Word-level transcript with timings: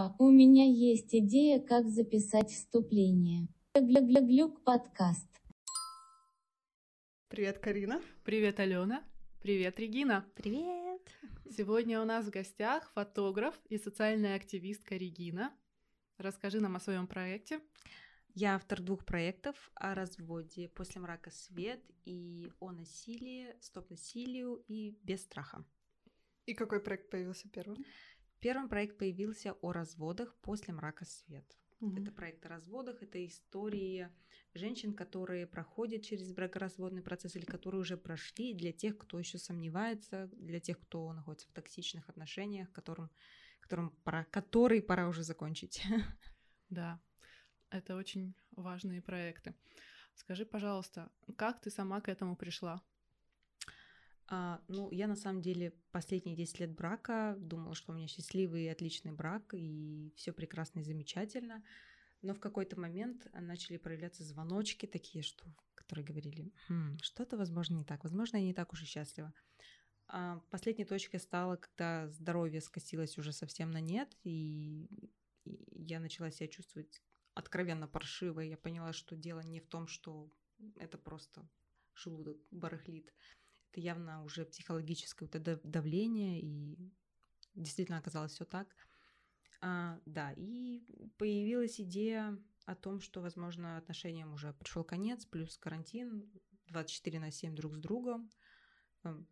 Папа, 0.00 0.14
у 0.18 0.30
меня 0.30 0.64
есть 0.64 1.14
идея, 1.14 1.60
как 1.60 1.86
записать 1.86 2.50
вступление. 2.50 3.48
Глюк-глюк 3.74 4.64
подкаст. 4.64 5.28
Привет, 7.28 7.58
Карина. 7.58 8.00
Привет, 8.24 8.60
Алена. 8.60 9.04
Привет, 9.42 9.78
Регина. 9.78 10.24
Привет. 10.34 11.02
Сегодня 11.54 12.00
у 12.00 12.06
нас 12.06 12.24
в 12.24 12.30
гостях 12.30 12.90
фотограф 12.94 13.60
и 13.68 13.76
социальная 13.76 14.36
активистка 14.36 14.96
Регина. 14.96 15.52
Расскажи 16.16 16.60
нам 16.60 16.76
о 16.76 16.80
своем 16.80 17.06
проекте. 17.06 17.60
Я 18.32 18.54
автор 18.54 18.80
двух 18.80 19.04
проектов 19.04 19.70
о 19.74 19.94
разводе 19.94 20.70
«После 20.70 21.02
мрака 21.02 21.30
свет» 21.30 21.84
и 22.06 22.50
о 22.58 22.72
насилии, 22.72 23.54
стоп 23.60 23.90
насилию 23.90 24.64
и 24.66 24.98
без 25.02 25.20
страха. 25.20 25.62
И 26.46 26.54
какой 26.54 26.80
проект 26.80 27.10
появился 27.10 27.48
первым? 27.48 27.84
Первый 28.40 28.68
проект 28.68 28.96
появился 28.96 29.52
о 29.60 29.72
разводах 29.72 30.34
«После 30.40 30.72
мрака 30.72 31.04
свет». 31.04 31.44
Mm-hmm. 31.80 32.02
Это 32.02 32.12
проект 32.12 32.46
о 32.46 32.48
разводах, 32.48 33.02
это 33.02 33.24
истории 33.26 34.08
женщин, 34.54 34.94
которые 34.94 35.46
проходят 35.46 36.02
через 36.02 36.32
бракоразводный 36.32 37.02
процесс 37.02 37.36
или 37.36 37.44
которые 37.44 37.80
уже 37.80 37.96
прошли, 37.96 38.54
для 38.54 38.72
тех, 38.72 38.98
кто 38.98 39.18
еще 39.18 39.38
сомневается, 39.38 40.28
для 40.32 40.58
тех, 40.58 40.78
кто 40.80 41.12
находится 41.12 41.48
в 41.48 41.52
токсичных 41.52 42.08
отношениях, 42.08 42.72
которым, 42.72 43.10
которым 43.60 43.90
пора, 44.04 44.24
который 44.24 44.82
пора 44.82 45.08
уже 45.08 45.22
закончить. 45.22 45.82
Да, 46.70 47.00
это 47.70 47.96
очень 47.96 48.36
важные 48.52 49.02
проекты. 49.02 49.56
Скажи, 50.14 50.46
пожалуйста, 50.46 51.10
как 51.36 51.60
ты 51.60 51.68
сама 51.68 52.00
к 52.00 52.08
этому 52.08 52.36
пришла? 52.36 52.80
А, 54.32 54.62
ну, 54.68 54.88
я 54.92 55.08
на 55.08 55.16
самом 55.16 55.42
деле 55.42 55.72
последние 55.90 56.36
10 56.36 56.60
лет 56.60 56.70
брака 56.70 57.36
думала, 57.38 57.74
что 57.74 57.90
у 57.90 57.96
меня 57.96 58.06
счастливый 58.06 58.64
и 58.64 58.68
отличный 58.68 59.10
брак, 59.10 59.52
и 59.54 60.12
все 60.16 60.32
прекрасно 60.32 60.80
и 60.80 60.84
замечательно. 60.84 61.64
Но 62.22 62.34
в 62.34 62.38
какой-то 62.38 62.78
момент 62.78 63.26
начали 63.32 63.76
проявляться 63.76 64.22
звоночки 64.22 64.86
такие, 64.86 65.24
что, 65.24 65.44
которые 65.74 66.04
говорили, 66.04 66.52
хм, 66.68 66.96
что-то, 67.02 67.36
возможно, 67.36 67.74
не 67.74 67.84
так. 67.84 68.04
Возможно, 68.04 68.36
я 68.36 68.44
не 68.44 68.54
так 68.54 68.72
уж 68.72 68.82
и 68.82 68.86
счастлива. 68.86 69.32
А 70.06 70.38
последней 70.50 70.84
точкой 70.84 71.18
стало, 71.18 71.56
когда 71.56 72.08
здоровье 72.08 72.60
скосилось 72.60 73.18
уже 73.18 73.32
совсем 73.32 73.72
на 73.72 73.80
нет, 73.80 74.16
и, 74.22 74.86
и 75.44 75.64
я 75.72 75.98
начала 75.98 76.30
себя 76.30 76.46
чувствовать 76.46 77.02
откровенно 77.34 77.88
паршиво. 77.88 78.40
Я 78.40 78.56
поняла, 78.56 78.92
что 78.92 79.16
дело 79.16 79.40
не 79.40 79.58
в 79.60 79.66
том, 79.66 79.88
что 79.88 80.30
это 80.76 80.98
просто 80.98 81.48
желудок 81.94 82.38
барахлит. 82.50 83.12
Это 83.70 83.80
явно 83.80 84.24
уже 84.24 84.44
психологическое 84.44 85.26
вот 85.26 85.34
это 85.36 85.60
давление, 85.62 86.40
и 86.40 86.76
действительно 87.54 87.98
оказалось 87.98 88.32
все 88.32 88.44
так. 88.44 88.74
А, 89.60 90.00
да, 90.06 90.32
и 90.36 90.82
появилась 91.18 91.80
идея 91.80 92.38
о 92.66 92.74
том, 92.74 93.00
что, 93.00 93.20
возможно, 93.20 93.76
отношениям 93.76 94.32
уже 94.32 94.52
пришел 94.54 94.82
конец, 94.82 95.24
плюс 95.24 95.56
карантин, 95.58 96.30
24 96.68 97.20
на 97.20 97.30
7 97.30 97.54
друг 97.54 97.74
с 97.74 97.78
другом. 97.78 98.30
Эм, 99.04 99.28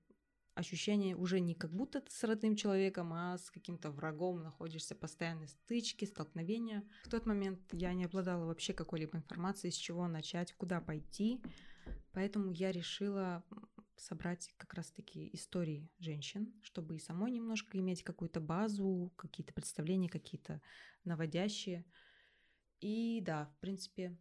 ощущение 0.54 1.16
уже 1.16 1.40
не 1.40 1.54
как 1.54 1.72
будто 1.72 2.00
ты 2.00 2.10
с 2.10 2.24
родным 2.24 2.56
человеком, 2.56 3.12
а 3.12 3.38
с 3.38 3.50
каким-то 3.50 3.90
врагом 3.90 4.42
находишься 4.42 4.94
в 4.94 4.98
постоянной 4.98 5.48
стычке, 5.48 6.06
столкновения. 6.06 6.88
В 7.04 7.10
тот 7.10 7.26
момент 7.26 7.60
я 7.72 7.94
не 7.94 8.04
обладала 8.04 8.44
вообще 8.44 8.72
какой-либо 8.72 9.18
информацией, 9.18 9.72
с 9.72 9.76
чего 9.76 10.06
начать, 10.08 10.52
куда 10.52 10.80
пойти. 10.80 11.40
Поэтому 12.12 12.50
я 12.50 12.72
решила 12.72 13.44
собрать 13.98 14.52
как 14.56 14.74
раз-таки 14.74 15.30
истории 15.32 15.90
женщин, 15.98 16.54
чтобы 16.62 16.96
и 16.96 17.00
самой 17.00 17.30
немножко 17.30 17.78
иметь 17.78 18.02
какую-то 18.02 18.40
базу, 18.40 19.12
какие-то 19.16 19.52
представления, 19.52 20.08
какие-то 20.08 20.60
наводящие. 21.04 21.84
И 22.80 23.20
да, 23.24 23.46
в 23.46 23.58
принципе, 23.60 24.16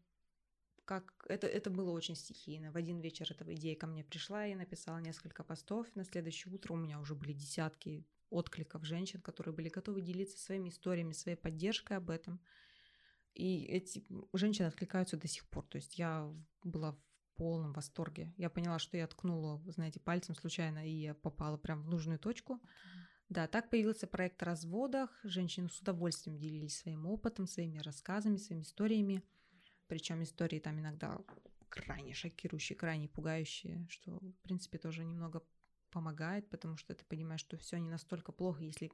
как 0.85 1.25
это, 1.27 1.47
это 1.47 1.69
было 1.69 1.91
очень 1.91 2.15
стихийно. 2.15 2.71
В 2.71 2.77
один 2.77 2.99
вечер 2.99 3.27
эта 3.29 3.53
идея 3.55 3.75
ко 3.75 3.87
мне 3.87 4.03
пришла, 4.03 4.45
я 4.45 4.55
написала 4.55 4.99
несколько 4.99 5.43
постов. 5.43 5.93
На 5.95 6.03
следующее 6.03 6.53
утро 6.53 6.73
у 6.73 6.77
меня 6.77 6.99
уже 6.99 7.13
были 7.13 7.33
десятки 7.33 8.07
откликов 8.29 8.85
женщин, 8.85 9.21
которые 9.21 9.53
были 9.53 9.69
готовы 9.69 10.01
делиться 10.01 10.37
своими 10.37 10.69
историями, 10.69 11.13
своей 11.13 11.37
поддержкой 11.37 11.97
об 11.97 12.09
этом. 12.09 12.41
И 13.33 13.65
эти 13.65 14.05
женщины 14.33 14.67
откликаются 14.67 15.17
до 15.17 15.27
сих 15.27 15.47
пор. 15.49 15.65
То 15.67 15.75
есть 15.75 15.97
я 15.99 16.33
была 16.63 16.97
полном 17.37 17.73
восторге. 17.73 18.33
Я 18.37 18.49
поняла, 18.49 18.79
что 18.79 18.97
я 18.97 19.07
ткнула, 19.07 19.61
знаете, 19.67 19.99
пальцем 19.99 20.35
случайно, 20.35 20.87
и 20.87 20.91
я 20.91 21.13
попала 21.13 21.57
прям 21.57 21.83
в 21.83 21.89
нужную 21.89 22.19
точку. 22.19 22.59
Да, 23.29 23.47
так 23.47 23.69
появился 23.69 24.07
проект 24.07 24.41
о 24.43 24.45
разводах. 24.45 25.19
Женщины 25.23 25.69
с 25.69 25.79
удовольствием 25.79 26.37
делились 26.37 26.77
своим 26.77 27.05
опытом, 27.05 27.47
своими 27.47 27.79
рассказами, 27.79 28.37
своими 28.37 28.63
историями. 28.63 29.23
Причем 29.87 30.23
истории 30.23 30.59
там 30.59 30.79
иногда 30.79 31.19
крайне 31.69 32.13
шокирующие, 32.13 32.77
крайне 32.77 33.07
пугающие, 33.07 33.85
что, 33.89 34.19
в 34.19 34.41
принципе, 34.43 34.77
тоже 34.77 35.05
немного 35.05 35.43
помогает, 35.91 36.49
потому 36.49 36.77
что 36.77 36.93
ты 36.93 37.05
понимаешь, 37.05 37.41
что 37.41 37.57
все 37.57 37.77
не 37.77 37.89
настолько 37.89 38.31
плохо, 38.31 38.63
если 38.63 38.91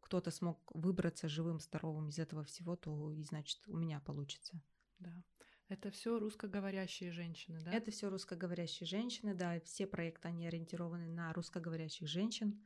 кто-то 0.00 0.30
смог 0.30 0.58
выбраться 0.74 1.28
живым, 1.28 1.60
здоровым 1.60 2.08
из 2.08 2.18
этого 2.18 2.44
всего, 2.44 2.76
то 2.76 3.10
и 3.10 3.22
значит 3.22 3.60
у 3.68 3.76
меня 3.76 4.00
получится. 4.00 4.60
Да. 4.98 5.12
Это 5.70 5.92
все 5.92 6.18
русскоговорящие 6.18 7.12
женщины, 7.12 7.60
да? 7.62 7.72
Это 7.72 7.92
все 7.92 8.10
русскоговорящие 8.10 8.88
женщины, 8.88 9.34
да. 9.34 9.60
Все 9.60 9.86
проекты, 9.86 10.26
они 10.26 10.48
ориентированы 10.48 11.06
на 11.06 11.32
русскоговорящих 11.32 12.08
женщин. 12.08 12.60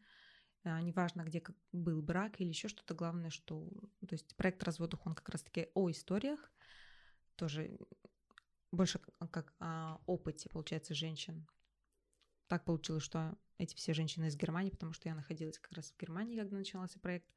А, 0.62 0.80
неважно, 0.80 1.22
где 1.22 1.42
был 1.70 2.00
брак 2.00 2.40
или 2.40 2.48
еще 2.48 2.68
что-то, 2.68 2.94
главное, 2.94 3.28
что... 3.28 3.68
То 4.00 4.12
есть 4.14 4.34
проект 4.36 4.62
разводов, 4.62 5.06
он 5.06 5.14
как 5.14 5.28
раз-таки 5.28 5.68
о 5.74 5.90
историях, 5.90 6.50
тоже 7.36 7.78
больше 8.72 8.98
как 9.30 9.52
о 9.58 9.98
опыте, 10.06 10.48
получается, 10.48 10.94
женщин. 10.94 11.46
Так 12.46 12.64
получилось, 12.64 13.02
что 13.02 13.36
эти 13.58 13.74
все 13.74 13.92
женщины 13.92 14.28
из 14.28 14.36
Германии, 14.36 14.70
потому 14.70 14.94
что 14.94 15.10
я 15.10 15.14
находилась 15.14 15.58
как 15.58 15.72
раз 15.72 15.90
в 15.92 16.00
Германии, 16.00 16.38
когда 16.38 16.56
начался 16.56 16.98
проект. 17.00 17.30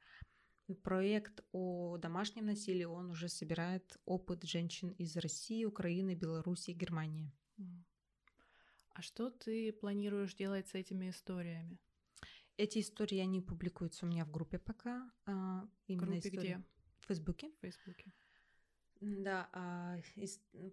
Проект 0.74 1.40
о 1.52 1.96
домашнем 1.96 2.46
насилии, 2.46 2.84
он 2.84 3.10
уже 3.10 3.28
собирает 3.28 3.96
опыт 4.04 4.44
женщин 4.44 4.90
из 4.90 5.16
России, 5.16 5.64
Украины, 5.64 6.14
Беларуси, 6.14 6.72
Германии. 6.72 7.32
А 8.90 9.00
что 9.00 9.30
ты 9.30 9.72
планируешь 9.72 10.34
делать 10.34 10.68
с 10.68 10.74
этими 10.74 11.08
историями? 11.10 11.78
Эти 12.58 12.80
истории, 12.80 13.18
они 13.18 13.40
публикуются 13.40 14.04
у 14.04 14.08
меня 14.08 14.24
в 14.24 14.30
группе 14.30 14.58
пока. 14.58 15.10
А, 15.24 15.66
именно 15.86 16.06
группе 16.06 16.28
истории. 16.28 16.38
где? 16.38 16.64
В 16.98 17.06
Фейсбуке. 17.06 17.50
В 17.50 17.60
Фейсбуке. 17.60 18.12
Да, 19.00 19.48
а 19.52 19.96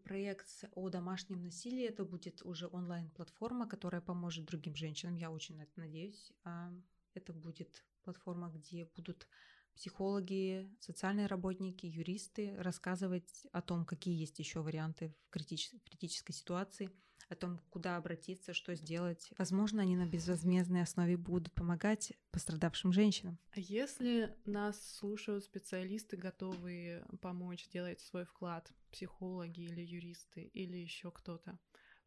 проект 0.04 0.66
о 0.74 0.90
домашнем 0.90 1.44
насилии 1.44 1.86
это 1.86 2.04
будет 2.04 2.42
уже 2.44 2.68
онлайн-платформа, 2.68 3.68
которая 3.68 4.02
поможет 4.02 4.46
другим 4.46 4.76
женщинам. 4.76 5.16
Я 5.16 5.30
очень 5.30 5.58
на 5.58 5.62
это 5.62 5.80
надеюсь. 5.80 6.34
А, 6.44 6.74
это 7.14 7.32
будет 7.34 7.86
платформа, 8.02 8.50
где 8.50 8.86
будут 8.86 9.28
психологи, 9.76 10.70
социальные 10.80 11.28
работники, 11.28 11.86
юристы 11.86 12.56
рассказывать 12.58 13.46
о 13.52 13.62
том, 13.62 13.86
какие 13.86 14.20
есть 14.20 14.40
еще 14.40 14.62
варианты 14.62 15.14
в, 15.30 15.36
критич- 15.36 15.80
критической 15.84 16.34
ситуации, 16.34 16.90
о 17.30 17.36
том, 17.36 17.60
куда 17.70 17.98
обратиться, 17.98 18.54
что 18.54 18.76
сделать. 18.76 19.30
Возможно, 19.38 19.82
они 19.82 19.96
на 19.96 20.06
безвозмездной 20.06 20.84
основе 20.84 21.18
будут 21.18 21.52
помогать 21.54 22.14
пострадавшим 22.32 22.92
женщинам. 22.92 23.40
А 23.52 23.60
если 23.60 24.36
нас 24.46 24.96
слушают 24.96 25.44
специалисты, 25.44 26.18
готовые 26.18 27.06
помочь 27.22 27.66
сделать 27.66 28.00
свой 28.00 28.26
вклад, 28.26 28.72
психологи 28.92 29.62
или 29.62 29.82
юристы 29.82 30.44
или 30.54 30.78
еще 30.78 31.12
кто-то, 31.12 31.60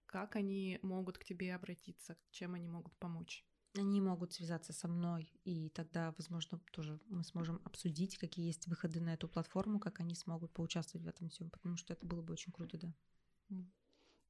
как 0.06 0.36
они 0.36 0.78
могут 0.82 1.18
к 1.18 1.24
тебе 1.24 1.54
обратиться, 1.54 2.16
чем 2.30 2.54
они 2.54 2.68
могут 2.68 2.96
помочь? 2.98 3.44
Они 3.78 4.00
могут 4.00 4.32
связаться 4.32 4.72
со 4.72 4.88
мной, 4.88 5.32
и 5.44 5.68
тогда, 5.70 6.14
возможно, 6.16 6.60
тоже 6.72 7.00
мы 7.08 7.24
сможем 7.24 7.60
обсудить, 7.64 8.18
какие 8.18 8.46
есть 8.46 8.66
выходы 8.68 9.00
на 9.00 9.14
эту 9.14 9.28
платформу, 9.28 9.78
как 9.80 10.00
они 10.00 10.14
смогут 10.14 10.52
поучаствовать 10.52 11.04
в 11.04 11.08
этом 11.08 11.28
всем, 11.28 11.50
потому 11.50 11.76
что 11.76 11.92
это 11.92 12.06
было 12.06 12.22
бы 12.22 12.32
очень 12.32 12.52
круто, 12.52 12.78
да. 12.78 12.94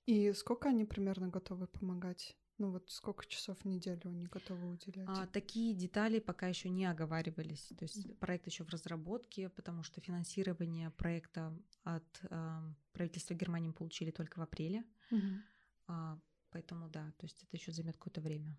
И 0.06 0.32
сколько 0.32 0.70
они 0.70 0.84
примерно 0.84 1.28
готовы 1.28 1.67
помогать? 1.67 2.37
Ну 2.56 2.73
вот 2.73 2.90
сколько 2.90 3.25
часов 3.26 3.58
в 3.61 3.64
неделю 3.67 4.00
они 4.05 4.26
готовы 4.26 4.69
уделять? 4.69 5.06
А, 5.08 5.26
такие 5.26 5.75
детали 5.75 6.19
пока 6.19 6.49
еще 6.49 6.70
не 6.70 6.87
оговаривались. 6.87 7.73
То 7.78 7.84
есть 7.84 8.06
mm-hmm. 8.06 8.14
проект 8.17 8.46
еще 8.46 8.64
в 8.64 8.70
разработке, 8.70 9.49
потому 9.50 9.84
что 9.84 10.00
финансирование 10.00 10.90
проекта 10.90 11.56
от 11.84 12.20
э, 12.23 12.61
правительства 12.93 13.34
Германии 13.34 13.69
мы 13.69 13.75
получили 13.75 14.11
только 14.11 14.38
в 14.38 14.43
апреле. 14.43 14.82
Mm-hmm. 15.12 15.38
А, 15.87 16.19
поэтому 16.50 16.88
да, 16.88 17.12
то 17.19 17.26
есть 17.26 17.44
это 17.44 17.56
еще 17.56 17.70
займет 17.70 17.96
какое-то 17.96 18.20
время. 18.20 18.56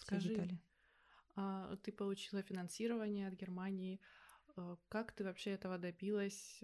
Скажи, 0.00 0.30
детали. 0.30 0.60
А, 1.36 1.76
ты 1.76 1.92
получила 1.92 2.42
финансирование 2.42 3.28
от 3.28 3.34
Германии. 3.34 4.00
А, 4.56 4.76
как 4.88 5.12
ты 5.12 5.24
вообще 5.24 5.50
этого 5.50 5.78
добилась? 5.78 6.60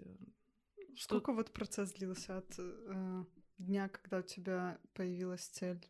Сколько 0.97 1.31
Что... 1.31 1.35
вот 1.35 1.53
процесс 1.53 1.91
длился 1.93 2.37
от 2.37 2.55
э, 2.57 3.25
дня, 3.57 3.89
когда 3.89 4.19
у 4.19 4.21
тебя 4.21 4.79
появилась 4.93 5.47
цель 5.47 5.85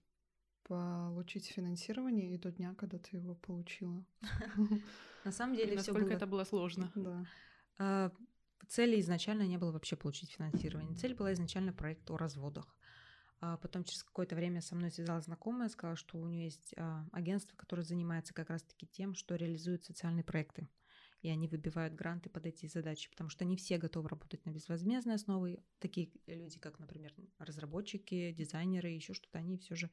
получить 0.64 1.48
финансирование, 1.48 2.34
и 2.34 2.38
до 2.38 2.52
дня, 2.52 2.74
когда 2.76 2.98
ты 2.98 3.18
его 3.18 3.36
получила? 3.36 4.06
На 5.24 5.32
самом 5.32 5.56
деле 5.56 5.78
все 5.78 5.94
было... 5.94 6.10
это 6.10 6.28
было 6.28 6.44
сложно. 6.44 6.92
Да. 6.96 7.26
А, 7.78 8.12
цели 8.68 9.00
изначально 9.00 9.44
не 9.44 9.58
было 9.58 9.72
вообще 9.72 9.96
получить 9.96 10.32
финансирование. 10.32 10.96
Цель 10.96 11.16
была 11.16 11.34
изначально 11.34 11.74
проект 11.74 12.10
о 12.12 12.18
разводах. 12.18 12.75
А 13.42 13.58
потом 13.58 13.84
через 13.84 14.04
какое-то 14.04 14.36
время 14.36 14.62
со 14.62 14.76
мной 14.76 14.92
связалась 14.92 15.26
знакомая, 15.26 15.70
сказала, 15.70 15.98
что 15.98 16.18
у 16.18 16.28
нее 16.28 16.46
есть 16.46 16.74
а, 16.78 17.06
агентство, 17.12 17.56
которое 17.56 17.84
занимается 17.84 18.34
как 18.34 18.50
раз-таки 18.50 18.88
тем, 18.88 19.14
что 19.14 19.36
реализует 19.36 19.84
социальные 19.84 20.24
проекты. 20.24 20.70
И 21.22 21.30
они 21.30 21.48
выбивают 21.48 21.96
гранты 21.96 22.30
под 22.30 22.46
эти 22.46 22.68
задачи, 22.68 23.10
потому 23.10 23.30
что 23.30 23.46
не 23.46 23.58
все 23.58 23.78
готовы 23.78 24.10
работать 24.10 24.46
на 24.46 24.52
безвозмездной 24.52 25.16
основе. 25.16 25.64
Такие 25.80 26.12
люди, 26.28 26.60
как, 26.60 26.80
например, 26.80 27.14
разработчики, 27.40 28.32
дизайнеры, 28.32 28.90
еще 28.90 29.14
что-то, 29.14 29.40
они 29.40 29.58
все 29.58 29.76
же 29.76 29.90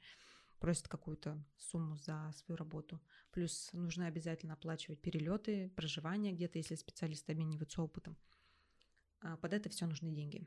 просят 0.58 0.86
какую-то 0.88 1.44
сумму 1.58 1.96
за 1.96 2.32
свою 2.36 2.56
работу. 2.56 3.00
Плюс 3.32 3.70
нужно 3.72 4.06
обязательно 4.06 4.52
оплачивать 4.52 5.00
перелеты, 5.00 5.70
проживание 5.70 6.32
где-то, 6.32 6.58
если 6.58 6.76
специалисты 6.76 7.32
обмениваются 7.32 7.82
опытом. 7.82 8.16
А 9.20 9.36
под 9.36 9.54
это 9.54 9.68
все 9.70 9.86
нужны 9.86 10.12
деньги. 10.12 10.46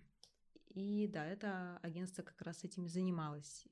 И 0.76 1.08
да, 1.08 1.26
это 1.26 1.80
агентство 1.84 2.22
как 2.22 2.42
раз 2.42 2.66
этим 2.66 2.86
и 2.86 2.90
занималось. 2.90 3.66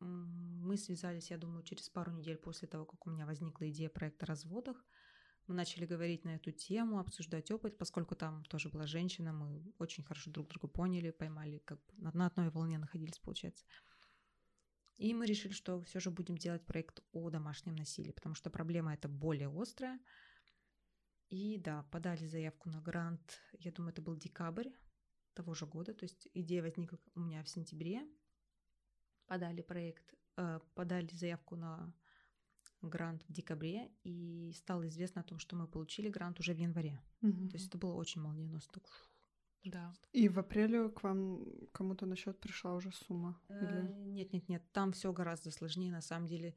Мы 0.00 0.78
связались, 0.78 1.30
я 1.30 1.36
думаю, 1.36 1.62
через 1.62 1.90
пару 1.90 2.10
недель 2.10 2.38
после 2.38 2.66
того, 2.66 2.86
как 2.86 3.06
у 3.06 3.10
меня 3.10 3.26
возникла 3.26 3.68
идея 3.68 3.90
проекта 3.90 4.24
о 4.24 4.28
разводах. 4.28 4.82
Мы 5.46 5.54
начали 5.54 5.84
говорить 5.84 6.24
на 6.24 6.36
эту 6.36 6.50
тему, 6.50 6.98
обсуждать 6.98 7.50
опыт, 7.50 7.76
поскольку 7.76 8.14
там 8.14 8.44
тоже 8.46 8.70
была 8.70 8.86
женщина, 8.86 9.34
мы 9.34 9.74
очень 9.78 10.04
хорошо 10.04 10.30
друг 10.30 10.48
друга 10.48 10.68
поняли, 10.68 11.10
поймали, 11.10 11.58
как 11.58 11.80
на 11.98 12.26
одной 12.26 12.48
волне 12.48 12.78
находились, 12.78 13.18
получается. 13.18 13.66
И 14.96 15.12
мы 15.12 15.26
решили, 15.26 15.52
что 15.52 15.82
все 15.82 16.00
же 16.00 16.10
будем 16.10 16.38
делать 16.38 16.64
проект 16.64 17.00
о 17.12 17.28
домашнем 17.28 17.76
насилии, 17.76 18.12
потому 18.12 18.34
что 18.34 18.48
проблема 18.48 18.94
эта 18.94 19.08
более 19.08 19.50
острая. 19.50 20.00
И 21.28 21.58
да, 21.58 21.82
подали 21.90 22.26
заявку 22.26 22.70
на 22.70 22.80
грант, 22.80 23.38
я 23.58 23.70
думаю, 23.70 23.92
это 23.92 24.00
был 24.00 24.16
декабрь 24.16 24.70
того 25.34 25.54
же 25.54 25.66
года, 25.66 25.94
то 25.94 26.04
есть 26.04 26.28
идея 26.34 26.62
возникла 26.62 26.98
у 27.14 27.20
меня 27.20 27.42
в 27.42 27.48
сентябре. 27.48 28.06
Подали 29.26 29.62
проект, 29.62 30.14
э, 30.36 30.60
подали 30.74 31.08
заявку 31.12 31.56
на 31.56 31.94
грант 32.82 33.24
в 33.28 33.32
декабре, 33.32 33.90
и 34.04 34.52
стало 34.54 34.88
известно 34.88 35.20
о 35.20 35.24
том, 35.24 35.38
что 35.38 35.56
мы 35.56 35.66
получили 35.66 36.08
грант 36.08 36.40
уже 36.40 36.52
в 36.52 36.58
январе. 36.58 37.00
Мгм. 37.20 37.48
То 37.48 37.56
есть 37.56 37.68
это 37.68 37.78
было 37.78 37.94
очень 37.94 38.20
молниеносно. 38.20 38.72
Так. 38.72 38.84
Да. 39.64 39.94
И 40.12 40.28
в 40.28 40.38
апреле 40.38 40.88
к 40.88 41.04
вам 41.04 41.46
кому-то 41.72 42.04
на 42.06 42.16
счет 42.16 42.40
пришла 42.40 42.74
уже 42.74 42.90
сумма? 42.92 43.40
Э, 43.48 43.64
Или... 43.64 43.92
Нет, 44.10 44.32
нет, 44.32 44.48
нет, 44.48 44.72
там 44.72 44.92
все 44.92 45.12
гораздо 45.12 45.50
сложнее. 45.50 45.92
На 45.92 46.02
самом 46.02 46.26
деле 46.26 46.54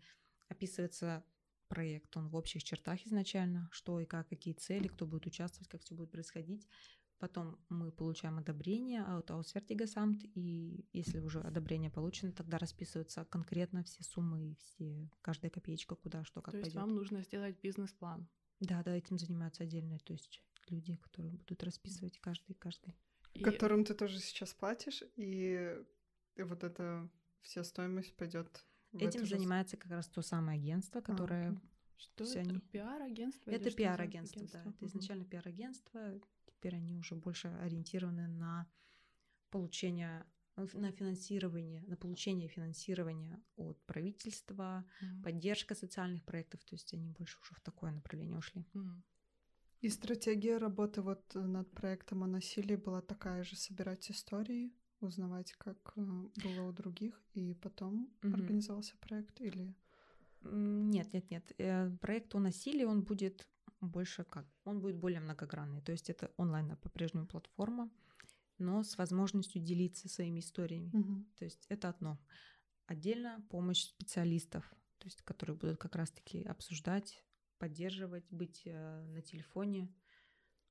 описывается 0.47 1.23
проект, 1.67 2.15
он 2.17 2.29
в 2.29 2.35
общих 2.35 2.63
чертах 2.63 3.05
изначально, 3.05 3.69
что 3.71 3.99
и 3.99 4.05
как, 4.05 4.27
какие 4.29 4.53
цели, 4.53 4.87
кто 4.87 5.05
будет 5.05 5.25
участвовать, 5.25 5.67
как 5.67 5.81
все 5.81 5.95
будет 5.95 6.11
происходить. 6.11 6.67
Потом 7.17 7.57
мы 7.69 7.91
получаем 7.91 8.37
одобрение 8.39 9.03
от 9.03 9.29
Auswärtiges 9.31 10.19
и 10.35 10.85
если 10.91 11.19
уже 11.19 11.39
одобрение 11.39 11.89
получено, 11.89 12.33
тогда 12.33 12.57
расписываются 12.57 13.23
конкретно 13.25 13.83
все 13.83 14.03
суммы 14.03 14.51
и 14.51 14.55
все, 14.55 15.09
каждая 15.21 15.49
копеечка, 15.49 15.95
куда, 15.95 16.25
что, 16.25 16.41
как 16.41 16.51
То 16.51 16.57
есть 16.57 16.73
пойдет. 16.73 16.81
вам 16.81 16.95
нужно 16.95 17.21
сделать 17.21 17.57
бизнес-план. 17.61 18.27
Да, 18.59 18.83
да, 18.83 18.95
этим 18.95 19.17
занимаются 19.17 19.63
отдельно, 19.63 19.97
то 19.99 20.13
есть 20.13 20.41
люди, 20.69 20.95
которые 20.97 21.31
будут 21.31 21.63
расписывать 21.63 22.19
каждый, 22.19 22.53
каждый. 22.55 22.95
И- 23.33 23.43
Которым 23.43 23.85
ты 23.85 23.93
тоже 23.93 24.19
сейчас 24.19 24.53
платишь, 24.53 25.01
и, 25.15 25.77
и 26.35 26.41
вот 26.43 26.63
эта 26.63 27.09
вся 27.41 27.63
стоимость 27.63 28.15
пойдет. 28.15 28.65
Этим 28.93 29.25
занимается 29.25 29.77
как 29.77 29.91
раз 29.91 30.07
то 30.07 30.21
самое 30.21 30.59
агентство, 30.59 31.01
которое... 31.01 31.49
окей. 31.51 31.59
Что 31.97 32.25
все 32.25 32.39
это? 32.39 32.49
они- 32.49 32.59
Пиар-агентство? 32.59 33.49
Это 33.51 33.71
пиар-агентство, 33.71 34.41
да. 34.41 34.59
агентство? 34.59 34.69
Это 34.69 34.85
изначально 34.85 35.25
пиар-агентство. 35.25 36.21
Теперь 36.65 36.79
они 36.79 36.95
уже 36.95 37.13
больше 37.13 37.49
ориентированы 37.61 38.27
на 38.27 38.67
получение, 39.51 40.25
на 40.55 40.91
финансирование, 40.91 41.83
на 41.87 41.95
получение 41.95 42.47
финансирования 42.47 43.39
от 43.55 43.79
правительства, 43.85 44.83
Мгм. 45.01 45.21
поддержка 45.21 45.75
социальных 45.75 46.23
проектов. 46.23 46.63
То 46.63 46.75
есть 46.75 46.91
они 46.95 47.07
больше 47.11 47.37
уже 47.39 47.53
в 47.53 47.59
такое 47.59 47.91
направление 47.91 48.39
ушли. 48.39 48.65
Мгм. 48.73 49.03
И 49.81 49.89
стратегия 49.89 50.57
работы 50.57 51.03
вот 51.03 51.35
э, 51.35 51.39
над 51.39 51.69
проектом 51.69 52.23
о 52.23 52.27
насилии 52.27 52.77
была 52.77 53.01
такая 53.01 53.43
же, 53.43 53.55
собирать 53.55 54.09
истории, 54.09 54.73
узнавать, 55.01 55.51
как 55.53 55.93
э, 55.97 56.01
было 56.43 56.69
у 56.69 56.71
других, 56.71 57.21
и 57.35 57.53
потом 57.53 58.09
Мгм. 58.23 58.33
организовался 58.41 58.97
проект, 58.97 59.39
или... 59.39 59.75
Нет, 60.41 61.13
нет, 61.13 61.29
нет. 61.29 61.51
Э, 61.59 61.91
Проект 62.01 62.33
о 62.33 62.39
насилии, 62.39 62.85
он 62.85 63.03
будет 63.03 63.47
больше 63.85 64.23
как? 64.23 64.45
Он 64.63 64.79
будет 64.79 64.97
более 64.97 65.19
многогранный. 65.19 65.81
То 65.81 65.91
есть 65.91 66.09
это 66.09 66.31
онлайн 66.37 66.75
по-прежнему 66.77 67.27
платформа, 67.27 67.89
но 68.57 68.83
с 68.83 68.97
возможностью 68.97 69.61
делиться 69.61 70.09
своими 70.09 70.39
историями. 70.39 70.89
Мгм. 70.93 71.27
То 71.37 71.45
есть 71.45 71.65
это 71.69 71.89
одно. 71.89 72.19
Отдельно 72.85 73.43
помощь 73.49 73.83
специалистов, 73.83 74.63
то 74.99 75.07
есть 75.07 75.21
которые 75.23 75.57
будут 75.57 75.77
как 75.77 75.95
раз-таки 75.95 76.43
обсуждать, 76.43 77.23
поддерживать, 77.57 78.25
быть 78.29 78.61
э, 78.65 79.03
на 79.05 79.21
телефоне, 79.21 79.93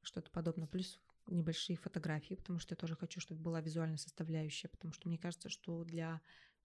что-то 0.03 0.31
подобное. 0.31 0.69
Плюс 0.69 1.01
небольшие 1.27 1.77
фотографии, 1.77 2.35
потому 2.35 2.59
что 2.59 2.73
я 2.73 2.77
тоже 2.77 2.95
хочу, 2.95 3.21
чтобы 3.21 3.41
была 3.41 3.61
визуальная 3.61 3.97
составляющая, 3.97 4.69
потому 4.69 4.93
что 4.93 5.09
мне 5.09 5.19
кажется, 5.19 5.49
что 5.49 5.85
для 5.85 6.21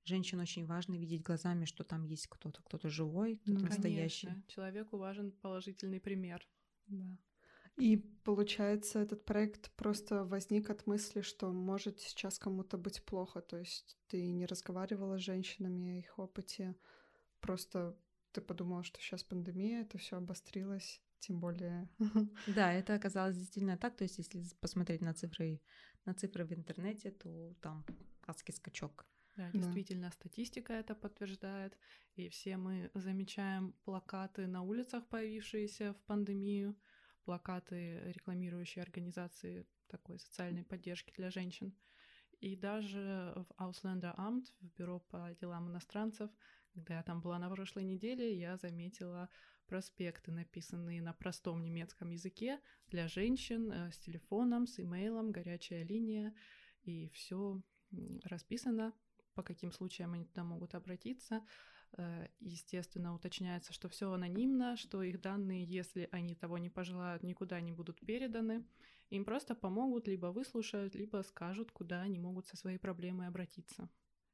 женщин 0.09 0.39
очень 0.39 0.65
важно 0.65 0.95
видеть 0.95 1.21
глазами, 1.21 1.65
что 1.65 1.83
там 1.83 2.03
есть 2.03 2.27
кто-то, 2.27 2.61
кто-то 2.63 2.89
живой, 2.89 3.37
кто-то 3.37 3.59
Ну, 3.59 3.65
настоящий. 3.65 4.27
Конечно. 4.27 4.47
Человеку 4.47 4.97
важен 4.97 5.31
положительный 5.31 5.99
пример. 5.99 6.45
Да. 6.87 7.17
И 7.77 7.95
получается, 8.23 8.99
этот 8.99 9.23
проект 9.23 9.71
просто 9.71 10.25
возник 10.25 10.69
от 10.69 10.85
мысли, 10.87 11.21
что 11.21 11.51
может 11.51 12.01
сейчас 12.01 12.37
кому-то 12.37 12.77
быть 12.77 13.01
плохо. 13.05 13.41
То 13.41 13.57
есть 13.57 13.97
ты 14.07 14.27
не 14.31 14.45
разговаривала 14.45 15.17
с 15.17 15.21
женщинами 15.21 15.95
о 15.95 15.99
их 15.99 16.19
опыте, 16.19 16.75
просто 17.39 17.95
ты 18.33 18.41
подумала, 18.41 18.83
что 18.83 18.99
сейчас 18.99 19.23
пандемия, 19.23 19.81
это 19.81 19.97
все 19.97 20.17
обострилось, 20.17 21.01
тем 21.19 21.39
более. 21.39 21.89
Да, 22.47 22.73
это 22.73 22.95
оказалось 22.95 23.37
действительно 23.37 23.77
так. 23.77 23.95
То 23.95 24.03
есть, 24.03 24.17
если 24.17 24.43
посмотреть 24.59 25.01
на 25.01 25.13
цифры, 25.13 25.61
на 26.05 26.13
цифры 26.13 26.45
в 26.45 26.53
интернете, 26.53 27.11
то 27.11 27.53
там 27.61 27.85
адский 28.27 28.53
скачок. 28.53 29.05
Да, 29.39 29.51
Да. 29.53 29.59
действительно, 29.59 30.11
статистика 30.11 30.73
это 30.73 30.95
подтверждает. 30.95 31.77
И 32.15 32.27
все 32.27 32.57
мы 32.57 32.91
замечаем 32.93 33.73
плакаты 33.85 34.47
на 34.47 34.63
улицах, 34.63 35.07
появившиеся 35.07 35.93
в 35.93 36.01
пандемию, 36.01 36.75
плакаты, 37.23 38.11
рекламирующие 38.11 38.83
организации 38.83 39.65
такой 39.87 40.19
социальной 40.19 40.65
поддержки 40.65 41.13
для 41.15 41.29
женщин. 41.31 41.73
И 42.41 42.57
даже 42.57 43.33
в 43.47 43.61
Ausländeramt, 43.61 44.45
в 44.59 44.77
бюро 44.77 44.99
по 44.99 45.33
делам 45.39 45.69
иностранцев, 45.69 46.29
когда 46.73 46.97
я 46.97 47.03
там 47.03 47.21
была 47.21 47.39
на 47.39 47.49
прошлой 47.49 47.85
неделе, 47.85 48.37
я 48.37 48.57
заметила 48.57 49.29
проспекты, 49.67 50.31
написанные 50.33 51.01
на 51.01 51.13
простом 51.13 51.63
немецком 51.63 52.09
языке 52.09 52.59
для 52.87 53.07
женщин 53.07 53.71
э, 53.71 53.91
с 53.91 53.99
телефоном, 53.99 54.67
с 54.67 54.79
имейлом, 54.79 55.31
горячая 55.31 55.83
линия, 55.83 56.33
и 56.83 57.09
все 57.13 57.61
расписано, 58.23 58.93
по 59.39 59.43
каким 59.43 59.71
случаям 59.71 60.13
они 60.13 60.25
туда 60.25 60.43
могут 60.43 60.75
обратиться. 60.75 61.41
Э, 61.97 62.27
Естественно, 62.41 63.15
уточняется, 63.15 63.71
что 63.71 63.87
все 63.87 64.11
анонимно, 64.11 64.75
что 64.75 65.01
их 65.01 65.21
данные, 65.21 65.63
если 65.63 66.09
они 66.11 66.35
того 66.35 66.57
не 66.57 66.69
пожелают, 66.69 67.23
никуда 67.23 67.61
не 67.61 67.71
будут 67.71 68.01
переданы. 68.01 68.65
Им 69.11 69.23
просто 69.23 69.55
помогут, 69.55 70.09
либо 70.09 70.27
выслушают, 70.27 70.93
либо 70.93 71.23
скажут, 71.23 71.71
куда 71.71 72.01
они 72.01 72.19
могут 72.19 72.47
со 72.47 72.57
своей 72.57 72.79
проблемой 72.79 73.27
обратиться. 73.27 73.89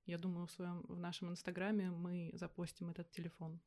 Я 0.08 0.18
думаю, 0.18 0.48
в, 0.48 0.52
своем, 0.52 0.82
в 0.88 0.98
нашем 1.00 1.30
инстаграме 1.30 1.92
мы 1.92 2.32
запостим 2.34 2.90
этот 2.90 3.12
телефон. 3.12 3.62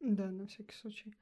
Да, 0.00 0.30
на 0.32 0.46
всякий 0.46 0.74
случай. 0.74 1.14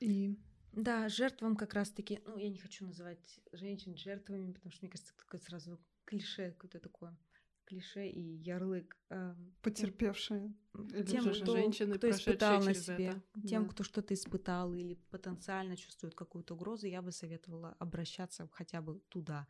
И 0.00 0.38
Да, 0.72 1.08
жертвам 1.08 1.56
как 1.56 1.74
раз-таки, 1.74 2.20
ну, 2.26 2.36
я 2.38 2.48
не 2.48 2.58
хочу 2.58 2.84
называть 2.86 3.40
женщин 3.52 3.96
жертвами, 3.96 4.52
потому 4.52 4.70
что, 4.70 4.84
мне 4.84 4.90
кажется, 4.90 5.16
такое 5.16 5.40
сразу 5.40 5.80
клише 6.04 6.52
какое-то 6.52 6.80
такое, 6.80 7.16
клише 7.64 8.06
и 8.08 8.20
ярлык. 8.20 8.96
эм, 9.10 9.54
потерпевшие. 9.62 10.52
или 10.92 11.04
Тем, 11.04 11.32
же 11.32 11.42
кто, 11.42 11.54
женщины, 11.54 11.94
кто 11.98 12.10
испытал 12.10 12.60
на 12.62 12.74
себе, 12.74 13.22
это. 13.34 13.48
тем, 13.48 13.64
Да. 13.64 13.68
кто 13.70 13.84
что-то 13.84 14.14
испытал 14.14 14.74
или 14.74 14.94
потенциально 15.10 15.76
чувствует 15.76 16.14
какую-то 16.14 16.54
угрозу, 16.54 16.86
я 16.86 17.00
бы 17.02 17.12
советовала 17.12 17.76
обращаться 17.78 18.48
хотя 18.52 18.80
бы 18.80 19.00
туда, 19.08 19.46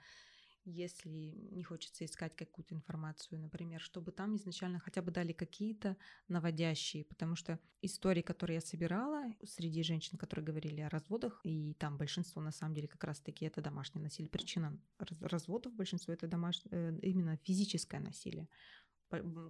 если 0.65 1.35
не 1.51 1.63
хочется 1.63 2.05
искать 2.05 2.35
какую-то 2.35 2.75
информацию, 2.75 3.39
например, 3.39 3.81
чтобы 3.81 4.13
там 4.13 4.37
изначально 4.37 4.79
хотя 4.79 5.03
бы 5.03 5.11
дали 5.11 5.33
какие-то 5.33 5.97
наводящие, 6.29 7.05
потому 7.05 7.37
что 7.37 7.59
истории, 7.83 8.23
которые 8.23 8.57
я 8.57 8.61
собирала 8.61 9.25
среди 9.45 9.83
женщин, 9.83 10.17
которые 10.17 10.45
говорили 10.45 10.81
о 10.81 10.89
разводах, 10.89 11.41
и 11.45 11.75
там 11.75 11.99
большинство 11.99 12.41
на 12.41 12.53
самом 12.53 12.75
деле 12.75 12.89
как 12.89 13.05
раз-таки 13.05 13.45
это 13.45 13.61
домашнее 13.61 14.03
насилие. 14.03 14.31
Причина 14.31 14.81
раз- 14.99 15.21
разводов 15.21 15.75
большинство 15.75 16.13
это 16.15 16.27
домашнее, 16.27 16.99
именно 17.01 17.37
физическое 17.37 18.01
насилие. 18.01 18.49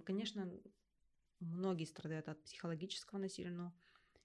Конечно, 0.05 0.51
многие 1.39 1.85
страдают 1.85 2.27
от 2.27 2.43
психологического 2.43 3.19
насилия, 3.19 3.51
но 3.51 3.73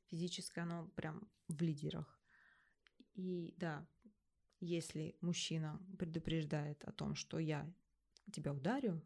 физическое 0.07 0.63
оно 0.63 0.89
прям 0.97 1.31
в 1.49 1.63
лидерах. 1.63 2.21
И 3.15 3.55
да, 3.59 3.87
Если 4.61 5.17
мужчина 5.21 5.81
предупреждает 5.99 6.85
о 6.85 6.93
том, 6.93 7.15
что 7.15 7.39
я 7.39 7.73
тебя 8.33 8.53
ударю, 8.53 9.03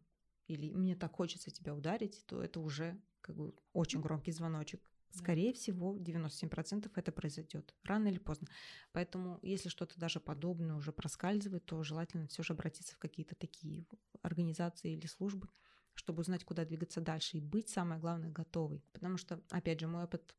или 0.46 0.70
мне 0.70 0.94
так 0.94 1.12
хочется 1.12 1.50
тебя 1.50 1.74
ударить, 1.74 2.24
то 2.26 2.42
это 2.42 2.60
уже 2.60 3.00
как 3.20 3.36
бы 3.36 3.54
очень 3.72 4.00
громкий 4.00 4.32
звоночек. 4.32 4.82
Скорее 5.10 5.52
да. 5.52 5.58
всего, 5.58 5.96
97% 5.96 6.90
это 6.92 7.12
произойдет 7.12 7.72
рано 7.84 8.08
или 8.08 8.18
поздно. 8.18 8.48
Поэтому, 8.92 9.38
если 9.42 9.68
что-то 9.68 9.98
даже 9.98 10.18
подобное 10.18 10.74
уже 10.74 10.92
проскальзывает, 10.92 11.64
то 11.64 11.82
желательно 11.84 12.26
все 12.26 12.42
же 12.42 12.52
обратиться 12.52 12.96
в 12.96 12.98
какие-то 12.98 13.36
такие 13.36 13.86
организации 14.22 14.92
или 14.94 15.06
службы, 15.06 15.48
чтобы 15.94 16.20
узнать, 16.22 16.44
куда 16.44 16.64
двигаться 16.64 17.00
дальше 17.00 17.36
и 17.36 17.40
быть, 17.40 17.68
самое 17.68 18.00
главное, 18.00 18.30
готовой. 18.30 18.82
Потому 18.92 19.16
что, 19.16 19.40
опять 19.50 19.78
же, 19.78 19.86
мой 19.86 20.02
опыт, 20.02 20.34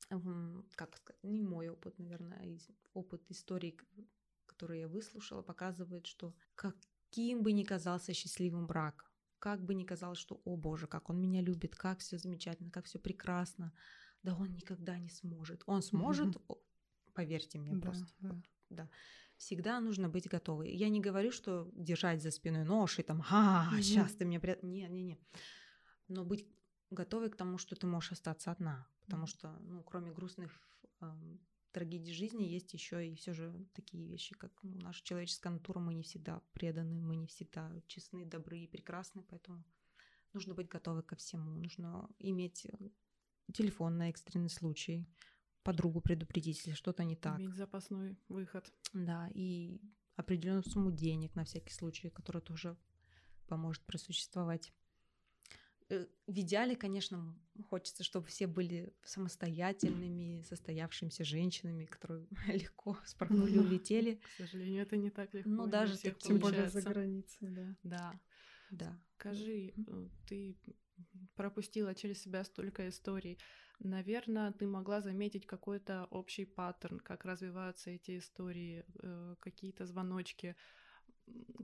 как 0.75 0.97
сказать, 0.97 1.23
не 1.23 1.41
мой 1.41 1.69
опыт, 1.69 1.97
наверное, 1.97 2.37
а 2.37 2.73
опыт 2.93 3.23
истории, 3.29 3.77
который 4.55 4.79
я 4.79 4.87
выслушала, 4.87 5.41
показывает, 5.41 6.07
что 6.07 6.33
каким 6.55 7.43
бы 7.43 7.51
ни 7.51 7.63
казался 7.63 8.13
счастливым 8.13 8.67
брак, 8.67 9.11
как 9.39 9.61
бы 9.61 9.75
ни 9.75 9.83
казалось, 9.83 10.17
что, 10.17 10.41
о 10.45 10.55
боже, 10.55 10.87
как 10.87 11.09
он 11.09 11.19
меня 11.19 11.41
любит, 11.41 11.75
как 11.75 11.99
все 11.99 12.17
замечательно, 12.17 12.71
как 12.71 12.85
все 12.85 12.97
прекрасно, 12.97 13.73
да 14.23 14.33
он 14.33 14.53
никогда 14.53 14.97
не 14.97 15.09
сможет. 15.09 15.63
Он 15.65 15.81
сможет, 15.81 16.37
поверьте 17.13 17.59
мне, 17.59 17.75
да, 17.75 17.81
просто. 17.81 18.13
Да. 18.19 18.41
да. 18.69 18.89
Всегда 19.35 19.81
нужно 19.81 20.07
быть 20.07 20.29
готовой. 20.29 20.73
Я 20.73 20.87
не 20.87 21.01
говорю, 21.01 21.31
что 21.31 21.69
держать 21.73 22.21
за 22.21 22.31
спиной 22.31 22.63
нож 22.63 22.99
и 22.99 23.03
там, 23.03 23.21
а, 23.29 23.69
сейчас 23.81 24.15
ты 24.15 24.25
мне... 24.25 24.39
При... 24.39 24.57
Не, 24.61 24.87
не, 24.87 25.03
не. 25.03 25.19
Но 26.07 26.23
быть 26.23 26.47
готовой 26.91 27.29
к 27.29 27.35
тому, 27.35 27.57
что 27.57 27.75
ты 27.75 27.87
можешь 27.87 28.13
остаться 28.13 28.51
одна. 28.51 28.87
Потому 29.01 29.27
что, 29.27 29.51
ну, 29.59 29.83
кроме 29.83 30.11
грустных 30.11 30.51
э, 31.01 31.37
трагедий 31.75 32.13
жизни, 32.13 32.45
есть 32.45 32.73
еще 32.73 33.05
и 33.05 33.15
все 33.15 33.33
же 33.33 33.53
такие 33.73 34.07
вещи, 34.07 34.33
как 34.33 34.51
ну, 34.63 34.79
наша 34.79 35.03
человеческая 35.03 35.49
натура. 35.49 35.79
Мы 35.79 35.93
не 35.93 36.03
всегда 36.03 36.41
преданы, 36.53 37.01
мы 37.01 37.17
не 37.17 37.27
всегда 37.27 37.69
честны, 37.87 38.25
добры 38.25 38.59
и 38.59 38.67
прекрасны, 38.67 39.23
поэтому 39.23 39.61
нужно 40.31 40.53
быть 40.53 40.69
готовы 40.69 41.03
ко 41.03 41.17
всему. 41.17 41.53
Нужно 41.53 42.09
иметь 42.19 42.65
телефон 43.51 43.97
на 43.97 44.09
экстренный 44.09 44.49
случай, 44.49 45.05
подругу 45.63 45.99
предупредить, 45.99 46.59
если 46.59 46.71
что-то 46.71 47.03
не 47.03 47.17
так. 47.17 47.37
Иметь 47.41 47.55
запасной 47.55 48.17
выход. 48.29 48.71
Да, 48.93 49.29
и 49.33 49.81
определенную 50.15 50.63
сумму 50.63 50.93
денег 50.93 51.35
на 51.35 51.43
всякий 51.43 51.73
случай, 51.73 52.09
которая 52.09 52.41
тоже 52.41 52.77
поможет 53.47 53.83
просуществовать. 53.83 54.71
Э, 55.89 56.05
в 56.27 56.39
идеале, 56.39 56.75
конечно, 56.75 57.35
хочется, 57.69 58.03
чтобы 58.03 58.25
все 58.27 58.47
были 58.47 58.93
самостоятельными, 59.03 60.41
состоявшимися 60.41 61.23
женщинами, 61.23 61.85
которые 61.85 62.27
легко 62.47 62.97
спорхнули, 63.05 63.57
улетели. 63.57 64.19
К 64.35 64.37
сожалению, 64.37 64.81
это 64.81 64.97
не 64.97 65.09
так 65.09 65.33
легко. 65.33 65.49
Ну, 65.49 65.67
даже 65.67 65.97
так, 65.97 66.17
тем 66.17 66.39
более 66.39 66.69
за 66.69 66.81
границей, 66.81 67.49
да. 67.49 67.75
Да. 67.83 68.19
Да. 68.71 68.99
Скажи, 69.17 69.73
э, 69.77 70.09
ты 70.27 70.57
пропустила 71.35 71.93
через 71.93 72.21
себя 72.21 72.43
столько 72.43 72.89
историй. 72.89 73.37
Наверное, 73.79 74.51
ты 74.53 74.65
могла 74.65 75.01
заметить 75.01 75.45
какой-то 75.45 76.07
общий 76.09 76.45
паттерн, 76.45 76.99
как 76.99 77.25
развиваются 77.25 77.91
эти 77.91 78.17
истории, 78.17 78.85
э, 79.03 79.35
какие-то 79.39 79.85
звоночки, 79.85 80.55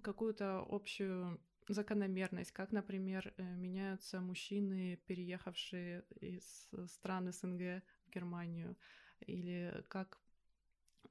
какую-то 0.04 0.66
общую 0.70 1.40
закономерность, 1.68 2.52
как, 2.52 2.72
например, 2.72 3.34
э, 3.38 3.56
меняются 3.56 4.20
мужчины, 4.22 5.00
переехавшие 5.06 6.04
из 6.20 6.70
стран 6.88 7.32
СНГ 7.32 7.84
в 8.06 8.10
Германию, 8.12 8.76
или 9.28 9.84
как 9.88 10.20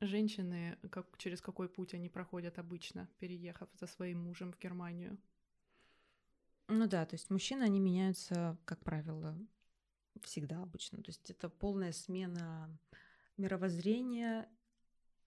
женщины, 0.01 0.79
как, 0.91 1.07
через 1.19 1.41
какой 1.41 1.69
путь 1.69 1.95
они 1.95 2.09
проходят 2.09 2.59
обычно, 2.59 3.09
переехав 3.19 3.69
за 3.75 3.87
своим 3.87 4.21
мужем 4.21 4.53
в 4.53 4.59
Германию. 4.59 5.19
Ну 6.69 6.87
да, 6.87 7.05
то 7.05 7.15
есть 7.15 7.31
мужчины, 7.31 7.65
они 7.65 7.81
меняются, 7.81 8.57
как 8.65 8.85
правило, 8.85 9.37
всегда 10.23 10.63
обычно. 10.63 11.03
То 11.03 11.11
есть 11.11 11.31
это 11.31 11.49
полная 11.49 11.93
смена 11.93 12.79
мировоззрения 13.37 14.49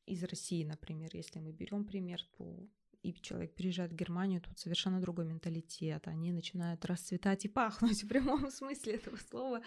из 0.06 0.24
России, 0.24 0.64
например. 0.64 1.10
Если 1.14 1.40
мы 1.40 1.52
берем 1.52 1.86
пример, 1.86 2.22
то 2.38 2.68
и 3.04 3.14
человек 3.22 3.54
приезжает 3.54 3.92
в 3.92 3.96
Германию, 3.96 4.42
тут 4.42 4.58
совершенно 4.58 5.02
другой 5.02 5.26
менталитет. 5.26 6.08
Они 6.08 6.32
начинают 6.32 6.86
расцветать 6.86 7.46
и 7.46 7.50
пахнуть 7.50 8.04
в 8.04 8.08
прямом 8.08 8.50
смысле 8.50 8.94
этого 8.94 9.18
слова. 9.18 9.62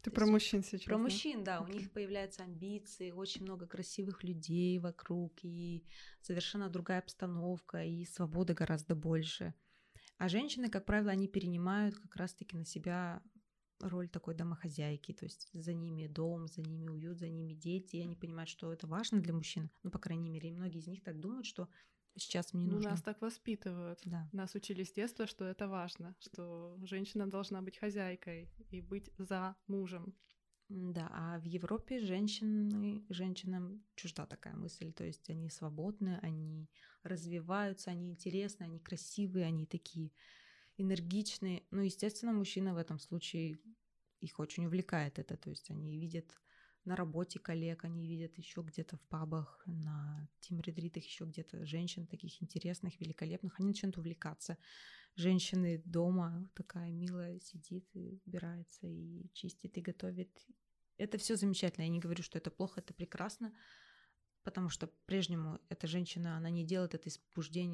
Ты 0.00 0.10
То 0.10 0.16
про 0.16 0.26
мужчин 0.26 0.64
сейчас. 0.64 0.82
Про 0.82 0.96
да? 0.96 1.02
мужчин, 1.02 1.44
да. 1.44 1.58
Okay. 1.58 1.70
У 1.70 1.72
них 1.74 1.92
появляются 1.92 2.42
амбиции, 2.42 3.12
очень 3.12 3.42
много 3.42 3.66
красивых 3.66 4.24
людей 4.24 4.78
вокруг, 4.78 5.32
и 5.42 5.84
совершенно 6.22 6.68
другая 6.68 6.98
обстановка, 6.98 7.84
и 7.84 8.04
свободы 8.04 8.54
гораздо 8.54 8.96
больше. 8.96 9.54
А 10.18 10.28
женщины, 10.28 10.70
как 10.70 10.86
правило, 10.86 11.10
они 11.10 11.28
перенимают 11.28 11.96
как 11.98 12.16
раз-таки 12.16 12.56
на 12.56 12.64
себя 12.64 13.22
роль 13.80 14.08
такой 14.08 14.34
домохозяйки, 14.34 15.12
то 15.12 15.24
есть 15.24 15.48
за 15.52 15.74
ними 15.74 16.06
дом, 16.06 16.46
за 16.48 16.62
ними 16.62 16.88
уют, 16.88 17.18
за 17.18 17.28
ними 17.28 17.52
дети, 17.52 17.96
и 17.96 18.02
они 18.02 18.16
понимают, 18.16 18.48
что 18.48 18.72
это 18.72 18.86
важно 18.86 19.20
для 19.20 19.34
мужчин, 19.34 19.70
ну, 19.82 19.90
по 19.90 19.98
крайней 19.98 20.30
мере, 20.30 20.52
многие 20.52 20.78
из 20.78 20.86
них 20.86 21.02
так 21.02 21.18
думают, 21.18 21.46
что 21.46 21.68
сейчас 22.16 22.52
мне 22.52 22.66
ну, 22.66 22.74
нужно... 22.74 22.90
Нас 22.90 23.02
так 23.02 23.20
воспитывают. 23.20 24.00
Да. 24.04 24.28
Нас 24.32 24.54
учили 24.54 24.84
с 24.84 24.92
детства, 24.92 25.26
что 25.26 25.44
это 25.44 25.68
важно, 25.68 26.14
что 26.20 26.78
женщина 26.82 27.28
должна 27.28 27.62
быть 27.62 27.78
хозяйкой 27.78 28.50
и 28.70 28.80
быть 28.80 29.10
за 29.18 29.56
мужем. 29.66 30.14
Да, 30.68 31.08
а 31.12 31.38
в 31.38 31.44
Европе 31.44 32.00
женщины, 32.00 33.04
женщинам 33.10 33.84
чужда 33.94 34.24
такая 34.24 34.54
мысль, 34.54 34.92
то 34.92 35.04
есть 35.04 35.28
они 35.28 35.50
свободны, 35.50 36.18
они 36.22 36.70
развиваются, 37.02 37.90
они 37.90 38.08
интересны, 38.08 38.64
они 38.64 38.78
красивые, 38.78 39.44
они 39.44 39.66
такие 39.66 40.12
энергичные. 40.78 41.64
Ну, 41.70 41.82
естественно, 41.82 42.32
мужчина 42.32 42.72
в 42.72 42.78
этом 42.78 42.98
случае 42.98 43.58
их 44.20 44.38
очень 44.38 44.64
увлекает 44.66 45.18
это, 45.18 45.36
то 45.36 45.50
есть 45.50 45.70
они 45.70 45.98
видят 45.98 46.34
на 46.84 46.96
работе 46.96 47.38
коллег, 47.38 47.84
они 47.84 48.06
видят 48.06 48.36
еще 48.38 48.62
где-то 48.62 48.96
в 48.96 49.02
пабах, 49.02 49.62
на 49.66 50.28
тим-ретритах 50.40 51.04
еще 51.04 51.24
где-то 51.24 51.64
женщин 51.64 52.06
таких 52.06 52.42
интересных, 52.42 53.00
великолепных, 53.00 53.58
они 53.58 53.68
начинают 53.68 53.98
увлекаться. 53.98 54.58
Женщины 55.14 55.82
дома 55.84 56.48
такая 56.54 56.90
милая 56.90 57.38
сидит 57.40 57.86
и 57.94 58.20
убирается, 58.26 58.86
и 58.86 59.28
чистит, 59.34 59.76
и 59.76 59.80
готовит, 59.82 60.30
это 60.96 61.18
все 61.18 61.36
замечательно. 61.36 61.84
Я 61.84 61.90
не 61.90 61.98
говорю, 61.98 62.22
что 62.22 62.38
это 62.38 62.50
плохо, 62.50 62.80
это 62.80 62.94
прекрасно, 62.94 63.52
потому 64.42 64.68
что 64.68 64.86
прежнему 65.06 65.60
эта 65.68 65.86
женщина, 65.86 66.36
она 66.36 66.50
не 66.50 66.64
делает 66.64 66.94
это 66.94 67.08
из 67.08 67.20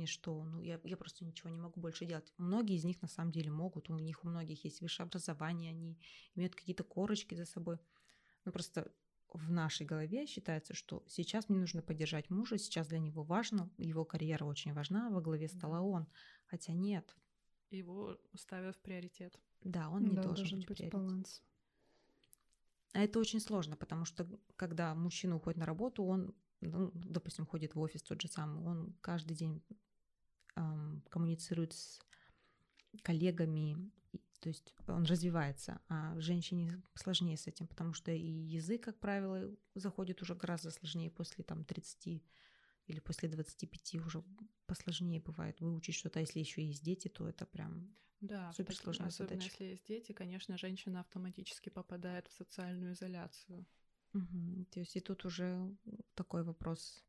что 0.06 0.44
ну, 0.44 0.60
я, 0.62 0.80
я 0.84 0.96
просто 0.96 1.24
ничего 1.24 1.50
не 1.50 1.58
могу 1.58 1.80
больше 1.80 2.06
делать. 2.06 2.32
Многие 2.38 2.76
из 2.76 2.84
них 2.84 3.00
на 3.02 3.08
самом 3.08 3.32
деле 3.32 3.50
могут, 3.50 3.90
у 3.90 3.98
них 3.98 4.24
у 4.24 4.28
многих 4.28 4.64
есть 4.64 4.80
высшее 4.80 5.06
образование, 5.06 5.70
они 5.70 5.98
имеют 6.34 6.54
какие-то 6.54 6.84
корочки 6.84 7.34
за 7.34 7.44
собой. 7.44 7.78
Но 8.48 8.52
просто 8.52 8.90
в 9.34 9.50
нашей 9.50 9.84
голове 9.84 10.26
считается, 10.26 10.72
что 10.72 11.04
сейчас 11.06 11.50
мне 11.50 11.58
нужно 11.58 11.82
поддержать 11.82 12.30
мужа, 12.30 12.56
сейчас 12.56 12.88
для 12.88 12.98
него 12.98 13.22
важно, 13.22 13.70
его 13.76 14.06
карьера 14.06 14.46
очень 14.46 14.72
важна, 14.72 15.10
во 15.10 15.20
главе 15.20 15.48
стола 15.48 15.82
он. 15.82 16.06
Хотя 16.46 16.72
нет. 16.72 17.14
Его 17.68 18.16
ставят 18.34 18.76
в 18.76 18.80
приоритет. 18.80 19.38
Да, 19.62 19.90
он 19.90 20.04
не 20.04 20.16
да, 20.16 20.22
должен, 20.22 20.44
должен 20.44 20.60
быть, 20.60 20.80
быть 20.80 20.90
баланс. 20.90 21.42
А 22.94 23.00
это 23.00 23.18
очень 23.18 23.40
сложно, 23.40 23.76
потому 23.76 24.06
что 24.06 24.26
когда 24.56 24.94
мужчина 24.94 25.36
уходит 25.36 25.58
на 25.58 25.66
работу, 25.66 26.04
он, 26.04 26.34
ну, 26.62 26.90
допустим, 26.94 27.44
ходит 27.44 27.74
в 27.74 27.80
офис 27.80 28.02
тот 28.02 28.22
же 28.22 28.28
самый, 28.28 28.64
он 28.64 28.96
каждый 29.02 29.36
день 29.36 29.62
эм, 30.56 31.04
коммуницирует 31.10 31.74
с 31.74 32.00
коллегами, 33.02 33.92
то 34.40 34.48
есть 34.48 34.74
он 34.86 35.04
развивается, 35.04 35.80
а 35.88 36.18
женщине 36.20 36.82
сложнее 36.94 37.36
с 37.36 37.46
этим, 37.46 37.66
потому 37.66 37.92
что 37.92 38.12
и 38.12 38.26
язык, 38.26 38.84
как 38.84 38.98
правило, 38.98 39.54
заходит 39.74 40.22
уже 40.22 40.34
гораздо 40.34 40.70
сложнее 40.70 41.10
после 41.10 41.44
там 41.44 41.64
30 41.64 42.22
или 42.86 43.00
после 43.00 43.28
25 43.28 43.96
уже 43.96 44.24
посложнее 44.66 45.20
бывает 45.20 45.60
выучить 45.60 45.94
что-то, 45.94 46.20
а 46.20 46.22
если 46.22 46.38
еще 46.38 46.64
есть 46.64 46.84
дети, 46.84 47.08
то 47.08 47.28
это 47.28 47.46
прям 47.46 47.94
да, 48.20 48.52
супер 48.52 48.74
сложная 48.74 49.08
особенно 49.08 49.34
задача. 49.34 49.50
если 49.50 49.64
есть 49.64 49.86
дети, 49.86 50.12
конечно, 50.12 50.58
женщина 50.58 51.00
автоматически 51.00 51.68
попадает 51.68 52.26
в 52.28 52.32
социальную 52.32 52.94
изоляцию. 52.94 53.66
Угу. 54.14 54.66
То 54.70 54.80
есть 54.80 54.96
и 54.96 55.00
тут 55.00 55.24
уже 55.24 55.76
такой 56.14 56.42
вопрос, 56.42 57.04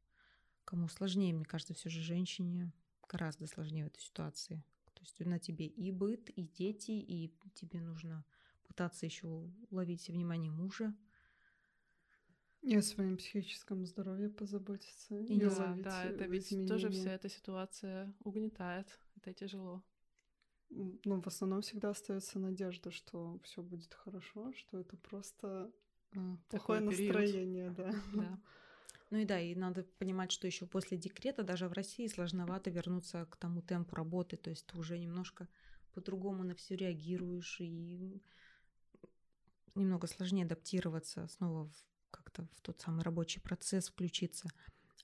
кому 0.66 0.88
сложнее, 0.88 1.34
мне 1.34 1.46
кажется, 1.46 1.74
все 1.74 1.90
же 1.90 2.02
женщине 2.02 2.72
гораздо 3.08 3.48
сложнее 3.48 3.86
в 3.86 3.88
этой 3.88 4.02
ситуации. 4.02 4.64
То 5.00 5.04
есть 5.04 5.20
на 5.22 5.40
тебе 5.40 5.66
и 5.66 5.92
быт, 5.92 6.30
и 6.30 6.44
дети, 6.44 6.92
и 6.92 7.34
тебе 7.56 7.82
нужно 7.82 8.26
пытаться 8.68 9.06
еще 9.06 9.50
ловить 9.72 10.10
внимание 10.10 10.52
мужа. 10.52 10.96
И 12.62 12.76
о 12.76 12.82
своем 12.82 13.16
психическом 13.18 13.86
здоровье 13.86 14.30
позаботиться. 14.30 15.18
И 15.18 15.40
да, 15.40 15.76
да, 15.78 16.04
это 16.04 16.26
ведь 16.26 16.48
изменения. 16.48 16.68
тоже 16.68 16.90
вся 16.90 17.14
эта 17.14 17.30
ситуация 17.30 18.14
угнетает. 18.20 19.00
Это 19.16 19.34
тяжело 19.34 19.84
ну, 20.70 21.22
в 21.22 21.28
основном 21.28 21.62
всегда 21.62 21.90
остается 21.90 22.40
надежда, 22.40 22.92
что 22.92 23.40
все 23.44 23.62
будет 23.62 23.94
хорошо, 23.94 24.54
что 24.54 24.80
это 24.80 24.98
просто 24.98 25.72
а, 26.16 26.38
плохое 26.50 26.82
настроение, 26.82 27.72
да. 27.72 27.92
да. 28.14 28.40
Ну 29.10 29.18
и 29.18 29.26
да, 29.26 29.40
и 29.40 29.56
надо 29.56 29.84
понимать, 29.98 30.32
что 30.32 30.46
еще 30.46 30.68
после 30.68 30.98
декрета 30.98 31.44
даже 31.44 31.68
в 31.68 31.74
России 31.74 32.08
сложновато 32.08 32.70
вернуться 32.70 33.26
к 33.26 33.38
тому 33.38 33.62
темпу 33.62 33.96
работы, 33.96 34.38
то 34.38 34.52
есть 34.52 34.68
ты 34.68 34.78
уже 34.78 35.00
немножко 35.00 35.48
по-другому 35.94 36.44
на 36.44 36.54
все 36.54 36.76
реагируешь 36.76 37.60
и 37.60 38.22
немного 39.74 40.08
сложнее 40.08 40.46
адаптироваться 40.46 41.28
снова 41.28 41.72
как-то 42.12 42.48
в 42.56 42.62
тот 42.62 42.80
самый 42.82 43.04
рабочий 43.04 43.40
процесс 43.40 43.90
включиться. 43.90 44.50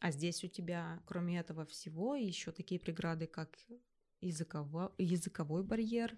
А 0.01 0.11
здесь 0.11 0.43
у 0.43 0.47
тебя, 0.47 1.01
кроме 1.05 1.39
этого 1.39 1.65
всего, 1.65 2.15
еще 2.15 2.51
такие 2.51 2.79
преграды, 2.79 3.25
как 3.25 3.57
языково, 4.21 4.93
языковой 4.97 5.63
барьер, 5.63 6.15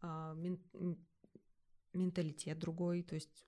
а, 0.00 0.34
мент, 0.34 0.60
менталитет 1.92 2.58
другой, 2.58 3.02
то 3.02 3.14
есть 3.14 3.47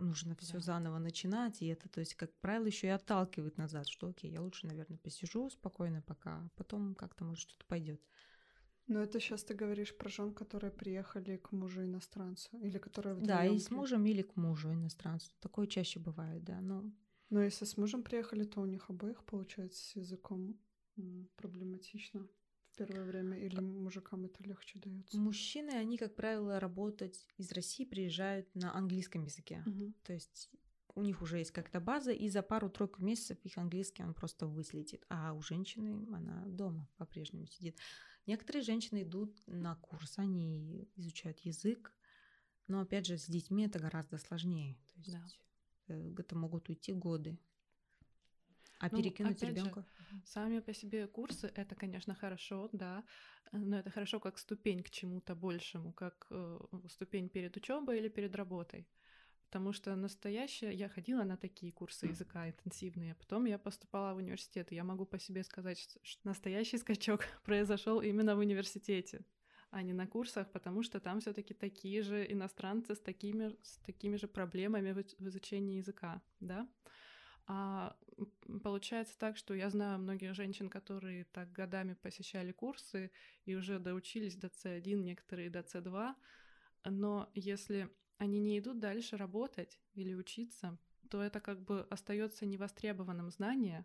нужно 0.00 0.36
все 0.36 0.54
да. 0.54 0.60
заново 0.60 0.98
начинать, 0.98 1.62
и 1.62 1.66
это, 1.66 1.88
то 1.88 2.00
есть, 2.00 2.14
как 2.14 2.32
правило, 2.40 2.66
еще 2.66 2.88
и 2.88 2.90
отталкивает 2.90 3.58
назад, 3.58 3.88
что 3.88 4.08
окей, 4.08 4.30
я 4.30 4.40
лучше, 4.40 4.66
наверное, 4.66 4.98
посижу 4.98 5.48
спокойно 5.50 6.02
пока, 6.02 6.36
а 6.36 6.48
потом 6.56 6.94
как-то, 6.94 7.24
может, 7.24 7.48
что-то 7.48 7.64
пойдет. 7.66 8.00
Но 8.86 9.00
это 9.00 9.20
сейчас 9.20 9.44
ты 9.44 9.54
говоришь 9.54 9.96
про 9.96 10.08
жен, 10.08 10.34
которые 10.34 10.72
приехали 10.72 11.36
к 11.36 11.52
мужу 11.52 11.84
иностранцу, 11.84 12.58
или 12.58 12.78
которые. 12.78 13.14
Да, 13.14 13.44
и 13.44 13.58
с 13.58 13.70
мужем 13.70 14.04
или 14.04 14.22
к 14.22 14.34
мужу 14.34 14.72
иностранцу. 14.72 15.30
Такое 15.38 15.66
чаще 15.66 16.00
бывает, 16.00 16.42
да, 16.44 16.60
но... 16.60 16.90
Но 17.28 17.40
если 17.40 17.64
с 17.64 17.76
мужем 17.76 18.02
приехали, 18.02 18.42
то 18.42 18.60
у 18.60 18.66
них 18.66 18.90
обоих, 18.90 19.22
получается, 19.22 19.80
с 19.80 19.94
языком 19.94 20.58
проблематично 21.36 22.28
первое 22.86 23.04
время, 23.04 23.38
или 23.38 23.60
мужикам 23.60 24.24
это 24.24 24.42
легче 24.42 24.78
дается? 24.78 25.18
Мужчины, 25.18 25.70
они, 25.70 25.96
как 25.96 26.14
правило, 26.14 26.60
работать 26.60 27.26
из 27.36 27.52
России 27.52 27.84
приезжают 27.84 28.54
на 28.54 28.74
английском 28.74 29.24
языке. 29.24 29.62
Угу. 29.66 29.92
То 30.04 30.12
есть 30.12 30.50
у 30.94 31.02
них 31.02 31.22
уже 31.22 31.38
есть 31.38 31.52
как-то 31.52 31.80
база, 31.80 32.12
и 32.12 32.28
за 32.28 32.42
пару-тройку 32.42 33.02
месяцев 33.02 33.38
их 33.44 33.56
английский 33.58 34.02
он 34.02 34.14
просто 34.14 34.46
выследит. 34.46 35.04
А 35.08 35.32
у 35.32 35.42
женщины 35.42 36.06
она 36.14 36.44
дома 36.46 36.88
по-прежнему 36.96 37.46
сидит. 37.46 37.78
Некоторые 38.26 38.62
женщины 38.62 39.02
идут 39.02 39.34
на 39.46 39.76
курс, 39.76 40.18
они 40.18 40.88
изучают 40.96 41.38
язык, 41.40 41.92
но 42.66 42.80
опять 42.80 43.06
же 43.06 43.18
с 43.18 43.26
детьми 43.26 43.66
это 43.66 43.78
гораздо 43.78 44.18
сложнее. 44.18 44.76
То 44.86 45.00
есть 45.00 45.12
да. 45.12 45.24
Э, 45.88 46.14
это 46.18 46.36
могут 46.36 46.68
уйти 46.68 46.92
годы. 46.92 47.38
А 48.78 48.88
ну, 48.90 48.98
перекинуть 48.98 49.42
ребенка. 49.42 49.84
Сами 50.24 50.60
по 50.60 50.74
себе 50.74 51.06
курсы 51.06 51.52
это, 51.54 51.74
конечно, 51.74 52.14
хорошо, 52.14 52.68
да, 52.72 53.04
но 53.52 53.78
это 53.78 53.90
хорошо 53.90 54.20
как 54.20 54.38
ступень 54.38 54.82
к 54.82 54.90
чему-то 54.90 55.34
большему, 55.34 55.92
как 55.92 56.26
э, 56.30 56.58
ступень 56.88 57.28
перед 57.28 57.56
учебой 57.56 57.98
или 57.98 58.08
перед 58.08 58.34
работой. 58.36 58.86
Потому 59.50 59.72
что 59.72 59.96
настоящее, 59.96 60.72
я 60.74 60.88
ходила 60.88 61.24
на 61.24 61.36
такие 61.36 61.72
курсы 61.72 62.06
языка 62.06 62.48
интенсивные, 62.48 63.14
потом 63.14 63.46
я 63.46 63.58
поступала 63.58 64.14
в 64.14 64.18
университет, 64.18 64.70
и 64.70 64.76
я 64.76 64.84
могу 64.84 65.06
по 65.06 65.18
себе 65.18 65.42
сказать, 65.42 65.98
что 66.02 66.28
настоящий 66.28 66.78
скачок 66.78 67.24
произошел 67.44 68.00
именно 68.00 68.36
в 68.36 68.38
университете, 68.38 69.24
а 69.70 69.82
не 69.82 69.92
на 69.92 70.06
курсах, 70.06 70.52
потому 70.52 70.84
что 70.84 71.00
там 71.00 71.18
все-таки 71.18 71.54
такие 71.54 72.02
же 72.02 72.32
иностранцы 72.32 72.94
с 72.94 73.00
такими, 73.00 73.56
с 73.62 73.78
такими 73.78 74.16
же 74.16 74.28
проблемами 74.28 74.92
в 74.92 75.28
изучении 75.28 75.78
языка, 75.78 76.22
да. 76.40 76.68
А 77.46 77.96
получается 78.62 79.18
так, 79.18 79.36
что 79.36 79.54
я 79.54 79.70
знаю 79.70 79.98
многих 79.98 80.34
женщин, 80.34 80.68
которые 80.68 81.24
так 81.24 81.52
годами 81.52 81.94
посещали 81.94 82.52
курсы 82.52 83.10
и 83.44 83.54
уже 83.54 83.78
доучились 83.78 84.36
до 84.36 84.48
C1, 84.48 85.02
некоторые 85.02 85.50
до 85.50 85.60
C2, 85.60 86.14
но 86.84 87.30
если 87.34 87.90
они 88.18 88.40
не 88.40 88.58
идут 88.58 88.78
дальше 88.78 89.16
работать 89.16 89.80
или 89.94 90.14
учиться, 90.14 90.78
то 91.08 91.22
это 91.22 91.40
как 91.40 91.60
бы 91.60 91.86
остается 91.90 92.46
невостребованным 92.46 93.30
знание, 93.30 93.84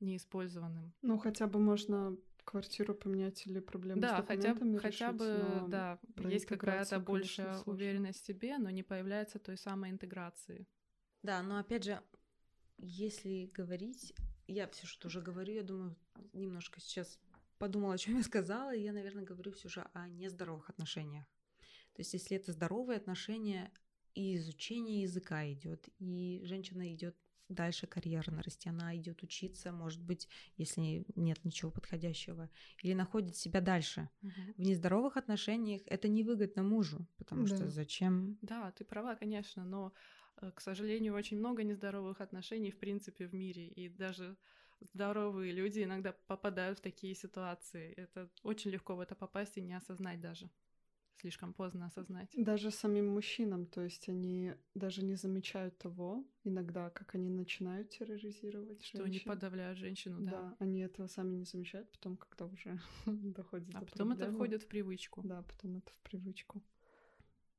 неиспользованным. 0.00 0.92
Ну, 1.02 1.18
хотя 1.18 1.46
бы 1.46 1.58
можно 1.58 2.16
квартиру 2.44 2.94
поменять 2.94 3.46
или 3.46 3.60
проблемы 3.60 4.02
да, 4.02 4.22
с 4.22 4.26
документами 4.26 4.76
хотя, 4.76 5.06
хотя 5.06 5.12
бы, 5.12 5.70
да, 5.70 5.98
есть 6.18 6.46
какая-то 6.46 7.00
большая 7.00 7.60
уверенность 7.60 8.22
в 8.22 8.26
себе, 8.26 8.58
но 8.58 8.70
не 8.70 8.82
появляется 8.82 9.38
той 9.38 9.56
самой 9.56 9.90
интеграции. 9.90 10.66
Да, 11.22 11.42
но 11.42 11.58
опять 11.58 11.84
же, 11.84 12.02
если 12.78 13.50
говорить, 13.54 14.14
я 14.46 14.68
все 14.68 14.86
что 14.86 15.08
уже 15.08 15.20
говорю, 15.20 15.54
я 15.54 15.62
думаю, 15.62 15.96
немножко 16.32 16.80
сейчас 16.80 17.18
подумала, 17.58 17.94
о 17.94 17.98
чем 17.98 18.16
я 18.16 18.22
сказала, 18.22 18.74
и 18.74 18.82
я, 18.82 18.92
наверное, 18.92 19.24
говорю 19.24 19.52
все 19.52 19.68
же 19.68 19.86
о 19.92 20.08
нездоровых 20.08 20.70
отношениях. 20.70 21.26
То 21.94 22.00
есть, 22.00 22.12
если 22.12 22.36
это 22.36 22.52
здоровые 22.52 22.96
отношения, 22.96 23.72
и 24.14 24.36
изучение 24.36 25.02
языка 25.02 25.50
идет, 25.50 25.88
и 25.98 26.40
женщина 26.44 26.92
идет 26.92 27.16
дальше 27.48 27.86
карьерно 27.86 28.42
расти, 28.42 28.68
она 28.68 28.96
идет 28.96 29.22
учиться, 29.22 29.72
может 29.72 30.02
быть, 30.02 30.28
если 30.56 31.04
нет 31.14 31.44
ничего 31.44 31.70
подходящего, 31.70 32.50
или 32.82 32.94
находит 32.94 33.36
себя 33.36 33.60
дальше. 33.60 34.08
Угу. 34.22 34.32
В 34.56 34.60
нездоровых 34.60 35.16
отношениях 35.16 35.82
это 35.86 36.08
невыгодно 36.08 36.62
мужу, 36.62 37.06
потому 37.16 37.46
да. 37.46 37.56
что 37.56 37.70
зачем? 37.70 38.38
Да, 38.40 38.70
ты 38.72 38.84
права, 38.84 39.14
конечно, 39.14 39.64
но, 39.64 39.92
к 40.54 40.60
сожалению, 40.60 41.14
очень 41.14 41.38
много 41.38 41.62
нездоровых 41.62 42.20
отношений 42.20 42.70
в 42.70 42.78
принципе 42.78 43.26
в 43.26 43.34
мире, 43.34 43.66
и 43.68 43.88
даже 43.88 44.36
здоровые 44.80 45.52
люди 45.52 45.82
иногда 45.82 46.12
попадают 46.26 46.78
в 46.78 46.82
такие 46.82 47.14
ситуации. 47.14 47.92
Это 47.94 48.28
очень 48.42 48.70
легко 48.70 48.96
в 48.96 49.00
это 49.00 49.14
попасть 49.14 49.56
и 49.56 49.62
не 49.62 49.74
осознать 49.74 50.20
даже 50.20 50.50
слишком 51.20 51.52
поздно 51.52 51.86
осознать. 51.86 52.30
Даже 52.36 52.70
самим 52.70 53.08
мужчинам, 53.08 53.66
то 53.66 53.82
есть 53.82 54.08
они 54.08 54.52
даже 54.74 55.02
не 55.02 55.14
замечают 55.14 55.78
того, 55.78 56.24
иногда, 56.44 56.90
как 56.90 57.14
они 57.14 57.30
начинают 57.30 57.90
терроризировать 57.90 58.84
Что 58.84 58.98
женщин. 58.98 59.10
они 59.10 59.34
подавляют 59.34 59.78
женщину, 59.78 60.20
да. 60.20 60.30
Да, 60.30 60.56
они 60.58 60.80
этого 60.80 61.06
сами 61.06 61.34
не 61.36 61.44
замечают, 61.44 61.90
потом 61.92 62.16
когда 62.16 62.46
уже 62.46 62.78
доходит 63.06 63.70
а 63.74 63.80
до 63.80 63.86
потом 63.86 64.08
проблемы. 64.08 64.14
это 64.14 64.32
входит 64.32 64.62
в 64.62 64.68
привычку. 64.68 65.22
Да, 65.22 65.42
потом 65.42 65.76
это 65.78 65.90
в 65.92 66.00
привычку. 66.10 66.62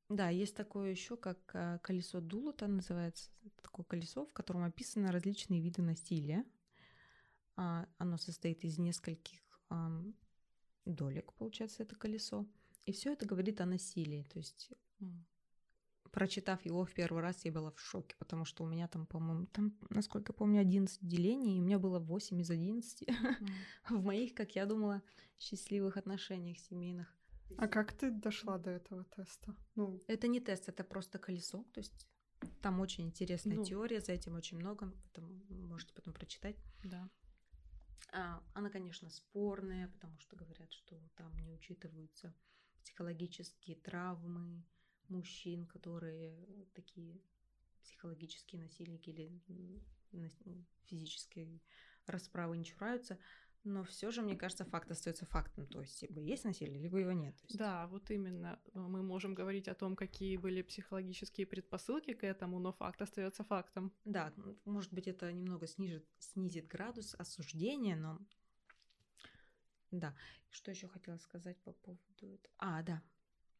Да, 0.09 0.29
есть 0.29 0.55
такое 0.55 0.91
еще, 0.91 1.17
как 1.17 1.39
а, 1.53 1.79
колесо 1.79 2.21
Дулута 2.21 2.67
называется. 2.67 3.31
Такое 3.61 3.85
колесо, 3.85 4.25
в 4.25 4.33
котором 4.33 4.63
описаны 4.63 5.11
различные 5.11 5.61
виды 5.61 5.81
насилия. 5.81 6.45
А, 7.55 7.87
оно 7.97 8.17
состоит 8.17 8.63
из 8.63 8.77
нескольких 8.77 9.39
долек, 10.85 11.33
получается, 11.33 11.83
это 11.83 11.95
колесо. 11.95 12.45
И 12.85 12.91
все 12.91 13.13
это 13.13 13.25
говорит 13.25 13.61
о 13.61 13.65
насилии. 13.65 14.23
То 14.31 14.37
есть, 14.37 14.71
прочитав 16.11 16.63
его 16.65 16.85
в 16.85 16.93
первый 16.93 17.21
раз, 17.21 17.43
я 17.45 17.51
была 17.51 17.71
в 17.71 17.79
шоке, 17.79 18.15
потому 18.19 18.45
что 18.45 18.63
у 18.63 18.67
меня 18.67 18.87
там, 18.87 19.07
по-моему, 19.07 19.47
там, 19.47 19.73
насколько 19.89 20.31
я 20.31 20.35
помню, 20.35 20.61
11 20.61 20.99
делений, 21.01 21.57
и 21.57 21.59
у 21.59 21.63
меня 21.63 21.79
было 21.79 21.99
8 21.99 22.39
из 22.41 22.51
11 22.51 23.09
в 23.89 24.03
моих, 24.03 24.35
как 24.35 24.55
я 24.55 24.65
думала, 24.65 25.01
счастливых 25.39 25.97
отношениях 25.97 26.59
семейных. 26.59 27.14
А 27.57 27.67
как 27.67 27.93
ты 27.93 28.11
дошла 28.11 28.57
до 28.57 28.71
этого 28.71 29.03
теста? 29.05 29.55
Ну... 29.75 30.03
Это 30.07 30.27
не 30.27 30.39
тест, 30.39 30.69
это 30.69 30.83
просто 30.83 31.19
колесо. 31.19 31.63
То 31.73 31.79
есть 31.79 32.07
там 32.61 32.79
очень 32.79 33.05
интересная 33.05 33.57
ну... 33.57 33.65
теория, 33.65 34.01
за 34.01 34.11
этим 34.11 34.35
очень 34.35 34.57
много. 34.57 34.93
Это 35.11 35.21
можете 35.21 35.93
потом 35.93 36.13
прочитать. 36.13 36.57
Да. 36.83 37.09
А, 38.11 38.43
она, 38.53 38.69
конечно, 38.69 39.09
спорная, 39.09 39.87
потому 39.89 40.17
что 40.19 40.35
говорят, 40.35 40.71
что 40.71 40.99
там 41.15 41.37
не 41.39 41.51
учитываются 41.51 42.33
психологические 42.83 43.77
травмы 43.77 44.63
мужчин, 45.09 45.65
которые 45.65 46.67
такие 46.73 47.21
психологические 47.83 48.61
насильники 48.61 49.09
или 49.09 49.41
физические 50.85 51.61
расправы 52.05 52.57
не 52.57 52.65
чураются. 52.65 53.17
Но 53.65 53.83
все 53.83 54.11
же, 54.11 54.21
мне 54.21 54.35
кажется, 54.35 54.63
факт 54.63 54.91
остается 54.91 55.25
фактом. 55.25 55.65
То 55.65 55.81
есть, 55.81 56.03
либо 56.03 56.21
есть 56.21 56.45
насилие, 56.45 56.79
либо 56.79 56.99
его 56.99 57.11
нет. 57.11 57.35
Есть... 57.41 57.57
Да, 57.57 57.87
вот 57.87 58.11
именно. 58.11 58.59
Мы 58.73 59.01
можем 59.01 59.33
говорить 59.33 59.67
о 59.67 59.73
том, 59.73 59.95
какие 59.95 60.37
были 60.37 60.61
психологические 60.61 61.47
предпосылки 61.47 62.13
к 62.13 62.23
этому, 62.23 62.59
но 62.59 62.71
факт 62.73 63.01
остается 63.01 63.43
фактом. 63.43 63.91
Да, 64.05 64.31
может 64.65 64.93
быть, 64.93 65.07
это 65.07 65.33
немного 65.33 65.65
снижит, 65.65 66.05
снизит 66.19 66.67
градус 66.67 67.15
осуждения, 67.15 67.95
но 67.95 68.19
да. 69.89 70.15
Что 70.51 70.71
еще 70.71 70.87
хотела 70.87 71.17
сказать 71.17 71.57
по 71.63 71.73
поводу 71.73 72.27
этого? 72.27 72.53
А, 72.57 72.83
да. 72.83 73.01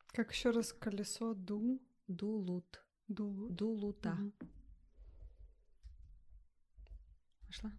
Как 0.08 0.32
еще 0.32 0.52
раз 0.52 0.72
колесо 0.72 1.34
ду? 1.34 1.82
Дулут. 2.08 2.86
Дулут. 3.08 3.56
Дулута. 3.56 4.14
Угу. 4.14 4.50
Пошла. 7.48 7.72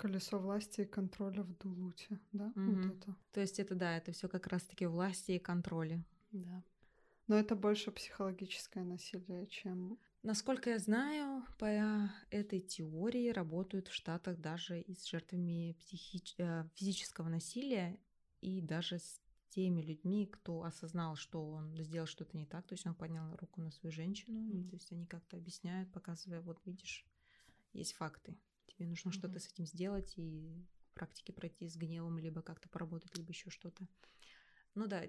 Колесо 0.00 0.38
власти 0.38 0.80
и 0.80 0.86
контроля 0.86 1.42
в 1.42 1.58
Дулуте, 1.58 2.18
да? 2.32 2.52
Угу. 2.56 2.72
Вот 2.72 2.86
это. 2.86 3.16
То 3.32 3.40
есть 3.40 3.60
это 3.60 3.74
да, 3.74 3.96
это 3.96 4.12
все 4.12 4.28
как 4.28 4.46
раз-таки 4.46 4.86
власти 4.86 5.32
и 5.32 5.38
контроли. 5.38 6.02
Да. 6.32 6.62
Но 7.28 7.36
это 7.36 7.54
больше 7.54 7.90
психологическое 7.90 8.82
насилие, 8.82 9.46
чем 9.46 9.98
Насколько 10.22 10.70
я 10.70 10.78
знаю, 10.78 11.44
по 11.58 11.64
этой 12.30 12.60
теории 12.60 13.30
работают 13.30 13.88
в 13.88 13.94
Штатах 13.94 14.38
даже 14.38 14.80
и 14.80 14.94
с 14.94 15.06
жертвами 15.06 15.74
психи... 15.80 16.22
Э, 16.36 16.64
физического 16.74 17.30
насилия, 17.30 17.98
и 18.42 18.60
даже 18.60 18.98
с 18.98 19.20
теми 19.48 19.80
людьми, 19.80 20.26
кто 20.26 20.62
осознал, 20.62 21.16
что 21.16 21.50
он 21.50 21.74
сделал 21.82 22.06
что-то 22.06 22.36
не 22.36 22.44
так, 22.44 22.66
то 22.66 22.74
есть 22.74 22.86
он 22.86 22.94
поднял 22.94 23.34
руку 23.36 23.62
на 23.62 23.70
свою 23.70 23.92
женщину, 23.92 24.40
mm-hmm. 24.40 24.60
и, 24.60 24.68
то 24.68 24.76
есть 24.76 24.92
они 24.92 25.06
как-то 25.06 25.38
объясняют, 25.38 25.90
показывая, 25.90 26.42
вот 26.42 26.60
видишь, 26.66 27.06
есть 27.72 27.94
факты. 27.94 28.36
Тебе 28.80 28.88
нужно 28.88 29.12
что-то 29.12 29.28
Мгм. 29.34 29.40
с 29.40 29.46
этим 29.48 29.66
сделать 29.66 30.14
и 30.16 30.64
в 30.86 30.94
практике 30.94 31.34
пройти 31.34 31.68
с 31.68 31.76
гневом, 31.76 32.18
либо 32.18 32.40
как-то 32.40 32.66
поработать, 32.70 33.14
либо 33.14 33.30
еще 33.30 33.50
что-то. 33.50 33.86
Ну 34.74 34.86
да, 34.86 35.02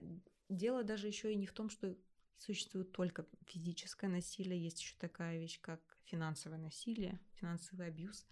дело 0.49 0.83
даже 0.83 1.07
еще 1.07 1.31
и 1.31 1.37
не 1.37 1.45
в 1.47 1.53
том, 1.53 1.69
что 1.69 1.97
существует 2.37 2.91
только 2.91 3.25
физическое 3.45 4.09
насилие, 4.09 4.61
есть 4.61 4.81
еще 4.81 4.97
такая 4.97 5.39
вещь, 5.39 5.61
как 5.61 5.79
финансовое 6.03 6.57
насилие, 6.57 7.17
финансовый 7.35 7.87
абьюз. 7.87 8.27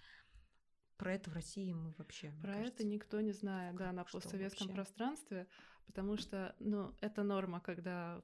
Про 0.97 1.13
это 1.13 1.29
в 1.29 1.33
России 1.35 1.71
мы 1.71 1.93
вообще. 1.97 2.33
Про 2.41 2.55
кажется, 2.55 2.73
это 2.73 2.83
никто 2.83 3.21
не 3.21 3.31
знает, 3.31 3.77
да, 3.77 3.85
как- 3.85 3.95
на 3.95 4.05
что 4.07 4.19
постсоветском 4.19 4.67
вообще? 4.67 4.75
пространстве, 4.75 5.47
потому 5.85 6.17
что, 6.17 6.53
ну, 6.59 6.93
это 6.99 7.23
норма, 7.23 7.61
когда 7.61 8.21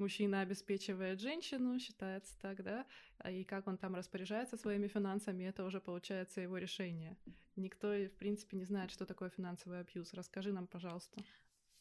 мужчина 0.00 0.40
обеспечивает 0.40 1.20
женщину, 1.20 1.78
считается 1.78 2.36
так, 2.40 2.62
да, 2.64 2.86
а 3.18 3.30
и 3.30 3.44
как 3.44 3.68
он 3.68 3.78
там 3.78 3.94
распоряжается 3.94 4.56
своими 4.56 4.88
финансами, 4.88 5.44
это 5.44 5.64
уже 5.64 5.80
получается 5.80 6.40
его 6.40 6.58
решение. 6.58 7.16
Никто, 7.56 7.92
в 7.92 8.16
принципе, 8.16 8.56
не 8.56 8.64
знает, 8.64 8.90
что 8.90 9.06
такое 9.06 9.30
финансовый 9.30 9.80
абьюз. 9.80 10.12
Расскажи 10.14 10.52
нам, 10.52 10.66
пожалуйста. 10.66 11.22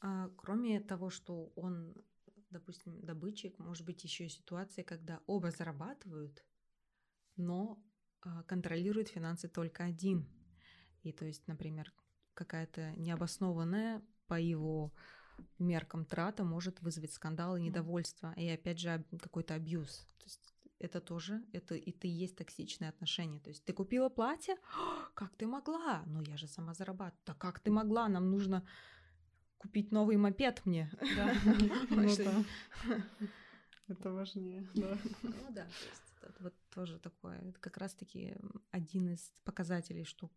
А, 0.01 0.29
кроме 0.37 0.79
того, 0.81 1.09
что 1.09 1.51
он, 1.55 1.95
допустим, 2.49 3.01
добытчик, 3.01 3.57
может 3.59 3.85
быть 3.85 4.03
еще 4.03 4.25
и 4.25 4.29
ситуация, 4.29 4.83
когда 4.83 5.21
оба 5.25 5.51
зарабатывают, 5.51 6.43
но 7.37 7.83
а, 8.21 8.43
контролирует 8.43 9.09
финансы 9.09 9.47
только 9.47 9.85
один. 9.85 10.27
И 11.03 11.13
то 11.13 11.25
есть, 11.25 11.47
например, 11.47 11.93
какая-то 12.33 12.93
необоснованная 12.97 14.01
по 14.27 14.39
его 14.39 14.93
меркам 15.57 16.05
трата 16.05 16.43
может 16.43 16.81
вызвать 16.81 17.13
скандал 17.13 17.57
и 17.57 17.61
недовольство. 17.61 18.33
И 18.37 18.47
опять 18.47 18.79
же 18.79 19.03
какой-то 19.21 19.53
абьюз. 19.55 20.07
То 20.17 20.25
есть 20.25 20.53
это 20.79 21.01
тоже, 21.01 21.43
это 21.53 21.75
и 21.75 21.91
ты 21.91 22.07
есть 22.07 22.37
токсичные 22.37 22.89
отношения. 22.89 23.39
То 23.39 23.49
есть 23.49 23.63
ты 23.65 23.73
купила 23.73 24.09
платье, 24.09 24.55
как 25.13 25.35
ты 25.35 25.45
могла? 25.47 26.03
Но 26.05 26.21
я 26.21 26.37
же 26.37 26.47
сама 26.47 26.73
зарабатываю. 26.73 27.21
Да 27.25 27.33
как 27.33 27.59
ты 27.59 27.71
могла? 27.71 28.07
Нам 28.07 28.29
нужно 28.31 28.65
купить 29.57 29.91
новый 29.91 30.17
мопед 30.17 30.65
мне. 30.65 30.91
Да. 31.15 31.33
Ну. 31.89 32.45
Это 33.89 34.11
важнее, 34.11 34.67
да. 34.75 34.97
Ну 35.23 35.33
да, 35.49 35.63
то 35.63 35.87
есть 35.89 36.09
это 36.21 36.43
вот 36.43 36.53
тоже 36.69 36.99
такое. 36.99 37.39
Это 37.39 37.59
как 37.59 37.77
раз-таки 37.77 38.35
один 38.69 39.09
из 39.09 39.33
показателей, 39.43 40.03
что 40.03 40.29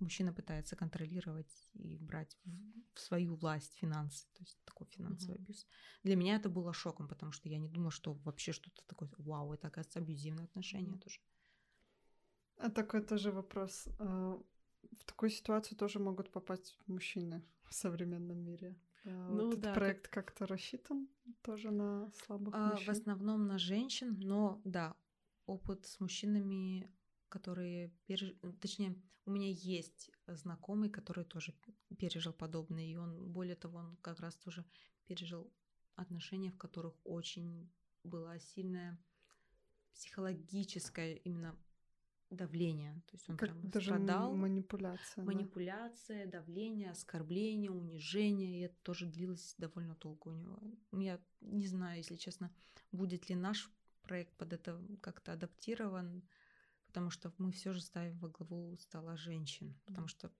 мужчина 0.00 0.32
пытается 0.32 0.76
контролировать 0.76 1.68
и 1.74 1.96
брать 1.98 2.36
в 2.44 2.74
в 2.94 3.00
свою 3.00 3.34
власть 3.34 3.74
финансы. 3.74 4.28
То 4.34 4.42
есть 4.44 4.56
такой 4.64 4.86
финансовый 4.86 5.34
абьюз. 5.34 5.66
Для 6.04 6.14
меня 6.14 6.36
это 6.36 6.48
было 6.48 6.72
шоком, 6.72 7.08
потому 7.08 7.32
что 7.32 7.48
я 7.48 7.58
не 7.58 7.68
думала, 7.68 7.90
что 7.90 8.12
вообще 8.12 8.52
что-то 8.52 8.82
такое, 8.86 9.10
вау, 9.18 9.52
это, 9.52 9.66
оказывается, 9.66 9.98
абьюзивное 9.98 10.44
отношение 10.44 10.96
тоже. 10.98 11.20
А 12.58 12.70
такой 12.70 13.02
тоже 13.02 13.32
вопрос. 13.32 13.88
а, 13.98 14.38
В 14.92 15.04
такую 15.06 15.30
ситуацию 15.30 15.76
тоже 15.76 15.98
могут 15.98 16.30
попасть 16.30 16.78
мужчины 16.86 17.42
в 17.64 17.74
современном 17.74 18.38
мире. 18.38 18.76
А, 19.04 19.08
Ну 19.30 19.48
вот 19.50 19.58
да, 19.58 19.58
этот 19.58 19.64
как- 19.64 19.74
проект 19.74 20.08
как-то 20.08 20.46
рассчитан 20.46 21.08
тоже 21.42 21.70
на 21.72 22.12
слабых 22.12 22.54
А, 22.54 22.68
в 22.68 22.70
мужчин. 22.74 22.90
основном 22.92 23.46
на 23.48 23.58
женщин, 23.58 24.16
но 24.20 24.60
да, 24.64 24.94
опыт 25.46 25.84
с 25.86 25.98
мужчинами, 26.00 26.88
которые 27.34 27.88
переж... 28.06 28.32
точнее, 28.60 28.94
у 29.26 29.30
меня 29.30 29.50
есть 29.50 30.10
знакомый, 30.26 30.88
который 30.88 31.24
тоже 31.24 31.52
пережил 31.98 32.32
подобное, 32.32 32.84
и 32.84 32.96
он, 32.96 33.32
более 33.32 33.56
того, 33.56 33.78
он 33.78 33.96
как 33.96 34.20
раз 34.20 34.36
тоже 34.36 34.64
пережил 35.06 35.52
отношения, 35.96 36.50
в 36.50 36.58
которых 36.58 36.94
очень 37.04 37.68
была 38.04 38.38
сильная 38.38 38.98
психологическое 39.94 41.16
именно 41.26 41.56
давление. 42.30 42.94
То 43.06 43.16
есть 43.16 43.28
он 43.30 43.36
Как 43.36 43.50
прям 43.50 43.70
даже 43.70 43.86
страдал. 43.86 44.34
манипуляция. 44.34 45.24
да. 45.24 45.32
Манипуляция, 45.32 46.26
давление, 46.26 46.90
оскорбление, 46.90 47.70
унижение, 47.70 48.58
и 48.58 48.64
это 48.66 48.76
тоже 48.82 49.06
длилось 49.06 49.54
довольно 49.58 49.94
долго 49.96 50.28
у 50.28 50.32
него. 50.32 50.58
Я 50.92 51.20
не 51.40 51.66
знаю, 51.66 51.98
если 51.98 52.16
честно, 52.16 52.54
будет 52.92 53.28
ли 53.28 53.34
наш 53.34 53.70
проект 54.02 54.36
под 54.36 54.52
это 54.52 54.80
как-то 55.00 55.32
адаптирован, 55.32 56.22
потому 56.94 57.10
что 57.10 57.32
мы 57.38 57.50
все 57.50 57.72
же 57.72 57.80
ставим 57.80 58.16
во 58.20 58.28
главу 58.28 58.76
стола 58.78 59.16
женщин, 59.16 59.74
потому 59.84 60.06
что 60.06 60.30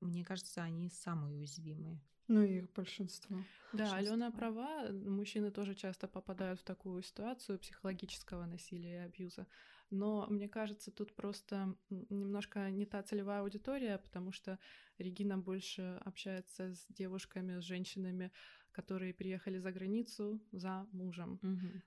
мне 0.00 0.26
кажется, 0.26 0.62
они 0.62 0.90
самые 0.90 1.38
уязвимые. 1.38 1.98
Ну, 2.28 2.42
и 2.42 2.58
их 2.58 2.70
большинство. 2.74 3.38
Да, 3.72 3.94
Алена 3.94 4.26
большинство. 4.26 4.38
права. 4.38 4.92
Мужчины 4.92 5.50
тоже 5.50 5.74
часто 5.74 6.06
попадают 6.06 6.60
в 6.60 6.64
такую 6.64 7.02
ситуацию 7.02 7.58
психологического 7.58 8.44
насилия 8.44 8.96
и 8.96 9.06
абьюза. 9.06 9.46
Но 9.88 10.26
мне 10.28 10.50
кажется, 10.50 10.90
тут 10.90 11.14
просто 11.14 11.74
немножко 11.88 12.70
не 12.70 12.84
та 12.84 13.02
целевая 13.02 13.40
аудитория, 13.40 13.96
потому 13.96 14.32
что 14.32 14.58
Регина 14.98 15.38
больше 15.38 15.98
общается 16.04 16.74
с 16.74 16.86
девушками, 16.90 17.58
с 17.58 17.64
женщинами, 17.64 18.30
которые 18.72 19.14
приехали 19.14 19.58
за 19.58 19.72
границу 19.72 20.40
за 20.52 20.86
мужем. 20.92 21.40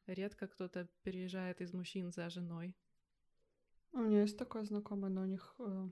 Редко 0.08 0.48
кто-то 0.48 0.90
переезжает 1.04 1.62
из 1.62 1.74
мужчин 1.74 2.12
за 2.12 2.30
женой. 2.30 2.76
У 3.94 4.00
меня 4.00 4.22
есть 4.22 4.38
такой 4.38 4.66
знакомый, 4.66 5.12
но 5.12 5.22
у 5.22 5.26
них 5.26 5.56
э, 5.60 5.90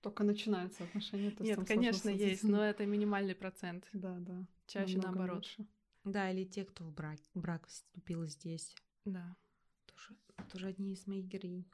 только 0.00 0.24
начинаются 0.24 0.84
отношения. 0.84 1.30
то 1.30 1.42
Нет, 1.42 1.66
конечно, 1.66 2.08
есть, 2.08 2.44
но 2.44 2.64
это 2.64 2.86
минимальный 2.86 3.34
процент. 3.34 3.88
Да, 3.92 4.16
да. 4.20 4.46
Чаще 4.66 4.98
намного 4.98 5.18
наоборот. 5.18 5.36
меньше. 5.42 5.66
Да, 6.04 6.30
или 6.30 6.44
те, 6.44 6.64
кто 6.64 6.84
в 6.84 6.92
брак, 6.92 7.18
брак 7.34 7.66
вступил 7.66 8.24
здесь. 8.26 8.74
Да. 9.04 9.36
Тоже, 9.86 10.16
тоже 10.50 10.66
одни 10.68 10.92
из 10.92 11.06
моих 11.06 11.26
героинь. 11.26 11.66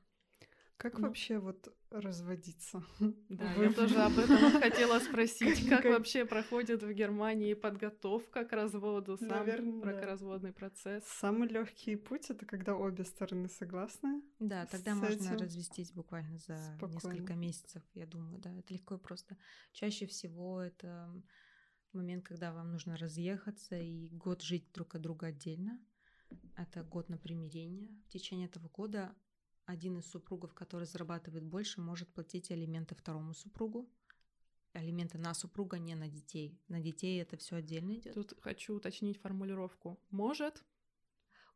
Как 0.78 0.98
Ну. 0.98 1.06
вообще 1.06 1.38
вот 1.38 1.74
разводиться? 1.90 2.82
Да, 3.30 3.54
Вы- 3.54 3.64
я 3.64 3.72
тоже 3.72 3.96
об 4.02 4.18
этом 4.18 4.36
хотела 4.60 4.98
спросить, 5.00 5.66
Как- 5.68 5.84
вообще 5.84 6.24
проходит 6.26 6.82
в 6.82 6.92
Германии 6.92 7.54
подготовка 7.54 8.44
к 8.44 8.52
разводу, 8.52 9.16
сам 9.16 9.80
бракоразводный 9.80 10.52
процесс. 10.52 11.04
Самый 11.04 11.48
легкий 11.48 11.96
путь 11.96 12.28
это 12.30 12.44
когда 12.44 12.74
обе 12.76 13.04
стороны 13.04 13.48
согласны. 13.48 14.22
Да, 14.38 14.66
тогда 14.66 14.94
можно 14.94 15.38
развестись 15.38 15.92
буквально 15.92 16.36
за 16.38 16.78
несколько 16.82 17.34
месяцев, 17.34 17.82
я 17.94 18.06
думаю, 18.06 18.38
да, 18.38 18.52
это 18.52 18.74
легко 18.74 18.96
и 18.96 18.98
просто. 18.98 19.36
Чаще 19.72 20.06
всего 20.06 20.60
это 20.60 21.10
момент, 21.92 22.24
когда 22.24 22.52
вам 22.52 22.72
нужно 22.72 22.98
разъехаться 22.98 23.78
и 23.80 24.10
год 24.10 24.42
жить 24.42 24.70
друг 24.74 24.94
от 24.94 25.00
друга 25.00 25.28
отдельно. 25.28 25.80
Это 26.56 26.82
год 26.82 27.08
на 27.08 27.16
примирение. 27.16 27.88
В 28.06 28.08
течение 28.08 28.48
этого 28.48 28.68
года 28.68 29.14
один 29.66 29.98
из 29.98 30.07
супругов, 30.11 30.55
который 30.55 30.85
зарабатывает 30.85 31.44
больше, 31.44 31.81
может 31.81 32.09
платить 32.12 32.50
алименты 32.50 32.94
второму 32.94 33.35
супругу. 33.35 33.88
Алименты 34.72 35.18
на 35.18 35.35
супруга, 35.35 35.79
не 35.79 35.94
на 35.94 36.09
детей. 36.09 36.61
На 36.68 36.81
детей 36.81 37.20
это 37.20 37.37
все 37.37 37.57
отдельно 37.57 37.94
идет. 37.94 38.14
Тут 38.14 38.35
хочу 38.40 38.74
уточнить 38.74 39.20
формулировку. 39.20 39.98
Может, 40.11 40.64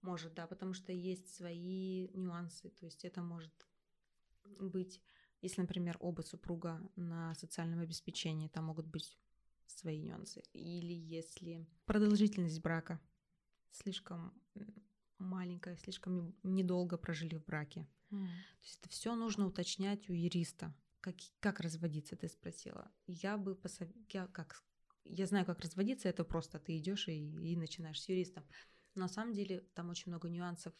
Может, 0.02 0.34
да, 0.34 0.46
потому 0.46 0.72
что 0.72 0.92
есть 0.92 1.34
свои 1.34 2.08
нюансы. 2.14 2.70
То 2.70 2.86
есть 2.86 3.04
это 3.04 3.22
может 3.22 3.52
быть, 4.58 5.00
если, 5.42 5.60
например, 5.60 5.96
оба 6.00 6.22
супруга 6.22 6.80
на 6.96 7.34
социальном 7.34 7.80
обеспечении, 7.80 8.48
там 8.48 8.64
могут 8.64 8.86
быть 8.86 9.18
свои 9.66 10.00
нюансы. 10.00 10.42
Или 10.52 10.94
если 10.94 11.66
продолжительность 11.84 12.60
брака 12.60 13.00
слишком 13.70 14.32
маленькая, 15.18 15.76
слишком 15.76 16.14
не- 16.16 16.34
недолго 16.42 16.96
прожили 16.96 17.36
в 17.36 17.44
браке. 17.44 17.86
То 18.10 18.64
есть 18.64 18.78
это 18.80 18.88
все 18.88 19.14
нужно 19.14 19.46
уточнять 19.46 20.08
у 20.10 20.12
юриста. 20.12 20.74
Как, 21.00 21.14
как 21.40 21.60
разводиться, 21.60 22.16
ты 22.16 22.28
спросила. 22.28 22.90
Я 23.06 23.38
бы 23.38 23.54
посов... 23.54 23.88
я 24.10 24.26
как 24.26 24.62
я 25.04 25.26
знаю, 25.26 25.46
как 25.46 25.60
разводиться, 25.60 26.08
это 26.08 26.24
просто 26.24 26.58
ты 26.58 26.76
идешь 26.76 27.08
и, 27.08 27.30
и 27.30 27.56
начинаешь 27.56 28.00
с 28.00 28.08
юристом. 28.08 28.44
Но 28.94 29.02
на 29.02 29.08
самом 29.08 29.32
деле 29.32 29.60
там 29.74 29.90
очень 29.90 30.10
много 30.10 30.28
нюансов, 30.28 30.74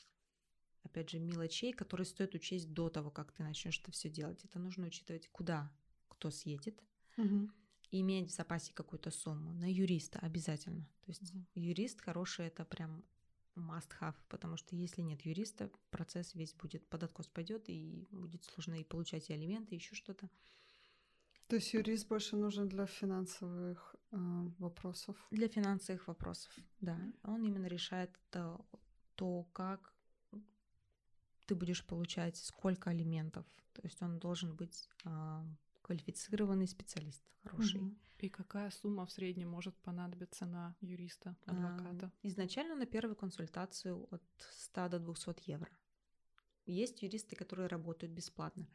опять 0.83 1.11
же, 1.11 1.19
мелочей, 1.19 1.73
которые 1.73 2.07
стоит 2.07 2.35
учесть 2.35 2.73
до 2.73 2.91
того, 2.91 3.11
как 3.11 3.33
ты 3.33 3.43
начнешь 3.43 3.81
это 3.81 3.91
все 3.93 4.11
делать. 4.11 4.45
Это 4.45 4.59
нужно 4.59 4.87
учитывать, 4.87 5.29
куда 5.29 5.73
кто 6.09 6.31
съедет, 6.31 6.83
и 7.91 8.01
иметь 8.01 8.31
в 8.31 8.35
запасе 8.35 8.73
какую-то 8.75 9.11
сумму. 9.11 9.53
На 9.53 9.71
юриста 9.73 10.19
обязательно. 10.21 10.87
То 11.03 11.11
есть 11.11 11.33
Мгм. 11.33 11.47
юрист 11.55 12.01
хороший 12.01 12.47
это 12.47 12.65
прям 12.65 13.05
must 13.61 13.91
have, 14.01 14.15
потому 14.29 14.57
что 14.57 14.77
если 14.77 15.03
нет 15.03 15.23
юриста, 15.23 15.71
процесс 15.91 16.35
весь 16.35 16.55
будет 16.55 16.87
под 16.89 17.05
откос 17.05 17.27
пойдет 17.27 17.69
и 17.69 18.07
будет 18.11 18.45
сложно 18.45 18.81
и 18.81 18.85
получать 18.85 19.31
и 19.31 19.33
алименты, 19.33 19.75
и 19.75 19.79
еще 19.79 19.95
что-то. 19.95 20.29
То 21.49 21.57
есть 21.57 21.73
юрист 21.75 22.09
больше 22.09 22.37
нужен 22.37 22.69
для 22.69 22.87
финансовых 22.87 23.97
э, 24.13 24.17
вопросов. 24.59 25.17
Для 25.31 25.49
финансовых 25.49 26.07
вопросов, 26.07 26.57
да. 26.81 26.99
Он 27.25 27.45
именно 27.45 27.67
решает 27.67 28.11
то, 28.31 28.65
то, 29.17 29.45
как 29.53 29.93
ты 31.47 31.57
будешь 31.57 31.85
получать, 31.85 32.37
сколько 32.37 32.91
алиментов. 32.91 33.45
То 33.73 33.83
есть 33.83 34.01
он 34.03 34.21
должен 34.21 34.55
быть 34.55 34.89
а, 35.05 35.45
квалифицированный 35.91 36.69
специалист, 36.69 37.21
хороший. 37.43 37.81
Мгм. 37.81 37.99
и 38.19 38.29
какая 38.29 38.71
сумма 38.71 39.07
в 39.07 39.11
среднем 39.11 39.49
может 39.49 39.75
понадобиться 39.83 40.47
на 40.47 40.77
юриста, 40.81 41.37
адвоката? 41.47 42.13
Изначально 42.23 42.77
на 42.77 42.87
первую 42.87 43.17
консультацию 43.17 44.07
от 44.13 44.23
100 44.53 44.89
до 44.89 44.99
200 45.01 45.51
евро. 45.51 45.69
есть 46.67 47.03
юристы, 47.03 47.35
которые 47.35 47.67
работают 47.67 48.13
бесплатно. 48.13 48.69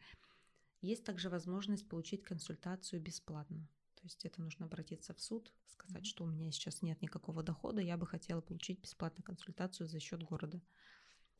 Есть 0.82 1.06
также 1.06 1.30
возможность 1.30 1.88
получить 1.88 2.23
консультацию 2.23 3.01
бесплатно. 3.01 3.65
То 3.95 4.04
есть 4.04 4.25
это 4.25 4.41
нужно 4.41 4.65
обратиться 4.65 5.13
в 5.13 5.21
суд, 5.21 5.54
сказать, 5.67 6.04
mm-hmm. 6.04 6.10
что 6.10 6.25
у 6.25 6.28
меня 6.28 6.51
сейчас 6.51 6.82
нет 6.82 7.01
никакого 7.01 7.43
дохода, 7.43 7.82
я 7.82 7.95
бы 7.95 8.06
хотела 8.06 8.41
получить 8.41 8.82
бесплатную 8.82 9.23
консультацию 9.23 9.88
за 9.88 10.01
счет 10.01 10.21
города. 10.21 10.62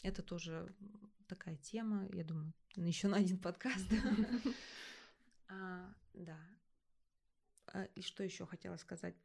Это 0.04 0.24
тоже 0.24 0.74
такая 1.28 1.58
тема, 1.58 2.08
я 2.14 2.24
думаю, 2.24 2.54
еще 2.78 3.10
на 3.10 3.18
один 3.18 3.40
подкаст. 3.40 3.88
А, 7.76 7.84
и 7.96 8.02
что 8.02 8.24
еще 8.24 8.46
хотела 8.46 8.78
сказать 8.78 9.16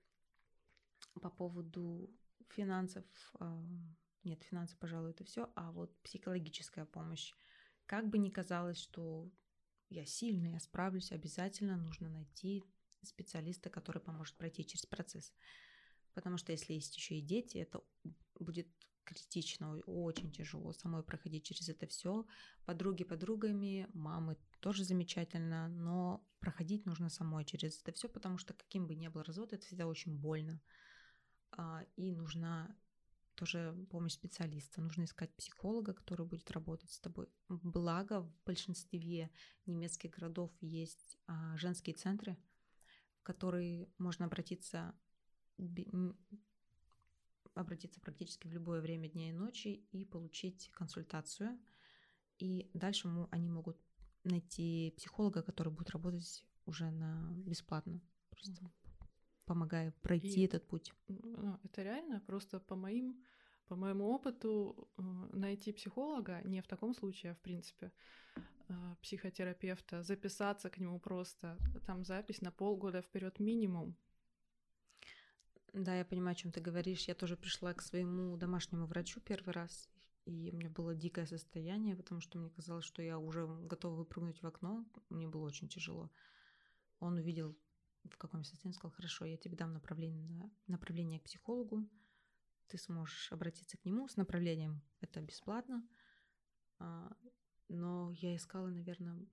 по 1.23 1.31
поводу 1.31 2.11
финансов? 2.49 3.05
А, 3.39 3.65
нет, 4.25 4.43
финансы, 4.43 4.77
пожалуй, 4.77 5.13
это 5.13 5.25
все, 5.25 5.53
а 5.55 5.71
вот 5.71 5.97
психологическая 6.03 6.85
помощь. 6.85 7.33
Как 7.87 8.09
бы 8.09 8.19
ни 8.19 8.29
казалось, 8.29 8.79
что 8.79 9.31
я 9.89 10.05
сильная, 10.05 10.53
я 10.53 10.61
справлюсь, 10.61 11.13
обязательно 11.13 11.77
нужно 11.77 12.09
найти 12.09 12.65
специалиста, 13.03 13.71
который 13.71 14.03
поможет 14.03 14.37
пройти 14.37 14.67
через 14.67 14.85
процесс. 14.85 15.33
Потому 16.13 16.37
что 16.37 16.51
если 16.51 16.75
есть 16.75 16.97
еще 16.97 17.19
и 17.19 17.23
дети, 17.23 17.59
это 17.59 17.81
будет 18.35 18.69
критично, 19.05 19.79
очень 19.87 20.33
тяжело 20.33 20.73
самой 20.73 21.05
проходить 21.05 21.45
через 21.45 21.69
это 21.69 21.87
все. 21.87 22.27
Подруги 22.65 23.05
подругами, 23.05 23.89
мамы 23.95 24.37
тоже 24.61 24.85
замечательно, 24.85 25.69
но 25.69 26.27
проходить 26.39 26.87
нужно 26.87 27.09
самой 27.09 27.45
через 27.45 27.81
это 27.81 27.93
все, 27.93 28.09
потому 28.09 28.39
что 28.39 28.55
каким 28.55 28.87
бы 28.87 28.95
ни 28.95 29.09
был 29.09 29.23
развод, 29.23 29.53
это 29.53 29.65
всегда 29.65 29.87
очень 29.87 30.17
больно. 30.17 30.61
А, 31.53 31.85
и 31.97 32.13
нужна 32.13 32.77
тоже 33.35 33.75
помощь 33.91 34.13
специалиста. 34.13 34.83
Нужно 34.83 35.05
искать 35.05 35.35
психолога, 35.35 35.95
который 35.95 36.27
будет 36.27 36.51
работать 36.51 36.91
с 36.91 37.01
тобой. 37.01 37.29
Благо, 37.49 38.21
в 38.21 38.33
большинстве 38.45 39.31
немецких 39.67 40.11
городов 40.11 40.53
есть 40.61 41.19
а, 41.27 41.57
женские 41.57 41.97
центры, 41.97 42.37
в 43.19 43.23
которые 43.23 43.89
можно 43.99 44.27
обратиться 44.27 44.95
обратиться 47.55 48.01
практически 48.01 48.47
в 48.47 48.53
любое 48.53 48.81
время 48.81 49.09
дня 49.11 49.29
и 49.29 49.33
ночи 49.33 49.87
и 49.93 50.05
получить 50.05 50.71
консультацию. 50.73 51.59
И 52.39 52.71
дальше 52.73 53.09
они 53.31 53.51
могут 53.51 53.79
найти 54.25 54.93
психолога, 54.97 55.43
который 55.43 55.73
будет 55.73 55.91
работать 55.91 56.47
уже 56.67 56.91
на 56.91 57.33
бесплатно, 57.47 58.01
просто 58.31 58.71
помогая 59.45 59.93
пройти 60.03 60.43
и 60.43 60.45
этот 60.45 60.67
путь. 60.67 60.93
Ну, 61.09 61.59
это 61.65 61.83
реально 61.83 62.21
просто 62.21 62.61
по 62.61 62.77
моим 62.77 63.25
по 63.67 63.77
моему 63.77 64.09
опыту 64.09 64.91
найти 65.33 65.73
психолога 65.73 66.41
не 66.45 66.61
в 66.61 66.67
таком 66.67 66.93
случае, 66.93 67.33
а 67.33 67.35
в 67.37 67.39
принципе 67.39 67.93
э, 68.69 68.97
психотерапевта, 69.01 70.03
записаться 70.03 70.71
к 70.71 70.79
нему 70.79 70.99
просто, 70.99 71.57
там 71.87 72.05
запись 72.05 72.41
на 72.41 72.51
полгода 72.51 73.01
вперед 73.01 73.39
минимум, 73.39 73.97
да, 75.73 75.95
я 75.97 76.05
понимаю, 76.05 76.33
о 76.33 76.35
чем 76.35 76.53
ты 76.53 76.61
говоришь. 76.61 77.09
Я 77.09 77.15
тоже 77.15 77.37
пришла 77.37 77.73
к 77.75 77.83
своему 77.83 78.37
домашнему 78.37 78.87
врачу 78.87 79.21
первый 79.21 79.53
раз, 79.53 79.89
и 80.31 80.51
у 80.53 80.57
меня 80.57 80.71
было 80.71 80.95
дикое 80.95 81.27
состояние, 81.27 81.97
потому 81.97 82.21
что 82.21 82.39
мне 82.39 82.51
казалось, 82.51 82.85
что 82.85 83.03
я 83.03 83.19
уже 83.19 83.47
готова 83.47 83.97
выпрыгнуть 83.97 84.41
в 84.43 84.47
окно. 84.47 84.87
Мне 85.09 85.27
было 85.27 85.45
очень 85.45 85.69
тяжело. 85.69 86.09
Он 87.01 87.15
увидел, 87.15 87.59
в 88.05 88.17
каком 88.17 88.45
состоянии, 88.45 88.77
сказал, 88.77 88.93
хорошо, 88.93 89.25
я 89.25 89.37
тебе 89.37 89.57
дам 89.57 89.73
направление, 89.73 90.49
направление 90.69 91.19
к 91.19 91.25
психологу, 91.25 91.89
ты 92.69 92.79
сможешь 92.79 93.33
обратиться 93.33 93.77
к 93.77 93.85
нему 93.85 94.07
с 94.07 94.17
направлением, 94.17 94.83
это 95.01 95.21
бесплатно. 95.21 95.85
А, 96.79 97.13
но 97.69 98.13
я 98.13 98.37
искала, 98.37 98.69
наверное, 98.69 99.27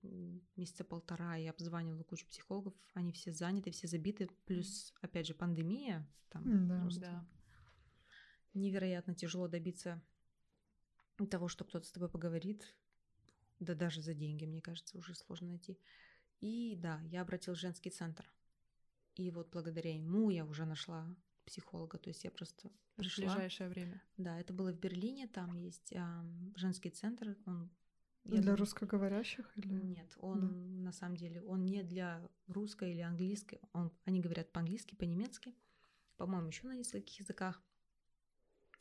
месяца 0.56 0.82
полтора, 0.82 1.36
я 1.36 1.50
обзванивала 1.50 2.02
кучу 2.02 2.26
психологов, 2.26 2.74
они 2.94 3.12
все 3.12 3.32
заняты, 3.32 3.70
все 3.70 3.86
забиты, 3.86 4.28
плюс, 4.46 4.92
опять 5.00 5.28
же, 5.28 5.34
пандемия, 5.34 6.08
там 6.30 6.66
да. 6.66 6.80
просто 6.80 7.00
да. 7.00 7.28
невероятно 8.54 9.14
тяжело 9.14 9.46
добиться 9.46 10.02
того, 11.26 11.48
что 11.48 11.64
кто-то 11.64 11.86
с 11.86 11.92
тобой 11.92 12.08
поговорит, 12.08 12.74
да 13.58 13.74
даже 13.74 14.02
за 14.02 14.14
деньги, 14.14 14.44
мне 14.44 14.60
кажется, 14.60 14.96
уже 14.96 15.14
сложно 15.14 15.48
найти. 15.48 15.78
И 16.40 16.76
да, 16.76 17.00
я 17.06 17.22
обратилась 17.22 17.58
в 17.58 17.62
женский 17.62 17.90
центр. 17.90 18.30
И 19.16 19.30
вот 19.30 19.50
благодаря 19.50 19.92
ему 19.94 20.30
я 20.30 20.44
уже 20.44 20.64
нашла 20.64 21.12
психолога, 21.44 21.98
то 21.98 22.10
есть 22.10 22.24
я 22.24 22.30
просто 22.30 22.70
пришла. 22.94 23.24
В 23.24 23.34
ближайшее 23.34 23.68
время. 23.68 24.02
Да, 24.16 24.38
это 24.38 24.52
было 24.52 24.72
в 24.72 24.78
Берлине, 24.78 25.26
там 25.26 25.54
есть 25.54 25.92
э, 25.92 26.00
женский 26.54 26.90
центр, 26.90 27.36
он 27.46 27.70
я 28.24 28.32
для 28.32 28.40
думаю, 28.42 28.58
русскоговорящих 28.58 29.50
или 29.56 29.72
нет? 29.72 30.16
Он 30.18 30.40
да. 30.40 30.84
на 30.84 30.92
самом 30.92 31.16
деле 31.16 31.40
он 31.42 31.64
не 31.64 31.82
для 31.82 32.28
русской 32.46 32.92
или 32.92 33.00
английской. 33.00 33.60
Он, 33.72 33.90
они 34.04 34.20
говорят 34.20 34.52
по-английски, 34.52 34.94
по-немецки, 34.94 35.54
по-моему, 36.16 36.48
еще 36.48 36.66
на 36.66 36.74
нескольких 36.74 37.20
языках. 37.20 37.62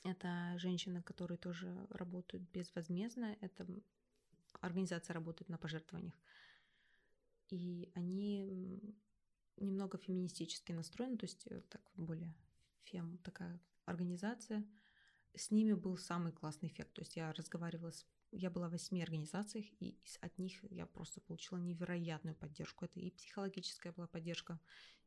Это 0.08 0.58
женщины, 0.58 1.02
которые 1.02 1.38
тоже 1.38 1.86
работают 1.89 2.50
безвозмездно. 2.54 3.36
Это 3.41 3.67
организация 4.62 5.13
работает 5.13 5.50
на 5.50 5.58
пожертвованиях. 5.58 6.15
И 7.50 7.91
они 7.93 8.96
немного 9.58 9.98
феминистически 9.98 10.72
настроены, 10.72 11.17
то 11.17 11.26
есть 11.26 11.46
э, 11.48 11.62
так 11.70 11.82
более 11.96 12.34
фем 12.84 13.17
такая 13.17 13.60
организация. 13.84 14.65
С 15.36 15.52
ними 15.52 15.74
был 15.74 15.98
самый 15.98 16.32
классный 16.32 16.70
эффект. 16.70 16.93
То 16.93 17.02
есть 17.02 17.17
я 17.17 17.34
разговаривала 17.34 17.91
с 17.91 18.06
я 18.32 18.50
была 18.50 18.67
в 18.67 18.72
восьми 18.72 19.02
организациях, 19.02 19.65
и 19.80 19.98
от 20.22 20.38
них 20.38 20.63
я 20.70 20.86
просто 20.86 21.22
получила 21.22 21.58
невероятную 21.58 22.36
поддержку. 22.36 22.86
Это 22.86 23.00
и 23.00 23.12
психологическая 23.12 23.93
была 23.93 24.08
поддержка 24.08 24.60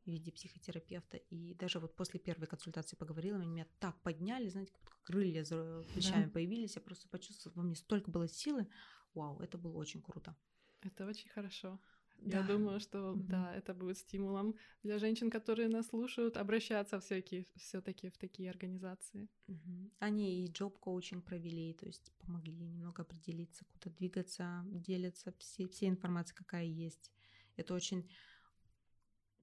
в 0.03 0.07
виде 0.07 0.31
психотерапевта, 0.31 1.17
и 1.17 1.53
даже 1.53 1.79
вот 1.79 1.95
после 1.95 2.19
первой 2.19 2.47
консультации 2.47 2.95
поговорила, 2.95 3.37
они 3.37 3.47
меня 3.47 3.67
так 3.79 4.01
подняли, 4.01 4.49
знаете, 4.49 4.73
как 4.83 5.01
крылья 5.03 5.43
за 5.43 5.85
плечами 5.93 6.25
да. 6.25 6.31
появились, 6.31 6.75
я 6.75 6.81
просто 6.81 7.07
почувствовала, 7.09 7.57
во 7.57 7.63
мне 7.63 7.75
столько 7.75 8.11
было 8.11 8.27
силы. 8.27 8.67
Вау, 9.13 9.39
это 9.39 9.57
было 9.57 9.77
очень 9.77 10.01
круто. 10.01 10.35
Это 10.81 11.05
очень 11.05 11.29
хорошо. 11.29 11.79
Да. 12.21 12.39
Я 12.39 12.43
думаю, 12.43 12.79
что 12.79 12.97
mm-hmm. 12.97 13.27
да, 13.27 13.55
это 13.55 13.73
будет 13.73 13.97
стимулом 13.97 14.55
для 14.83 14.99
женщин, 14.99 15.31
которые 15.31 15.67
нас 15.69 15.87
слушают, 15.87 16.37
обращаться 16.37 16.99
всякие 16.99 17.47
все-таки 17.55 18.09
в 18.09 18.17
такие 18.17 18.51
организации. 18.51 19.27
Mm-hmm. 19.47 19.91
Они 19.99 20.45
и 20.45 20.51
job 20.51 20.77
коучинг 20.79 21.25
провели, 21.25 21.73
то 21.73 21.87
есть 21.87 22.11
помогли 22.19 22.53
немного 22.53 23.01
определиться, 23.01 23.65
куда 23.65 23.89
двигаться, 23.95 24.63
делятся 24.67 25.33
все, 25.39 25.67
все 25.67 25.87
информацией, 25.87 26.37
какая 26.37 26.65
есть. 26.65 27.11
Это 27.55 27.73
очень 27.73 28.07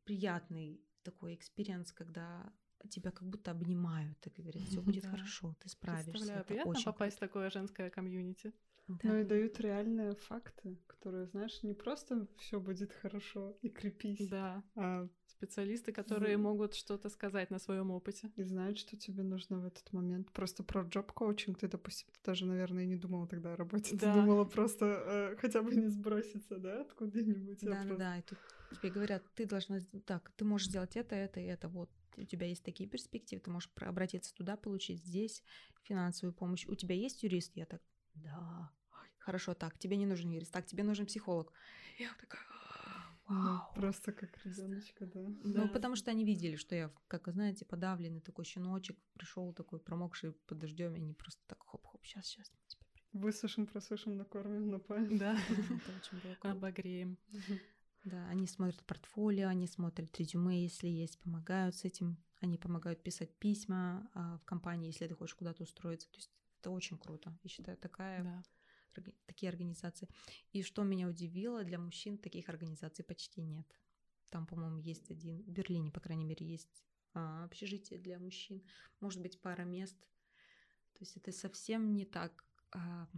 приятный 0.09 0.81
такой 1.03 1.35
experience, 1.35 1.93
когда 1.93 2.51
тебя 2.91 3.11
как 3.11 3.29
будто 3.29 3.51
обнимают 3.51 4.27
и 4.27 4.31
говорят, 4.31 4.63
все 4.63 4.81
будет 4.81 5.03
да. 5.03 5.11
хорошо, 5.11 5.55
ты 5.61 5.69
справишься. 5.69 6.11
Представляю, 6.11 6.41
это 6.41 6.49
приятно 6.49 6.73
попасть 6.85 7.17
круто. 7.17 7.27
в 7.27 7.29
такое 7.29 7.51
женское 7.51 7.91
комьюнити. 7.91 8.55
Да. 8.89 8.97
Ну 9.03 9.19
и 9.19 9.25
дают 9.25 9.61
реальные 9.61 10.15
факты, 10.15 10.79
которые, 10.87 11.27
знаешь, 11.27 11.63
не 11.63 11.75
просто 11.75 12.27
все 12.39 12.59
будет 12.59 12.91
хорошо 12.93 13.59
и 13.61 13.69
крепись, 13.69 14.29
да. 14.31 14.63
а 14.77 15.07
специалисты, 15.27 15.93
которые 15.93 16.37
мм. 16.37 16.41
могут 16.41 16.75
что-то 16.75 17.11
сказать 17.11 17.51
на 17.51 17.59
своем 17.59 17.91
опыте. 17.91 18.31
И 18.37 18.43
знают, 18.43 18.79
что 18.79 18.97
тебе 18.97 19.25
нужно 19.25 19.59
в 19.59 19.67
этот 19.67 19.93
момент. 19.93 20.33
Просто 20.33 20.63
про 20.63 20.85
job 20.85 21.05
coaching 21.05 21.59
ты, 21.59 21.69
допустим, 21.69 22.09
ты 22.13 22.19
даже, 22.25 22.47
наверное, 22.47 22.87
не 22.87 22.97
думала 22.97 23.27
тогда 23.27 23.53
о 23.53 23.57
работе. 23.57 23.95
Да. 23.95 24.15
Ты 24.15 24.21
думала 24.21 24.45
просто 24.45 24.87
э, 24.87 25.37
хотя 25.37 25.61
бы 25.61 25.75
не 25.77 25.89
сброситься, 25.89 26.57
да, 26.57 26.81
откуда-нибудь. 26.81 27.61
Да, 27.61 27.85
да, 27.85 27.95
да. 27.95 28.19
И 28.19 28.23
тут 28.23 28.39
тебе 28.77 28.91
говорят, 28.91 29.23
ты 29.35 29.47
должна... 29.47 29.81
Так, 30.07 30.31
ты 30.37 30.45
можешь 30.45 30.69
сделать 30.69 30.97
это, 30.97 31.15
это 31.15 31.41
и 31.41 31.45
это. 31.45 31.69
Вот 31.69 31.91
у 32.17 32.25
тебя 32.25 32.47
есть 32.47 32.65
такие 32.65 32.89
перспективы, 32.89 33.41
ты 33.41 33.51
можешь 33.51 33.71
обратиться 33.81 34.35
туда, 34.35 34.57
получить 34.57 35.05
здесь 35.05 35.43
финансовую 35.83 36.35
помощь. 36.35 36.67
У 36.67 36.75
тебя 36.75 36.95
есть 36.95 37.23
юрист? 37.23 37.53
Я 37.57 37.67
так, 37.67 37.81
да. 38.15 38.71
Хорошо, 39.19 39.55
так, 39.55 39.79
тебе 39.79 39.97
не 39.97 40.07
нужен 40.07 40.31
юрист, 40.31 40.53
так, 40.53 40.67
тебе 40.67 40.83
нужен 40.83 41.07
психолог. 41.07 41.53
Я 41.99 42.11
такая, 42.19 42.43
ну, 43.29 43.35
Вау. 43.35 43.43
Ну, 43.45 43.81
просто 43.81 44.13
как 44.13 44.31
ребеночка, 44.45 45.07
да. 45.07 45.21
да. 45.45 45.61
Ну, 45.63 45.69
потому 45.69 45.97
что 45.97 46.11
они 46.11 46.25
видели, 46.25 46.57
что 46.57 46.75
я, 46.75 46.91
как 47.09 47.29
знаете, 47.29 47.67
подавленный 47.67 48.21
такой 48.21 48.45
щеночек, 48.45 48.97
пришел 49.13 49.53
такой 49.53 49.81
промокший 49.81 50.33
под 50.33 50.59
дождем, 50.59 50.95
и 50.95 51.01
они 51.01 51.13
просто 51.13 51.43
так 51.47 51.63
хоп-хоп, 51.63 52.05
сейчас, 52.05 52.27
сейчас. 52.27 52.51
Высушим, 53.13 53.67
просушим, 53.67 54.17
накормим, 54.17 54.71
напалим. 54.71 55.19
Да, 55.19 55.33
это 55.49 55.93
очень 56.01 56.23
было 56.23 56.53
Обогреем. 56.53 57.19
Да, 58.09 58.27
они 58.29 58.47
смотрят 58.47 58.83
портфолио, 58.85 59.49
они 59.49 59.67
смотрят 59.67 60.19
резюме, 60.19 60.63
если 60.63 60.89
есть, 60.89 61.19
помогают 61.19 61.75
с 61.77 61.85
этим. 61.85 62.17
Они 62.41 62.57
помогают 62.57 63.03
писать 63.03 63.35
письма 63.39 64.09
а, 64.15 64.39
в 64.39 64.45
компании, 64.45 64.87
если 64.87 65.07
ты 65.07 65.15
хочешь 65.15 65.35
куда-то 65.35 65.63
устроиться. 65.63 66.09
То 66.11 66.17
есть 66.17 66.31
это 66.61 66.71
очень 66.71 66.97
круто. 66.97 67.37
Я 67.43 67.51
считаю, 67.51 67.77
такая 67.77 68.23
да 68.23 68.43
такие 69.27 69.51
организации. 69.51 70.09
И 70.53 70.63
что 70.63 70.83
меня 70.83 71.07
удивило, 71.07 71.63
для 71.65 71.79
мужчин 71.79 72.19
таких 72.19 72.49
организаций 72.49 73.05
почти 73.05 73.43
нет. 73.43 73.67
Там, 74.31 74.47
по-моему, 74.47 74.79
есть 74.79 75.11
один, 75.11 75.43
в 75.43 75.51
Берлине, 75.51 75.91
по 75.91 76.01
крайней 76.01 76.25
мере, 76.25 76.47
есть 76.47 76.85
а, 77.15 77.45
общежитие 77.45 77.99
для 77.99 78.19
мужчин, 78.19 78.63
может 79.01 79.21
быть, 79.21 79.41
пара 79.41 79.63
мест. 79.63 79.97
То 80.95 81.01
есть 81.01 81.17
это 81.17 81.31
совсем 81.33 81.95
не 81.95 82.05
так 82.05 82.45
а, 82.73 83.09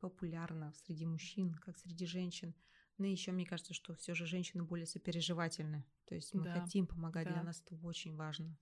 популярно 0.00 0.72
среди 0.84 1.06
мужчин, 1.06 1.54
как 1.54 1.78
среди 1.78 2.06
женщин. 2.06 2.54
Но 2.98 3.06
еще 3.06 3.32
мне 3.32 3.44
кажется, 3.46 3.74
что 3.74 3.94
все 3.94 4.14
же 4.14 4.26
женщины 4.26 4.62
более 4.62 4.86
сопереживательны. 4.86 5.84
То 6.06 6.14
есть 6.14 6.32
мы 6.34 6.44
Да, 6.44 6.60
хотим 6.60 6.86
помогать, 6.86 7.26
для 7.26 7.36
да. 7.36 7.42
нас 7.42 7.62
это 7.66 7.76
очень 7.84 8.14
важно. 8.16 8.56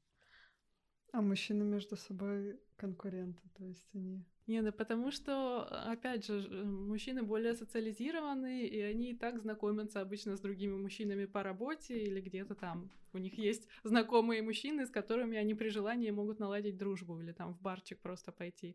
А 1.13 1.21
мужчины 1.21 1.63
между 1.65 1.97
собой 1.97 2.59
конкуренты, 2.77 3.43
то 3.59 3.65
есть 3.65 3.87
они... 3.95 4.25
Не, 4.47 4.63
да 4.63 4.73
потому 4.73 5.11
что, 5.13 5.65
опять 5.93 6.27
же, 6.27 6.41
ж- 6.41 6.49
мужчины 6.65 7.23
более 7.23 7.55
социализированы, 7.55 8.67
и 8.67 8.81
они 8.81 9.11
и 9.11 9.17
так 9.17 9.39
знакомятся 9.39 10.01
обычно 10.01 10.37
с 10.37 10.41
другими 10.41 10.75
мужчинами 10.75 11.27
по 11.27 11.43
работе 11.43 11.99
или 12.03 12.21
где-то 12.21 12.55
там. 12.55 12.91
У 13.13 13.19
них 13.19 13.39
есть 13.39 13.69
знакомые 13.85 14.43
мужчины, 14.43 14.87
с 14.87 14.91
которыми 14.91 15.37
они 15.37 15.55
при 15.55 15.69
желании 15.69 16.11
могут 16.11 16.39
наладить 16.39 16.79
дружбу 16.79 17.21
или 17.21 17.33
там 17.33 17.55
в 17.55 17.61
барчик 17.61 18.01
просто 18.01 18.33
пойти. 18.33 18.75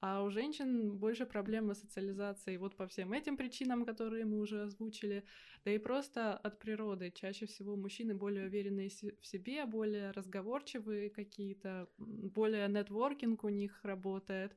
А 0.00 0.22
у 0.22 0.30
женщин 0.30 0.98
больше 0.98 1.24
проблемы 1.24 1.74
с 1.74 1.80
социализацией 1.80 2.58
вот 2.58 2.76
по 2.76 2.86
всем 2.86 3.12
этим 3.12 3.36
причинам, 3.36 3.86
которые 3.86 4.26
мы 4.26 4.40
уже 4.40 4.62
озвучили, 4.62 5.24
да 5.64 5.70
и 5.72 5.78
просто 5.78 6.36
от 6.36 6.58
природы. 6.58 7.10
Чаще 7.10 7.46
всего 7.46 7.76
мужчины 7.76 8.14
более 8.14 8.46
уверенные 8.46 8.90
в 8.90 9.26
себе, 9.26 9.64
более 9.64 10.10
разговорчивые 10.10 11.08
какие-то, 11.10 11.88
более 11.96 12.68
нетворкинг 12.68 13.44
у 13.44 13.48
них 13.48 13.82
работает, 13.84 14.54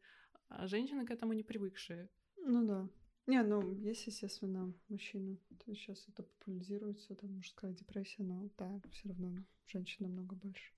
а 0.49 0.67
женщины 0.67 1.06
к 1.06 1.12
этому 1.12 1.34
не 1.34 1.43
привыкшие. 1.43 2.10
Ну 2.38 2.67
да. 2.67 2.89
Не, 3.28 3.43
ну, 3.43 3.73
есть, 3.75 4.08
естественно, 4.08 4.73
мужчины. 4.89 5.38
То 5.63 5.71
есть 5.71 5.82
сейчас 5.82 6.06
это 6.10 6.23
популяризируется, 6.23 7.15
там 7.15 7.36
мужская 7.36 7.73
депрессия, 7.73 8.23
но 8.23 8.49
да, 8.58 8.82
все 8.91 9.08
равно 9.08 9.38
женщин 9.67 10.06
намного 10.06 10.36
больше. 10.36 10.73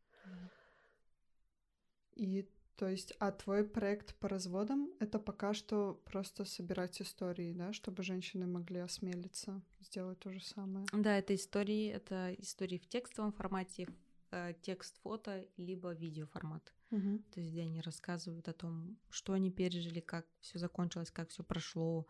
И 2.16 2.46
то 2.82 2.90
есть, 2.90 3.14
а 3.20 3.32
твой 3.32 3.64
проект 3.64 4.16
по 4.16 4.28
разводам 4.28 4.90
это 5.00 5.20
пока 5.20 5.54
что 5.54 6.02
просто 6.04 6.46
собирать 6.46 7.00
истории, 7.00 7.54
да, 7.54 7.74
чтобы 7.74 8.02
женщины 8.02 8.48
могли 8.48 8.80
осмелиться 8.80 9.62
сделать 9.82 10.18
то 10.18 10.34
же 10.34 10.44
самое. 10.44 10.88
Да, 10.92 11.16
это 11.16 11.36
истории, 11.36 11.90
это 11.90 12.34
истории 12.40 12.80
в 12.80 12.88
текстовом 12.88 13.34
формате, 13.34 13.88
э, 14.32 14.56
текст, 14.64 14.98
фото, 15.04 15.46
либо 15.58 15.94
видеоформат. 15.94 16.74
Мгм. 16.90 17.20
То 17.32 17.40
есть, 17.40 17.52
где 17.52 17.62
они 17.62 17.82
рассказывают 17.82 18.48
о 18.48 18.54
том, 18.54 18.98
что 19.12 19.34
они 19.34 19.52
пережили, 19.52 20.00
как 20.00 20.26
все 20.40 20.58
закончилось, 20.58 21.12
как 21.12 21.30
все 21.30 21.44
прошло, 21.44 22.08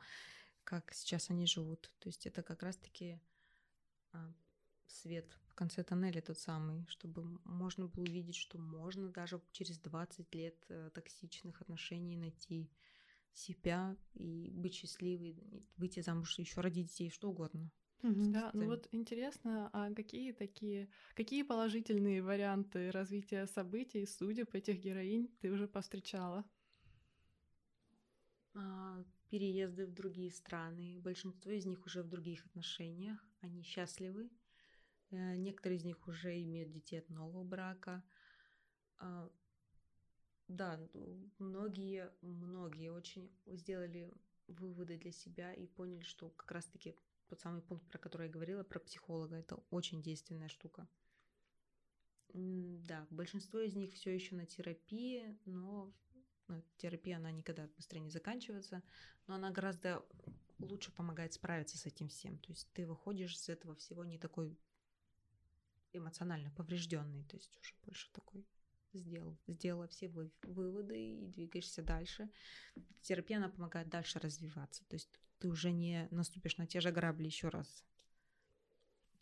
как 0.63 0.93
сейчас 0.93 1.29
они 1.29 1.47
живут. 1.47 1.91
То 1.99 2.07
есть 2.07 2.25
это 2.25 2.43
как 2.43 2.63
раз-таки 2.63 3.19
а, 4.13 4.34
свет 4.88 5.38
конце 5.62 5.84
тоннеля 5.84 6.21
тот 6.21 6.39
самый, 6.39 6.88
чтобы 6.88 7.24
можно 7.43 7.86
было 7.88 8.04
увидеть, 8.04 8.36
что 8.36 8.58
можно 8.58 9.10
даже 9.12 9.39
через 9.52 9.78
20 9.78 10.34
лет 10.34 10.56
э, 10.69 10.89
токсичных 10.91 11.62
отношений 11.62 12.17
найти 12.17 12.67
себя 13.32 13.95
и 14.15 14.50
быть 14.56 14.74
счастливой, 14.74 15.36
выйти 15.78 16.00
замуж, 16.00 16.39
еще 16.39 16.62
родить 16.62 16.88
детей, 16.88 17.12
что 17.12 17.30
угодно. 17.30 17.69
Мгм. 18.02 18.32
Да, 18.32 18.50
ну 18.54 18.65
вот 18.65 18.88
интересно, 18.91 19.69
а 19.71 19.93
какие 19.93 20.32
такие, 20.32 20.89
какие 21.13 21.43
положительные 21.43 22.24
варианты 22.24 22.89
развития 22.89 23.45
событий, 23.45 24.08
судеб 24.08 24.56
этих 24.56 24.80
героинь 24.80 25.28
ты 25.41 25.52
уже 25.52 25.67
повстречала? 25.67 26.43
А, 28.56 29.04
переезды 29.30 29.86
в 29.86 29.93
другие 29.93 30.32
страны. 30.32 31.00
Большинство 31.00 31.52
из 31.52 31.65
них 31.65 31.86
уже 31.86 32.02
в 32.02 32.10
других 32.10 32.45
отношениях. 32.47 33.19
Они 33.41 33.62
счастливы. 33.63 34.30
Э, 35.12 35.36
Некоторые 35.36 35.78
из 35.78 35.86
них 35.86 36.08
уже 36.08 36.41
имеют 36.41 36.71
детей 36.71 37.00
от 37.00 37.10
нового 37.10 37.43
брака. 37.43 38.04
А, 38.97 39.30
Да, 40.47 40.78
ну, 40.93 41.32
многие, 41.39 42.12
многие 42.21 42.91
очень 42.91 43.32
сделали 43.45 44.13
выводы 44.47 44.97
для 44.97 45.12
себя 45.12 45.54
и 45.54 45.65
поняли, 45.67 46.04
что 46.04 46.30
как 46.32 46.52
раз-таки 46.52 46.95
тот 47.28 47.39
самый 47.39 47.62
пункт, 47.62 47.88
про 47.88 47.97
который 47.97 48.28
я 48.28 48.34
говорила, 48.34 48.63
про 48.63 48.80
психолога, 48.80 49.38
это 49.38 49.56
очень 49.69 50.02
действенная 50.02 50.50
штука. 50.50 50.88
Да, 52.34 53.08
большинство 53.10 53.60
из 53.60 53.76
них 53.76 53.93
все 53.93 54.13
еще 54.13 54.36
на 54.36 54.45
терапии, 54.45 55.38
но 55.45 55.93
ну, 56.47 56.62
терапия, 56.78 57.17
она 57.17 57.32
никогда 57.32 57.67
быстро 57.67 58.00
не 58.00 58.10
заканчивается, 58.10 58.84
но 59.28 59.36
она 59.36 59.52
гораздо 59.52 60.06
лучше 60.60 60.91
помогает 60.91 61.34
справиться 61.34 61.78
с 61.78 61.86
этим 61.86 62.10
всем. 62.10 62.38
То 62.39 62.52
есть 62.52 62.69
ты 62.74 62.86
выходишь 62.86 63.36
из 63.36 63.50
этого 63.50 63.76
всего 63.76 64.04
не 64.06 64.17
такой 64.17 64.58
эмоционально 65.93 66.51
поврежденный, 66.51 67.23
то 67.25 67.38
есть 67.38 67.58
уже 67.62 67.73
больше 67.86 68.12
такой 68.12 68.45
сделал, 68.93 69.38
сделала 69.47 69.88
все 69.88 70.08
вы- 70.10 70.32
выводы 70.43 70.97
и 70.99 71.27
двигаешься 71.27 71.82
дальше. 71.82 72.30
Терапия, 73.01 73.38
она 73.38 73.49
помогает 73.49 73.89
дальше 73.89 74.19
развиваться, 74.19 74.84
то 74.88 74.95
есть 74.95 75.10
ты 75.39 75.47
уже 75.47 75.71
не 75.71 76.08
наступишь 76.12 76.58
на 76.58 76.67
те 76.67 76.82
же 76.82 76.91
грабли 76.91 77.25
еще 77.25 77.49
раз. 77.49 77.86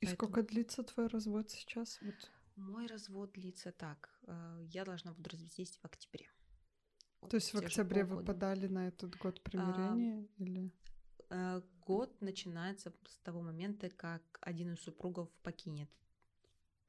И 0.02 0.06
Поэтому- 0.06 0.16
сколько 0.32 0.44
длится 0.44 0.84
твой 0.84 1.08
развод 1.08 1.50
сейчас? 1.52 2.00
Вот. 2.02 2.32
Мой 2.56 2.88
развод 2.88 3.32
длится 3.34 3.72
так. 3.72 4.10
э, 4.28 4.66
Я 4.68 4.86
должна 4.86 5.14
буду 5.14 5.30
развестись 5.30 5.78
в 5.78 5.86
октябре. 5.86 6.30
Вот 7.22 7.32
То 7.32 7.38
есть 7.38 7.54
в 7.54 7.58
октябре 7.58 8.04
вы 8.04 8.10
полгода. 8.18 8.34
подали 8.34 8.68
на 8.68 8.88
этот 8.88 9.16
год 9.18 9.42
примирения 9.44 10.28
или? 10.38 10.72
Э, 11.30 11.62
Год 11.86 12.22
начинается 12.22 12.94
с 13.08 13.18
того 13.20 13.42
момента, 13.42 13.90
как 13.90 14.22
один 14.42 14.74
из 14.74 14.80
супругов 14.82 15.30
покинет 15.42 15.90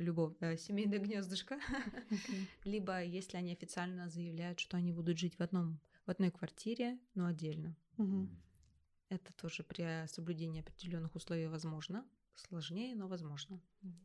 любовь, 0.00 0.34
э, 0.40 0.56
семейное 0.56 0.98
гнездышко, 0.98 1.58
либо 2.64 3.02
если 3.02 3.36
они 3.36 3.52
официально 3.52 4.08
заявляют, 4.08 4.58
что 4.58 4.76
они 4.76 4.92
будут 4.92 5.18
жить 5.18 5.38
в 5.38 5.42
одном 5.42 5.80
в 6.06 6.10
одной 6.10 6.30
квартире, 6.30 6.98
но 7.14 7.26
отдельно. 7.26 7.76
Это 9.10 9.32
тоже 9.34 9.62
при 9.62 10.06
соблюдении 10.06 10.60
определенных 10.60 11.14
условий 11.14 11.46
возможно. 11.46 12.04
Сложнее, 12.34 12.94
но 12.94 13.06
возможно. 13.06 13.60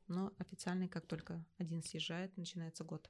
Но 0.08 0.34
официально, 0.38 0.88
как 0.88 1.08
только 1.08 1.46
один 1.58 1.82
съезжает, 1.82 2.36
начинается 2.38 2.84
год 2.84 3.10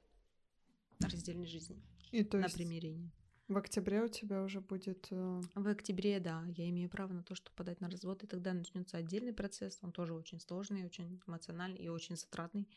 раздельной 1.00 1.46
жизни 1.46 1.82
И 2.12 2.22
то 2.24 2.38
на 2.38 2.44
есть 2.44 2.54
примирение. 2.54 3.10
В 3.48 3.56
октябре 3.56 4.02
у 4.02 4.08
тебя 4.08 4.42
уже 4.42 4.60
будет... 4.60 5.06
э, 5.10 5.40
В 5.54 5.68
октябре, 5.68 6.18
да, 6.20 6.44
я 6.56 6.68
имею 6.68 6.90
право 6.90 7.12
на 7.12 7.22
то, 7.22 7.34
чтобы 7.34 7.54
подать 7.54 7.80
на 7.80 7.88
развод, 7.88 8.24
и 8.24 8.26
тогда 8.26 8.52
начнется 8.52 8.96
отдельный 8.96 9.32
процесс. 9.32 9.78
Он 9.82 9.92
тоже 9.92 10.14
очень 10.14 10.40
сложный, 10.40 10.84
очень 10.84 11.20
эмоциональный 11.26 11.78
и 11.78 11.88
очень 11.88 12.16
затратный, 12.16 12.68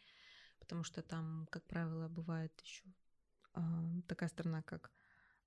потому 0.60 0.84
что 0.84 1.02
там, 1.02 1.48
как 1.50 1.66
правило, 1.66 2.08
бывает 2.08 2.52
еще 2.64 2.84
такая 4.08 4.30
сторона, 4.30 4.62
как 4.62 4.92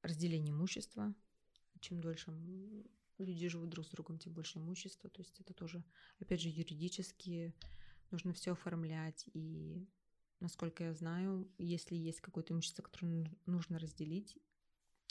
разделение 0.03 0.53
имущества. 0.53 1.15
Чем 1.81 2.01
дольше 2.01 2.33
люди 3.19 3.49
живут 3.49 3.71
друг 3.71 3.87
с 3.87 3.91
другом, 3.91 4.19
тем 4.19 4.33
больше 4.33 4.59
имущества. 4.59 5.09
То 5.09 5.23
есть 5.23 5.41
это 5.41 5.55
тоже, 5.55 5.85
опять 6.19 6.41
же, 6.41 6.49
юридически 6.49 7.55
нужно 8.11 8.33
все 8.33 8.53
оформлять. 8.53 9.29
И, 9.33 9.87
насколько 10.41 10.85
я 10.85 10.95
знаю, 10.95 11.49
если 11.59 11.95
есть 11.95 12.21
какое-то 12.21 12.53
имущество, 12.53 12.83
которое 12.83 13.09
ну- 13.09 13.39
нужно 13.47 13.79
разделить, 13.79 14.37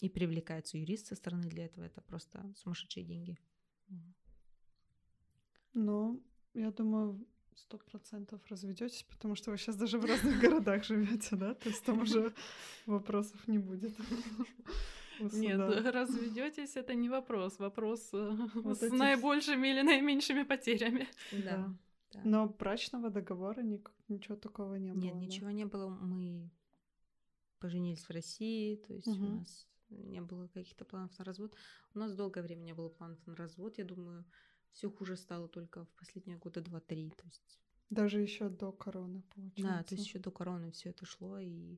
и 0.01 0.09
привлекается 0.09 0.77
юрист 0.77 1.07
со 1.07 1.15
стороны 1.15 1.47
для 1.47 1.65
этого, 1.65 1.85
это 1.85 2.01
просто 2.01 2.43
сумасшедшие 2.55 3.05
деньги. 3.05 3.37
Но 5.73 6.19
я 6.53 6.71
думаю, 6.71 7.25
сто 7.55 7.77
процентов 7.77 8.41
разведетесь, 8.47 9.05
потому 9.09 9.35
что 9.35 9.51
вы 9.51 9.57
сейчас 9.57 9.75
даже 9.75 9.99
в 9.99 10.05
разных 10.05 10.39
городах 10.41 10.83
живете, 10.83 11.35
да? 11.35 11.53
То 11.53 11.69
есть 11.69 11.85
там 11.85 12.01
уже 12.01 12.33
вопросов 12.85 13.47
не 13.47 13.59
будет. 13.59 13.93
Нет, 15.19 15.59
разведетесь 15.93 16.75
это 16.75 16.95
не 16.95 17.09
вопрос, 17.09 17.59
вопрос 17.59 18.09
э, 18.13 18.37
с 18.73 18.89
наибольшими 18.89 19.67
или 19.67 19.83
наименьшими 19.83 20.43
потерями. 20.43 21.07
Да. 21.31 21.73
Но 22.25 22.47
брачного 22.47 23.09
договора 23.09 23.61
ничего 24.09 24.35
такого 24.35 24.75
не 24.75 24.93
было. 24.93 25.01
Нет, 25.01 25.15
ничего 25.15 25.51
не 25.51 25.65
было. 25.65 25.89
Мы 25.89 26.49
поженились 27.59 28.03
в 28.03 28.09
России, 28.09 28.75
то 28.75 28.93
есть 28.93 29.07
у 29.07 29.15
нас 29.15 29.70
не 29.91 30.21
было 30.21 30.47
каких-то 30.47 30.85
планов 30.85 31.17
на 31.19 31.25
развод. 31.25 31.55
У 31.93 31.99
нас 31.99 32.13
долгое 32.15 32.41
время 32.41 32.61
не 32.63 32.73
было 32.73 32.89
планов 32.89 33.25
на 33.27 33.35
развод. 33.35 33.77
Я 33.77 33.85
думаю, 33.85 34.25
все 34.71 34.89
хуже 34.89 35.15
стало 35.15 35.47
только 35.47 35.85
в 35.85 35.89
последние 35.95 36.37
года 36.37 36.61
два-три. 36.61 37.09
То 37.11 37.25
есть, 37.25 37.59
Даже 37.89 38.21
еще 38.21 38.49
до 38.49 38.71
короны, 38.71 39.23
получается. 39.35 39.63
да, 39.63 39.83
то 39.83 39.95
есть 39.95 40.07
еще 40.07 40.19
до 40.19 40.31
короны 40.31 40.71
все 40.71 40.89
это 40.89 41.05
шло. 41.05 41.39
И 41.39 41.77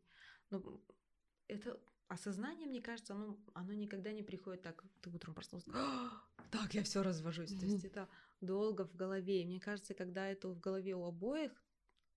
ну, 0.50 0.82
это 1.48 1.80
осознание, 2.08 2.68
мне 2.68 2.82
кажется, 2.82 3.14
оно, 3.14 3.38
оно 3.54 3.74
никогда 3.74 4.12
не 4.12 4.24
приходит 4.24 4.62
так, 4.62 4.84
ты 5.02 5.10
утром 5.10 5.34
проснулся. 5.34 5.72
«А, 5.74 6.12
Так, 6.52 6.74
я 6.76 6.84
все 6.84 7.02
развожусь. 7.02 7.50
То 7.58 7.66
есть 7.66 7.84
это 7.86 8.08
долго 8.42 8.86
в 8.86 8.96
голове. 8.96 9.42
И 9.42 9.46
мне 9.46 9.60
кажется, 9.60 9.94
когда 9.94 10.28
это 10.28 10.50
в 10.50 10.60
голове 10.60 10.96
у 10.96 11.06
обоих, 11.06 11.52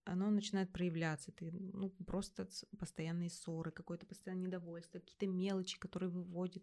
оно 0.07 0.30
начинает 0.30 0.72
проявляться. 0.72 1.32
Ты, 1.32 1.50
ну, 1.50 1.90
просто 2.07 2.48
постоянные 2.78 3.28
ссоры, 3.28 3.72
какое-то 3.72 4.07
постоянное 4.07 4.46
недовольство, 4.46 5.00
какие-то 5.00 5.26
мелочи, 5.26 5.78
которые 5.78 6.11
выводят. 6.11 6.62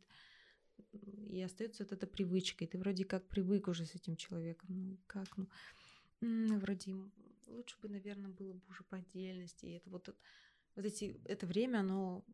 И 1.27 1.41
остается 1.41 1.83
вот 1.83 1.91
эта 1.91 2.07
привычка. 2.07 2.63
И 2.63 2.67
ты 2.67 2.77
вроде 2.77 3.03
как 3.05 3.27
привык 3.27 3.67
уже 3.67 3.85
с 3.85 3.95
этим 3.95 4.15
человеком. 4.15 4.69
Ну, 4.69 4.97
как, 5.07 5.27
ну, 6.21 6.59
вроде 6.59 6.95
лучше 7.47 7.77
бы, 7.81 7.89
наверное, 7.89 8.31
было 8.31 8.53
бы 8.53 8.61
уже 8.69 8.83
по 8.83 8.97
отдельности. 8.97 9.65
И 9.65 9.71
это 9.71 9.89
вот, 9.89 10.15
вот 10.75 10.85
эти, 10.85 11.19
это 11.25 11.45
время, 11.45 11.79
оно, 11.79 12.25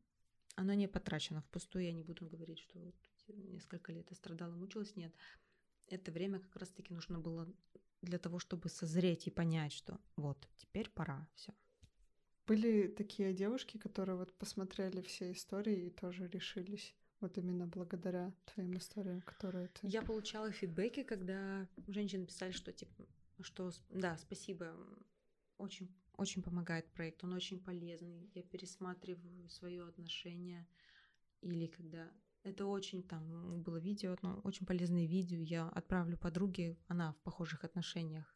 оно 0.56 0.74
не 0.76 0.88
потрачено 0.88 1.42
впустую. 1.42 1.86
Я 1.86 1.92
не 1.92 2.04
буду 2.04 2.28
говорить, 2.28 2.60
что 2.60 2.80
несколько 3.28 3.92
лет 3.92 4.08
я 4.10 4.16
страдала, 4.16 4.54
мучилась, 4.54 4.96
нет. 4.96 5.14
Это 5.88 6.12
время 6.12 6.40
как 6.40 6.56
раз-таки 6.56 6.94
нужно 6.94 7.20
было 7.20 7.52
для 8.02 8.20
того, 8.20 8.40
чтобы 8.40 8.70
созреть 8.70 9.28
и 9.28 9.32
понять, 9.32 9.74
что 9.74 10.00
вот, 10.16 10.48
теперь 10.58 10.90
пора, 10.90 11.28
все. 11.36 11.54
Были 12.48 12.88
такие 12.88 13.34
девушки, 13.34 13.78
которые 13.78 14.16
вот 14.16 14.34
посмотрели 14.34 15.02
все 15.02 15.32
истории 15.32 15.88
и 15.88 15.92
тоже 15.92 16.28
решились. 16.28 16.96
Вот 17.20 17.38
именно 17.38 17.68
благодаря 17.68 18.34
твоим 18.46 18.78
историям, 18.78 19.22
которые 19.22 19.68
ты... 19.68 19.88
Я 19.88 20.02
получала 20.02 20.52
фидбэки, 20.52 21.04
когда 21.04 21.68
женщины 21.88 22.26
писали, 22.26 22.52
что 22.52 22.72
типа, 22.72 23.06
что 23.42 23.72
да, 23.90 24.18
спасибо, 24.18 24.74
очень, 25.58 25.94
очень 26.18 26.42
помогает 26.42 26.90
проект, 26.94 27.24
он 27.24 27.34
очень 27.34 27.60
полезный. 27.60 28.32
Я 28.34 28.42
пересматриваю 28.42 29.50
свое 29.50 29.88
отношение. 29.88 30.66
Или 31.42 31.68
когда 31.68 32.10
это 32.44 32.66
очень 32.66 33.04
там 33.04 33.62
было 33.62 33.78
видео, 33.78 34.16
но 34.22 34.40
очень 34.44 34.66
полезное 34.66 35.06
видео. 35.06 35.40
Я 35.42 35.70
отправлю 35.70 36.18
подруге, 36.18 36.78
она 36.88 37.14
в 37.14 37.22
похожих 37.22 37.64
отношениях. 37.64 38.36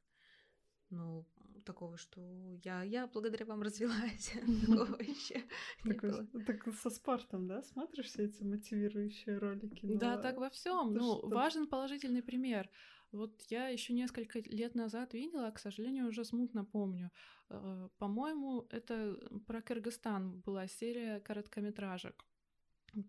Ну, 0.90 1.26
такого, 1.66 1.98
что 1.98 2.22
я, 2.64 2.84
я 2.84 3.08
благодаря 3.08 3.46
вам. 3.46 3.64
Такого 3.64 5.02
еще 5.02 5.44
Так 6.46 6.74
со 6.76 6.90
спортом, 6.90 7.48
да? 7.48 7.62
Смотришь 7.64 8.08
все 8.08 8.26
эти 8.26 8.44
мотивирующие 8.44 9.38
ролики? 9.38 9.98
Да, 9.98 10.18
так 10.18 10.38
во 10.38 10.50
всем. 10.50 10.94
Ну, 10.94 11.28
важен 11.28 11.68
положительный 11.68 12.22
пример. 12.22 12.70
Вот 13.12 13.42
я 13.50 13.68
еще 13.68 13.94
несколько 13.94 14.40
лет 14.40 14.76
назад 14.76 15.14
видела, 15.14 15.52
к 15.52 15.60
сожалению, 15.60 16.08
уже 16.08 16.26
смутно 16.26 16.66
помню. 16.66 17.12
Э, 17.50 17.90
по-моему, 18.00 18.66
это 18.70 19.16
про 19.46 19.62
Кыргызстан 19.62 20.42
была 20.42 20.68
серия 20.68 21.20
короткометражек 21.20 22.26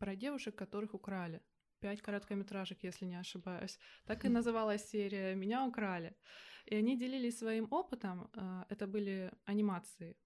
про 0.00 0.16
девушек, 0.16 0.54
которых 0.54 0.94
украли. 0.94 1.40
Пять 1.80 2.00
короткометражек, 2.00 2.82
если 2.82 3.04
не 3.06 3.16
ошибаюсь. 3.16 3.78
Так 4.06 4.24
и 4.24 4.28
называлась 4.28 4.88
серия 4.88 5.34
«Меня 5.34 5.66
украли». 5.66 6.16
И 6.66 6.76
они 6.76 6.96
делились 6.96 7.38
своим 7.38 7.68
опытом. 7.70 8.30
Э, 8.32 8.64
это 8.70 8.86
были 8.86 9.30
анимации, 9.44 10.16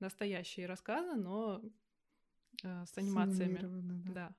настоящие 0.00 0.66
рассказы, 0.66 1.16
но 1.16 1.60
э, 2.62 2.84
с 2.86 2.96
анимациями. 2.98 3.58
Да. 4.12 4.34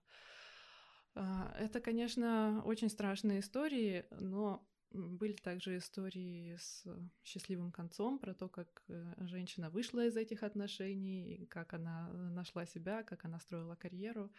да. 1.16 1.54
Это, 1.60 1.82
конечно, 1.82 2.62
очень 2.66 2.90
страшные 2.90 3.42
истории, 3.42 4.06
но 4.12 4.66
были 4.92 5.34
также 5.34 5.78
истории 5.78 6.56
с 6.56 6.86
счастливым 7.24 7.72
концом 7.72 8.20
про 8.20 8.34
то, 8.34 8.50
как 8.50 8.84
э, 8.88 9.14
женщина 9.28 9.70
вышла 9.70 10.06
из 10.06 10.18
этих 10.18 10.44
отношений, 10.44 11.46
как 11.50 11.74
она 11.74 12.10
нашла 12.12 12.66
себя, 12.66 13.04
как 13.04 13.26
она 13.26 13.40
строила 13.40 13.76
карьеру. 13.76 14.32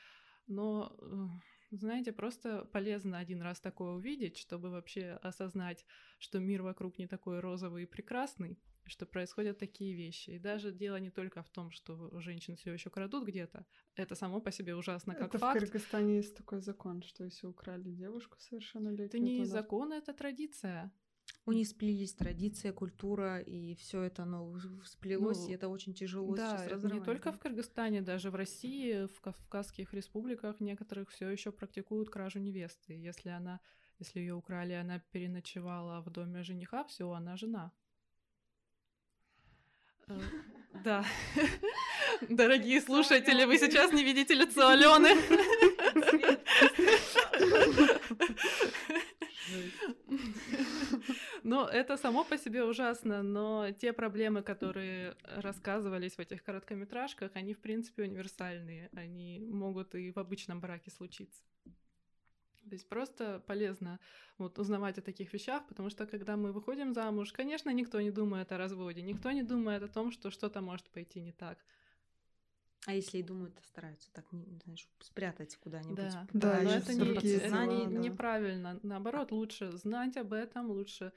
Но, 0.46 0.96
э, 1.00 1.76
знаете, 1.76 2.12
просто 2.12 2.64
полезно 2.72 3.18
один 3.18 3.42
раз 3.42 3.60
такое 3.60 3.92
увидеть, 3.92 4.36
чтобы 4.36 4.70
вообще 4.70 5.18
осознать, 5.22 5.84
что 6.18 6.38
мир 6.38 6.62
вокруг 6.62 6.98
не 6.98 7.06
такой 7.06 7.40
розовый 7.40 7.84
и 7.84 7.86
прекрасный, 7.86 8.58
что 8.84 9.06
происходят 9.06 9.58
такие 9.58 9.94
вещи. 9.94 10.30
И 10.30 10.38
даже 10.38 10.72
дело 10.72 10.96
не 10.96 11.10
только 11.10 11.42
в 11.42 11.48
том, 11.48 11.70
что 11.70 12.18
женщин 12.20 12.56
все 12.56 12.72
еще 12.72 12.90
крадут 12.90 13.26
где-то. 13.26 13.66
Это 13.94 14.14
само 14.14 14.40
по 14.40 14.50
себе 14.50 14.74
ужасно 14.74 15.14
как 15.14 15.28
это 15.28 15.38
факт. 15.38 15.60
в 15.60 15.64
Кыргызстане 15.64 16.16
есть 16.16 16.36
такой 16.36 16.60
закон, 16.60 17.02
что 17.02 17.24
если 17.24 17.46
украли 17.46 17.90
девушку 17.90 18.38
совершеннолетнюю... 18.40 19.06
Это 19.06 19.18
не 19.18 19.38
то 19.38 19.44
закон, 19.44 19.92
это 19.92 20.12
традиция. 20.12 20.92
У 21.50 21.52
них 21.52 21.66
сплелись 21.66 22.12
традиция, 22.12 22.72
культура, 22.72 23.40
и 23.40 23.74
все 23.74 24.02
это 24.02 24.22
оно 24.22 24.56
сплелось, 24.84 25.40
ну, 25.40 25.48
и 25.48 25.52
это 25.54 25.68
очень 25.68 25.94
тяжело 25.94 26.36
да, 26.36 26.58
сейчас 26.58 26.70
разорвать. 26.70 27.00
не 27.00 27.04
только 27.04 27.32
в 27.32 27.40
Кыргызстане, 27.40 28.02
даже 28.02 28.30
в 28.30 28.36
России, 28.36 29.06
в 29.06 29.20
Кавказских 29.20 29.92
республиках 29.92 30.60
некоторых 30.60 31.10
все 31.10 31.28
еще 31.28 31.50
практикуют 31.50 32.08
кражу 32.08 32.38
невесты. 32.38 32.94
Если 32.94 33.30
она, 33.30 33.58
если 33.98 34.20
ее 34.20 34.34
украли, 34.34 34.74
она 34.74 35.00
переночевала 35.10 36.00
в 36.02 36.10
доме 36.10 36.44
жениха, 36.44 36.84
все, 36.84 37.10
она 37.10 37.36
жена. 37.36 37.72
Э, 40.06 40.20
да. 40.84 41.04
Дорогие 42.28 42.80
слушатели, 42.80 43.44
вы 43.44 43.58
сейчас 43.58 43.92
не 43.92 44.04
видите 44.04 44.34
лицо 44.34 44.68
Алены. 44.68 45.16
Ну, 51.42 51.64
это 51.64 51.96
само 51.96 52.24
по 52.24 52.36
себе 52.36 52.64
ужасно, 52.64 53.22
но 53.22 53.70
те 53.72 53.92
проблемы, 53.92 54.42
которые 54.42 55.16
рассказывались 55.36 56.16
в 56.16 56.18
этих 56.20 56.42
короткометражках, 56.42 57.30
они, 57.34 57.54
в 57.54 57.60
принципе, 57.60 58.02
универсальные. 58.02 58.90
Они 58.92 59.40
могут 59.40 59.94
и 59.94 60.10
в 60.10 60.18
обычном 60.18 60.60
браке 60.60 60.90
случиться. 60.90 61.42
То 62.68 62.74
есть 62.74 62.88
просто 62.88 63.42
полезно 63.46 63.98
вот, 64.38 64.58
узнавать 64.58 64.98
о 64.98 65.02
таких 65.02 65.32
вещах, 65.32 65.66
потому 65.66 65.88
что 65.90 66.06
когда 66.06 66.36
мы 66.36 66.52
выходим 66.52 66.92
замуж, 66.92 67.32
конечно, 67.32 67.70
никто 67.70 68.00
не 68.00 68.10
думает 68.10 68.52
о 68.52 68.58
разводе, 68.58 69.02
никто 69.02 69.30
не 69.30 69.42
думает 69.42 69.82
о 69.82 69.88
том, 69.88 70.12
что 70.12 70.30
что-то 70.30 70.60
может 70.60 70.88
пойти 70.90 71.20
не 71.20 71.32
так. 71.32 71.58
А 72.86 72.94
если 72.94 73.18
и 73.18 73.22
думают, 73.22 73.54
то 73.54 73.62
стараются 73.64 74.08
так, 74.12 74.24
знаешь, 74.64 74.88
спрятать 75.00 75.56
куда-нибудь. 75.56 75.96
Да, 75.96 76.26
да 76.32 76.62
но 76.62 76.74
это, 76.74 76.94
не, 76.94 77.14
это 77.14 77.66
не, 77.66 77.86
неправильно. 77.86 78.80
Наоборот, 78.82 79.32
лучше 79.32 79.72
знать 79.72 80.16
об 80.16 80.32
этом, 80.32 80.70
лучше 80.70 81.12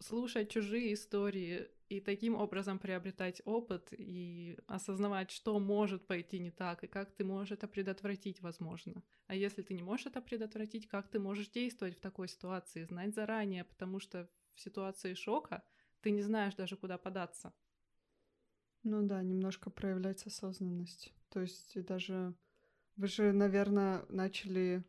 слушать 0.00 0.50
чужие 0.50 0.94
истории 0.94 1.68
и 1.88 2.00
таким 2.00 2.34
образом 2.34 2.78
приобретать 2.78 3.40
опыт 3.44 3.88
и 3.92 4.58
осознавать, 4.66 5.30
что 5.30 5.58
может 5.58 6.06
пойти 6.06 6.38
не 6.38 6.50
так, 6.50 6.82
и 6.84 6.86
как 6.86 7.12
ты 7.12 7.24
можешь 7.24 7.52
это 7.52 7.68
предотвратить, 7.68 8.40
возможно. 8.42 9.02
А 9.26 9.34
если 9.34 9.62
ты 9.62 9.74
не 9.74 9.82
можешь 9.82 10.06
это 10.06 10.20
предотвратить, 10.20 10.88
как 10.88 11.08
ты 11.08 11.18
можешь 11.18 11.48
действовать 11.48 11.96
в 11.96 12.00
такой 12.00 12.28
ситуации, 12.28 12.84
знать 12.84 13.14
заранее, 13.14 13.64
потому 13.64 14.00
что 14.00 14.28
в 14.54 14.60
ситуации 14.60 15.14
шока 15.14 15.62
ты 16.00 16.10
не 16.10 16.22
знаешь 16.22 16.54
даже, 16.54 16.76
куда 16.76 16.98
податься. 16.98 17.52
Ну 18.88 19.02
да, 19.02 19.20
немножко 19.20 19.68
проявлять 19.68 20.24
осознанность. 20.28 21.12
То 21.30 21.40
есть 21.40 21.84
даже 21.86 22.34
вы 22.94 23.08
же, 23.08 23.32
наверное, 23.32 24.04
начали 24.08 24.84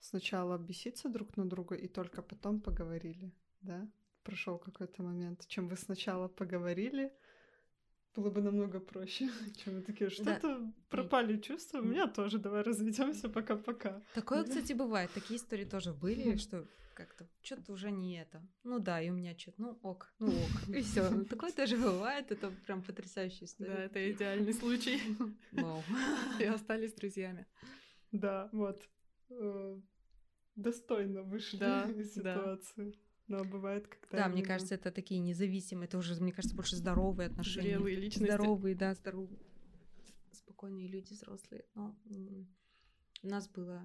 сначала 0.00 0.58
беситься 0.58 1.08
друг 1.08 1.36
на 1.36 1.48
друга 1.48 1.76
и 1.76 1.86
только 1.86 2.22
потом 2.22 2.60
поговорили, 2.60 3.32
да? 3.60 3.88
Прошел 4.24 4.58
какой-то 4.58 5.04
момент, 5.04 5.46
чем 5.46 5.68
вы 5.68 5.76
сначала 5.76 6.26
поговорили, 6.26 7.12
было 8.16 8.30
бы 8.30 8.40
намного 8.40 8.80
проще, 8.80 9.28
чем 9.64 9.82
такие, 9.82 10.10
что-то 10.10 10.58
да. 10.58 10.72
пропали 10.88 11.36
чувства, 11.38 11.78
у 11.78 11.84
меня 11.84 12.06
тоже, 12.06 12.38
давай 12.38 12.62
разведемся 12.62 13.28
пока-пока. 13.28 14.02
Такое, 14.14 14.44
кстати, 14.44 14.72
бывает, 14.72 15.10
такие 15.12 15.38
истории 15.38 15.64
тоже 15.64 15.92
были, 15.92 16.36
что 16.36 16.66
как-то 16.94 17.28
что-то 17.42 17.72
уже 17.72 17.90
не 17.90 18.18
это. 18.18 18.42
Ну 18.64 18.78
да, 18.78 19.02
и 19.02 19.10
у 19.10 19.12
меня 19.12 19.38
что-то, 19.38 19.60
ну 19.60 19.78
ок, 19.82 20.14
ну 20.18 20.28
ок, 20.28 20.68
и 20.68 20.80
все. 20.80 21.24
Такое 21.30 21.52
тоже 21.52 21.76
бывает, 21.76 22.32
это 22.32 22.50
прям 22.66 22.82
потрясающая 22.82 23.46
история. 23.46 23.74
Да, 23.74 23.84
это 23.84 24.12
идеальный 24.12 24.54
случай. 24.54 25.00
Вау. 25.52 25.82
И 26.40 26.44
остались 26.44 26.94
друзьями. 26.94 27.46
Да, 28.12 28.48
вот. 28.52 28.82
Э, 29.28 29.78
достойно 30.54 31.22
вышли 31.22 31.58
из 32.00 32.14
ситуации. 32.14 32.94
Но 33.28 33.44
бывает, 33.44 33.88
когда... 33.88 34.24
Да, 34.24 34.28
мне 34.28 34.42
кажется, 34.42 34.74
это 34.74 34.90
такие 34.92 35.20
независимые, 35.20 35.86
это 35.86 35.98
уже, 35.98 36.20
мне 36.22 36.32
кажется, 36.32 36.56
больше 36.56 36.76
здоровые 36.76 37.28
отношения. 37.28 37.70
Зрелые 37.70 37.96
личности. 37.96 38.32
Здоровые, 38.32 38.74
да, 38.74 38.94
здоровые. 38.94 39.40
Спокойные 40.32 40.86
люди, 40.86 41.12
взрослые. 41.12 41.64
Но 41.74 41.96
у 43.22 43.26
нас 43.28 43.48
было 43.48 43.82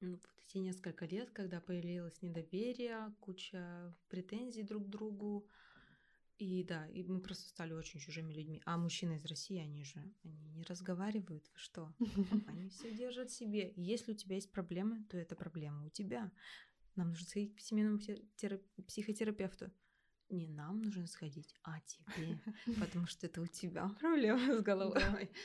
ну, 0.00 0.12
вот 0.12 0.22
эти 0.46 0.58
несколько 0.58 1.06
лет, 1.06 1.30
когда 1.30 1.60
появилось 1.60 2.20
недоверие, 2.22 3.14
куча 3.20 3.94
претензий 4.08 4.62
друг 4.62 4.86
к 4.86 4.88
другу. 4.88 5.46
И 6.38 6.64
да, 6.64 6.88
и 6.88 7.02
мы 7.02 7.20
просто 7.20 7.46
стали 7.48 7.74
очень 7.74 8.00
чужими 8.00 8.32
людьми. 8.32 8.62
А 8.64 8.78
мужчины 8.78 9.16
из 9.16 9.26
России, 9.26 9.58
они 9.58 9.84
же, 9.84 10.02
они 10.24 10.48
не 10.48 10.62
разговаривают. 10.62 11.44
Вы 11.52 11.58
что? 11.58 11.92
Они 12.48 12.70
все 12.70 12.90
держат 12.92 13.30
себе. 13.30 13.74
Если 13.76 14.12
у 14.12 14.14
тебя 14.14 14.36
есть 14.36 14.50
проблемы, 14.50 15.04
то 15.10 15.18
это 15.18 15.36
проблема 15.36 15.84
у 15.84 15.90
тебя. 15.90 16.32
Нам 16.96 17.08
нужно 17.10 17.26
сходить 17.26 17.54
к 17.54 17.60
семейному 17.60 17.98
психотерапевту. 18.86 19.70
Не 20.30 20.46
нам 20.46 20.80
нужно 20.80 21.06
сходить, 21.06 21.54
а 21.62 21.80
тебе. 21.80 22.40
Потому 22.80 23.06
что 23.06 23.26
это 23.26 23.40
у 23.40 23.46
тебя 23.46 23.88
проблема 24.00 24.58
с 24.58 24.62
головой. 24.62 25.30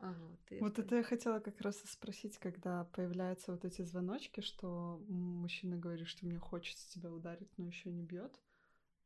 А 0.00 0.12
вот, 0.12 0.60
вот 0.60 0.78
это... 0.78 0.94
я 0.94 1.02
хотела 1.02 1.40
как 1.40 1.60
раз 1.60 1.82
спросить, 1.84 2.38
когда 2.38 2.84
появляются 2.84 3.50
вот 3.50 3.64
эти 3.64 3.82
звоночки, 3.82 4.40
что 4.42 5.04
мужчина 5.08 5.76
говорит, 5.76 6.06
что 6.06 6.24
мне 6.24 6.38
хочется 6.38 6.88
тебя 6.92 7.10
ударить, 7.10 7.50
но 7.58 7.66
еще 7.66 7.90
не 7.90 8.04
бьет. 8.04 8.40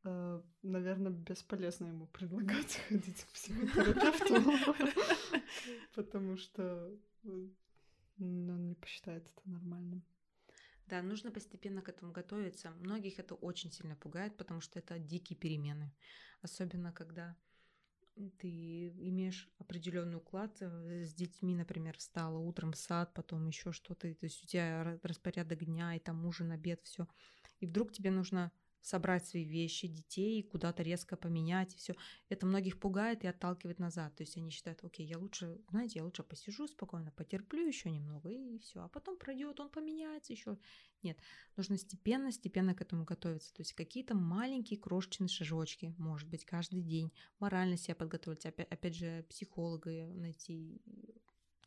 Э, 0.03 0.41
наверное, 0.61 1.11
бесполезно 1.11 1.87
ему 1.87 2.07
предлагать 2.07 2.75
ходить 2.89 3.23
к 3.23 3.27
психотерапевту, 3.29 4.35
потому 5.95 6.37
что 6.37 6.95
э, 7.23 7.47
он 8.19 8.67
не 8.67 8.75
посчитает 8.75 9.25
это 9.25 9.49
нормальным. 9.49 10.03
Да, 10.93 11.01
нужно 11.01 11.31
постепенно 11.31 11.81
к 11.81 11.89
этому 11.89 12.11
готовиться. 12.11 12.69
Многих 12.79 13.17
это 13.17 13.33
очень 13.33 13.71
сильно 13.71 13.95
пугает, 13.95 14.37
потому 14.37 14.61
что 14.61 14.77
это 14.77 14.99
дикие 14.99 15.35
перемены. 15.35 15.91
Особенно 16.43 16.93
когда 16.93 17.35
ты 18.37 18.89
имеешь 18.89 19.51
определенный 19.57 20.17
уклад 20.17 20.55
э, 20.61 21.03
с 21.03 21.15
детьми, 21.15 21.55
например, 21.55 21.97
встала 21.97 22.37
утром 22.37 22.73
в 22.73 22.77
сад, 22.77 23.11
потом 23.15 23.47
еще 23.47 23.71
что-то, 23.71 24.13
то 24.13 24.25
есть 24.27 24.43
у 24.43 24.45
тебя 24.45 24.99
распорядок 25.01 25.65
дня, 25.65 25.95
и 25.95 25.99
там 25.99 26.23
ужин, 26.27 26.51
обед, 26.51 26.79
все. 26.83 27.07
И 27.59 27.65
вдруг 27.65 27.91
тебе 27.91 28.11
нужно 28.11 28.51
собрать 28.83 29.25
свои 29.25 29.45
вещи, 29.45 29.87
детей, 29.87 30.43
куда-то 30.43 30.83
резко 30.83 31.15
поменять, 31.15 31.73
все. 31.75 31.95
Это 32.29 32.45
многих 32.45 32.79
пугает 32.79 33.23
и 33.23 33.27
отталкивает 33.27 33.79
назад. 33.79 34.13
То 34.15 34.23
есть 34.23 34.37
они 34.37 34.51
считают, 34.51 34.83
окей, 34.83 35.07
я 35.07 35.17
лучше, 35.17 35.61
знаете, 35.69 35.99
я 35.99 36.05
лучше 36.05 36.21
посижу 36.21 36.67
спокойно, 36.67 37.11
потерплю 37.11 37.65
еще 37.65 37.89
немного, 37.89 38.29
и 38.29 38.59
все. 38.59 38.81
А 38.81 38.89
потом 38.89 39.17
пройдет, 39.17 39.59
он 39.59 39.69
поменяется 39.69 40.33
еще. 40.33 40.57
Нет, 41.01 41.17
нужно 41.55 41.77
степенно, 41.77 42.31
степенно 42.31 42.75
к 42.75 42.81
этому 42.81 43.05
готовиться. 43.05 43.53
То 43.53 43.61
есть 43.61 43.73
какие-то 43.73 44.15
маленькие 44.15 44.79
крошечные 44.79 45.29
шажочки, 45.29 45.95
может 45.97 46.27
быть, 46.27 46.45
каждый 46.45 46.81
день. 46.81 47.11
Морально 47.39 47.77
себя 47.77 47.95
подготовить, 47.95 48.45
опять, 48.45 48.67
опять 48.67 48.95
же, 48.95 49.25
психолога 49.29 49.89
найти, 50.13 50.81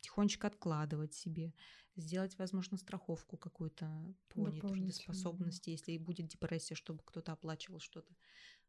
тихонечко 0.01 0.47
откладывать 0.47 1.13
себе, 1.13 1.53
сделать, 1.97 2.37
возможно, 2.37 2.77
страховку 2.77 3.37
какую-то 3.37 4.15
по 4.29 4.47
нетрудоспособности, 4.49 5.71
если 5.71 5.91
и 5.91 5.97
будет 5.97 6.27
депрессия, 6.27 6.75
чтобы 6.75 7.01
кто-то 7.03 7.31
оплачивал 7.33 7.79
что-то. 7.79 8.15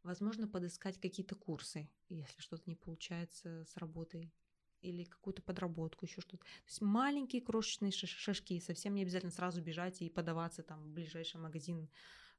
Возможно, 0.03 0.49
подыскать 0.49 0.99
какие-то 0.99 1.35
курсы, 1.35 1.89
если 2.09 2.41
что-то 2.41 2.63
не 2.67 2.75
получается 2.75 3.65
с 3.65 3.77
работой, 3.77 4.33
или 4.81 5.05
какую-то 5.05 5.43
подработку, 5.43 6.07
еще 6.07 6.21
что-то. 6.21 6.45
То 6.45 6.67
есть 6.67 6.81
маленькие 6.81 7.43
крошечные 7.43 7.91
шажки, 7.91 8.61
совсем 8.61 8.95
не 8.95 9.03
обязательно 9.03 9.33
сразу 9.33 9.61
бежать 9.61 10.01
и 10.03 10.09
подаваться 10.09 10.63
там 10.63 10.85
в 10.85 10.89
ближайший 10.89 11.41
магазин, 11.41 11.89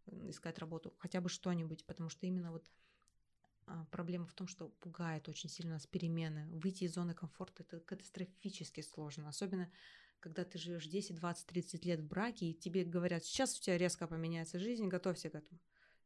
искать 0.07 0.57
работу, 0.59 0.93
хотя 0.97 1.21
бы 1.21 1.29
что-нибудь, 1.29 1.85
потому 1.85 2.09
что 2.09 2.25
именно 2.25 2.51
вот 2.51 2.65
а, 3.67 3.85
проблема 3.91 4.25
в 4.25 4.33
том, 4.33 4.47
что 4.47 4.69
пугает 4.79 5.29
очень 5.29 5.49
сильно 5.49 5.73
нас 5.73 5.85
перемены. 5.85 6.47
Выйти 6.49 6.85
из 6.85 6.93
зоны 6.93 7.13
комфорта 7.13 7.63
это 7.63 7.79
катастрофически 7.79 8.81
сложно, 8.81 9.29
особенно 9.29 9.71
когда 10.19 10.43
ты 10.43 10.57
живешь 10.57 10.87
10, 10.87 11.15
20, 11.15 11.45
30 11.47 11.85
лет 11.85 11.99
в 11.99 12.07
браке, 12.07 12.47
и 12.47 12.53
тебе 12.53 12.83
говорят, 12.83 13.23
сейчас 13.23 13.57
у 13.57 13.61
тебя 13.61 13.77
резко 13.77 14.07
поменяется 14.07 14.59
жизнь, 14.59 14.87
готовься 14.87 15.29
к 15.29 15.35
этому. 15.35 15.59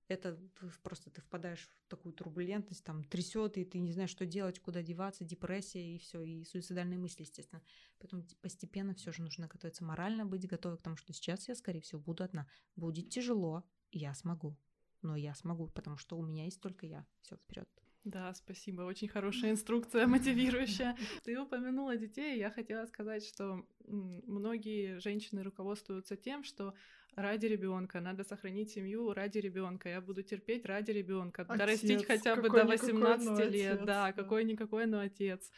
Это 0.09 0.37
просто 0.83 1.09
ты 1.09 1.21
впадаешь 1.21 1.69
в 1.85 1.89
такую 1.89 2.13
турбулентность, 2.13 2.83
там 2.83 3.03
трясет, 3.05 3.57
и 3.57 3.63
ты 3.63 3.79
не 3.79 3.93
знаешь, 3.93 4.09
что 4.09 4.25
делать, 4.25 4.59
куда 4.59 4.81
деваться, 4.81 5.23
депрессия 5.23 5.95
и 5.95 5.97
все, 5.97 6.21
и 6.21 6.43
суицидальные 6.43 6.99
мысли, 6.99 7.21
естественно. 7.23 7.61
Поэтому 7.99 8.25
постепенно 8.41 8.93
все 8.93 9.11
же 9.11 9.21
нужно 9.21 9.47
готовиться 9.47 9.83
морально, 9.83 10.25
быть 10.25 10.47
готовым 10.47 10.77
к 10.77 10.81
тому, 10.81 10.97
что 10.97 11.13
сейчас 11.13 11.47
я, 11.47 11.55
скорее 11.55 11.81
всего, 11.81 12.01
буду 12.01 12.23
одна. 12.23 12.47
Будет 12.75 13.09
тяжело, 13.09 13.63
я 13.91 14.13
смогу. 14.13 14.57
Но 15.01 15.15
я 15.15 15.33
смогу, 15.35 15.67
потому 15.67 15.97
что 15.97 16.17
у 16.17 16.21
меня 16.21 16.45
есть 16.45 16.61
только 16.61 16.85
я. 16.85 17.05
Все 17.21 17.37
вперед. 17.37 17.82
Да, 18.03 18.33
спасибо. 18.33 18.81
Очень 18.81 19.07
хорошая 19.07 19.51
инструкция, 19.51 20.07
мотивирующая. 20.07 20.97
Ты 21.23 21.39
упомянула 21.39 21.95
детей. 21.95 22.37
Я 22.37 22.51
хотела 22.51 22.85
сказать, 22.85 23.25
что 23.25 23.65
многие 23.87 24.99
женщины 24.99 25.43
руководствуются 25.43 26.17
тем, 26.17 26.43
что 26.43 26.73
ради 27.15 27.45
ребенка 27.45 28.01
надо 28.01 28.23
сохранить 28.23 28.71
семью 28.71 29.13
ради 29.13 29.37
ребенка. 29.37 29.89
Я 29.89 30.01
буду 30.01 30.21
терпеть 30.21 30.65
ради 30.65 30.91
ребенка, 30.91 31.45
дорастить 31.45 32.05
хотя 32.05 32.35
бы 32.35 32.49
до 32.49 32.65
18 32.65 33.51
лет. 33.51 33.73
Отец, 33.73 33.85
да, 33.85 34.07
да, 34.07 34.13
какой-никакой, 34.13 34.85
но 34.85 34.99
отец. 34.99 35.49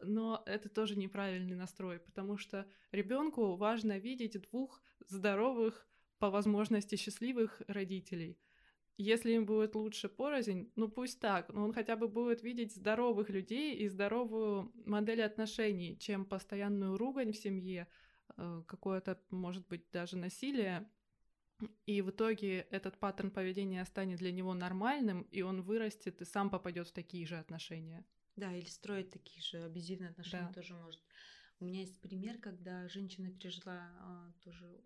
Но 0.00 0.44
это 0.46 0.68
тоже 0.68 0.96
неправильный 0.96 1.56
настрой, 1.56 1.98
потому 1.98 2.38
что 2.38 2.66
ребенку 2.92 3.56
важно 3.56 3.98
видеть 3.98 4.40
двух 4.40 4.80
здоровых, 5.08 5.88
по 6.18 6.30
возможности 6.30 6.96
счастливых 6.96 7.62
родителей 7.68 8.38
если 8.98 9.32
им 9.32 9.46
будет 9.46 9.76
лучше 9.76 10.08
порознь, 10.08 10.70
ну 10.74 10.88
пусть 10.88 11.20
так, 11.20 11.48
но 11.52 11.64
он 11.64 11.72
хотя 11.72 11.96
бы 11.96 12.08
будет 12.08 12.42
видеть 12.42 12.74
здоровых 12.74 13.30
людей 13.30 13.76
и 13.76 13.88
здоровую 13.88 14.72
модель 14.84 15.22
отношений, 15.22 15.96
чем 15.98 16.24
постоянную 16.24 16.98
ругань 16.98 17.32
в 17.32 17.36
семье, 17.36 17.86
э, 18.36 18.62
какое-то, 18.66 19.20
может 19.30 19.66
быть, 19.68 19.88
даже 19.92 20.16
насилие. 20.16 20.90
И 21.86 22.02
в 22.02 22.10
итоге 22.10 22.66
этот 22.70 22.98
паттерн 22.98 23.30
поведения 23.30 23.84
станет 23.84 24.18
для 24.18 24.32
него 24.32 24.52
нормальным, 24.52 25.22
и 25.30 25.42
он 25.42 25.62
вырастет 25.62 26.20
и 26.20 26.24
сам 26.24 26.50
попадет 26.50 26.88
в 26.88 26.92
такие 26.92 27.24
же 27.24 27.36
отношения. 27.36 28.04
Да, 28.34 28.52
или 28.52 28.66
строить 28.66 29.10
такие 29.10 29.42
же 29.42 29.64
абьюзивные 29.64 30.10
отношения 30.10 30.48
да. 30.48 30.54
тоже 30.54 30.74
может. 30.74 31.00
У 31.60 31.64
меня 31.64 31.80
есть 31.80 32.00
пример, 32.00 32.38
когда 32.38 32.88
женщина 32.88 33.30
пережила 33.30 33.90
а, 34.00 34.32
тоже 34.44 34.80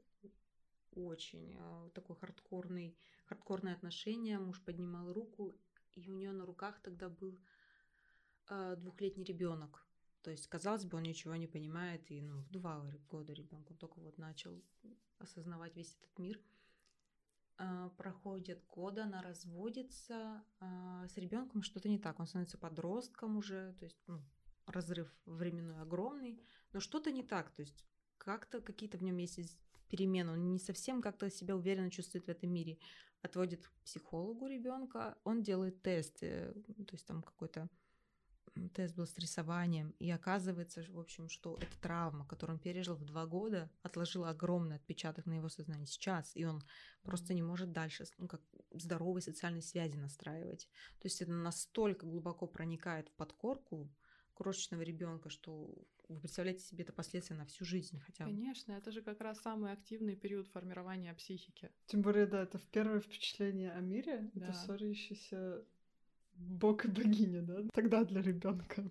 очень 0.94 1.54
а, 1.58 1.90
такой 1.90 2.16
хардкорный 2.16 2.96
хардкорные 3.32 3.74
отношения, 3.74 4.38
муж 4.38 4.60
поднимал 4.60 5.12
руку, 5.12 5.54
и 5.94 6.10
у 6.10 6.14
нее 6.14 6.32
на 6.32 6.44
руках 6.44 6.80
тогда 6.82 7.08
был 7.08 7.40
э, 8.50 8.76
двухлетний 8.76 9.24
ребенок. 9.24 9.86
То 10.22 10.30
есть, 10.30 10.46
казалось 10.46 10.84
бы, 10.84 10.98
он 10.98 11.04
ничего 11.04 11.34
не 11.36 11.46
понимает, 11.46 12.10
и 12.10 12.20
ну, 12.20 12.42
в 12.42 12.50
два 12.50 12.84
года 13.10 13.32
ребенок 13.32 13.70
он 13.70 13.76
только 13.78 14.00
вот 14.00 14.18
начал 14.18 14.62
осознавать 15.18 15.74
весь 15.76 15.96
этот 15.96 16.18
мир. 16.18 16.40
Э, 17.58 17.90
проходит 17.96 18.62
годы, 18.66 19.00
она 19.00 19.22
разводится 19.22 20.44
э, 20.60 21.06
с 21.08 21.16
ребенком, 21.16 21.62
что-то 21.62 21.88
не 21.88 21.98
так, 21.98 22.20
он 22.20 22.26
становится 22.26 22.58
подростком 22.58 23.38
уже, 23.38 23.72
то 23.78 23.84
есть 23.84 23.98
ну, 24.06 24.20
разрыв 24.66 25.08
временной 25.24 25.80
огромный, 25.80 26.38
но 26.72 26.80
что-то 26.80 27.10
не 27.10 27.22
так, 27.22 27.50
то 27.50 27.62
есть 27.62 27.84
как-то 28.18 28.60
какие-то 28.60 28.98
в 28.98 29.02
нем 29.02 29.16
есть 29.16 29.38
перемены, 29.92 30.32
он 30.32 30.50
не 30.50 30.58
совсем 30.58 31.02
как-то 31.02 31.30
себя 31.30 31.54
уверенно 31.54 31.90
чувствует 31.90 32.24
в 32.24 32.30
этом 32.30 32.50
мире. 32.50 32.78
Отводит 33.20 33.68
к 33.68 33.72
психологу 33.84 34.46
ребенка, 34.46 35.16
он 35.22 35.42
делает 35.42 35.82
тест, 35.82 36.22
э, 36.22 36.52
то 36.86 36.94
есть 36.94 37.06
там 37.06 37.22
какой-то 37.22 37.68
тест 38.74 38.96
был 38.96 39.06
с 39.06 39.18
рисованием, 39.18 39.94
и 39.98 40.10
оказывается, 40.10 40.84
в 40.88 40.98
общем, 40.98 41.28
что 41.28 41.56
эта 41.56 41.80
травма, 41.80 42.26
которую 42.26 42.56
он 42.56 42.62
пережил 42.62 42.96
в 42.96 43.04
два 43.04 43.26
года, 43.26 43.70
отложила 43.82 44.30
огромный 44.30 44.76
отпечаток 44.76 45.26
на 45.26 45.34
его 45.34 45.48
сознании. 45.48 45.86
Сейчас, 45.86 46.32
и 46.34 46.44
он 46.44 46.62
просто 47.02 47.34
не 47.34 47.42
может 47.42 47.72
дальше, 47.72 48.04
ну, 48.18 48.28
как 48.28 48.42
здоровые 48.70 49.22
социальные 49.22 49.62
связи 49.62 49.96
настраивать. 49.96 50.68
То 51.00 51.06
есть 51.06 51.22
это 51.22 51.32
настолько 51.32 52.06
глубоко 52.06 52.46
проникает 52.46 53.08
в 53.08 53.12
подкорку 53.12 53.90
крошечного 54.34 54.82
ребенка, 54.82 55.30
что 55.30 55.74
вы 56.12 56.20
представляете 56.20 56.64
себе 56.64 56.84
это 56.84 56.92
последствия 56.92 57.36
на 57.36 57.46
всю 57.46 57.64
жизнь 57.64 57.98
хотя 58.00 58.24
бы. 58.24 58.30
Конечно, 58.30 58.72
это 58.72 58.90
же 58.90 59.02
как 59.02 59.20
раз 59.20 59.40
самый 59.40 59.72
активный 59.72 60.16
период 60.16 60.48
формирования 60.48 61.14
психики. 61.14 61.70
Тем 61.86 62.02
более, 62.02 62.26
да, 62.26 62.42
это 62.42 62.58
в 62.58 62.68
первое 62.68 63.00
впечатление 63.00 63.72
о 63.72 63.80
мире, 63.80 64.30
да. 64.34 64.46
это 64.46 64.52
ссорящийся 64.52 65.64
бог 66.34 66.84
и 66.84 66.88
богиня, 66.88 67.42
да? 67.42 67.62
Тогда 67.72 68.04
для 68.04 68.22
ребенка. 68.22 68.90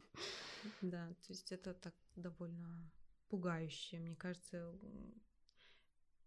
Да, 0.82 1.08
то 1.08 1.34
есть 1.34 1.52
это 1.52 1.74
так 1.74 1.96
довольно 2.16 2.92
пугающе. 3.30 4.00
Мне 4.00 4.16
кажется, 4.16 4.78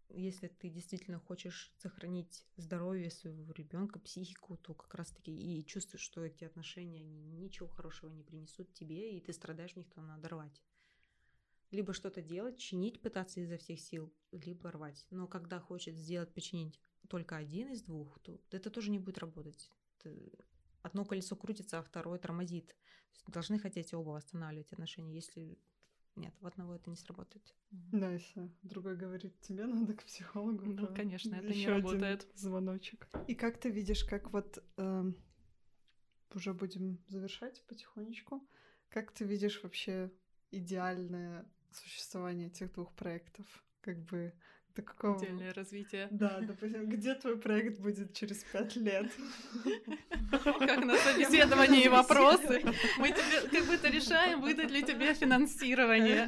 если 0.09 0.47
ты 0.47 0.69
действительно 0.69 1.19
хочешь 1.19 1.73
сохранить 1.77 2.45
здоровье 2.57 3.09
своего 3.09 3.51
ребенка, 3.53 3.99
психику, 3.99 4.57
то 4.57 4.73
как 4.73 4.93
раз-таки 4.95 5.31
и 5.31 5.65
чувствуешь, 5.65 6.03
что 6.03 6.23
эти 6.23 6.43
отношения 6.43 6.99
они 6.99 7.23
ничего 7.37 7.67
хорошего 7.67 8.09
не 8.09 8.23
принесут 8.23 8.73
тебе, 8.73 9.17
и 9.17 9.21
ты 9.21 9.33
страдаешь 9.33 9.73
в 9.73 9.77
них, 9.77 9.89
то 9.89 10.01
надо 10.01 10.29
рвать. 10.29 10.61
Либо 11.71 11.93
что-то 11.93 12.21
делать, 12.21 12.57
чинить, 12.57 13.01
пытаться 13.01 13.41
изо 13.41 13.57
всех 13.57 13.79
сил, 13.79 14.13
либо 14.31 14.71
рвать. 14.71 15.05
Но 15.09 15.27
когда 15.27 15.59
хочет 15.59 15.95
сделать, 15.95 16.33
починить 16.33 16.79
только 17.09 17.35
один 17.37 17.71
из 17.71 17.81
двух, 17.81 18.19
то 18.19 18.39
это 18.51 18.69
тоже 18.69 18.91
не 18.91 18.99
будет 18.99 19.17
работать. 19.17 19.69
Одно 20.81 21.03
колесо 21.05 21.35
крутится, 21.35 21.79
а 21.79 21.83
второе 21.83 22.19
тормозит. 22.19 22.75
Должны 23.27 23.57
хотеть 23.57 23.93
оба 23.93 24.11
восстанавливать 24.11 24.71
отношения. 24.71 25.15
Если 25.15 25.57
нет, 26.15 26.33
у 26.41 26.45
одного 26.45 26.75
это 26.75 26.89
не 26.89 26.95
сработает. 26.95 27.53
Да, 27.71 28.11
если 28.11 28.49
другой 28.63 28.95
говорит, 28.95 29.39
тебе 29.41 29.65
надо 29.65 29.93
к 29.93 30.03
психологу. 30.03 30.63
Ну, 30.65 30.93
конечно, 30.93 31.35
это 31.35 31.53
не 31.53 31.67
работает. 31.67 32.27
звоночек. 32.35 33.09
И 33.27 33.35
как 33.35 33.59
ты 33.59 33.69
видишь, 33.69 34.05
как 34.05 34.31
вот 34.31 34.63
э, 34.77 35.11
уже 36.33 36.53
будем 36.53 37.03
завершать 37.07 37.63
потихонечку, 37.67 38.47
как 38.89 39.11
ты 39.11 39.25
видишь 39.25 39.61
вообще 39.61 40.09
идеальное 40.51 41.45
существование 41.71 42.47
этих 42.47 42.71
двух 42.73 42.93
проектов? 42.93 43.45
Как 43.81 43.99
бы 44.05 44.33
до 44.75 44.81
какого... 44.81 45.15
Отдельное 45.15 45.53
развитие. 45.53 46.07
Да, 46.11 46.39
допустим, 46.41 46.89
где 46.89 47.15
твой 47.15 47.37
проект 47.37 47.79
будет 47.79 48.13
через 48.13 48.43
пять 48.43 48.75
лет? 48.75 49.11
Как 50.31 50.85
на 50.85 50.97
собеседовании 50.97 51.87
вопросы. 51.87 52.61
Мы 52.97 53.09
тебе 53.09 53.49
как 53.49 53.67
будто 53.67 53.89
решаем, 53.89 54.41
выдать 54.41 54.71
ли 54.71 54.83
тебе 54.83 55.13
финансирование. 55.13 56.27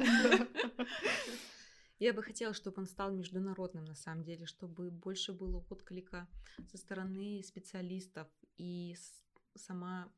Я 1.98 2.12
бы 2.12 2.22
хотела, 2.22 2.54
чтобы 2.54 2.80
он 2.80 2.86
стал 2.86 3.12
международным, 3.12 3.84
на 3.84 3.96
самом 3.96 4.22
деле, 4.22 4.46
чтобы 4.46 4.90
больше 4.90 5.32
было 5.32 5.64
отклика 5.68 6.28
со 6.70 6.78
стороны 6.78 7.42
специалистов 7.42 8.28
и 8.56 8.96
сама 9.56 10.10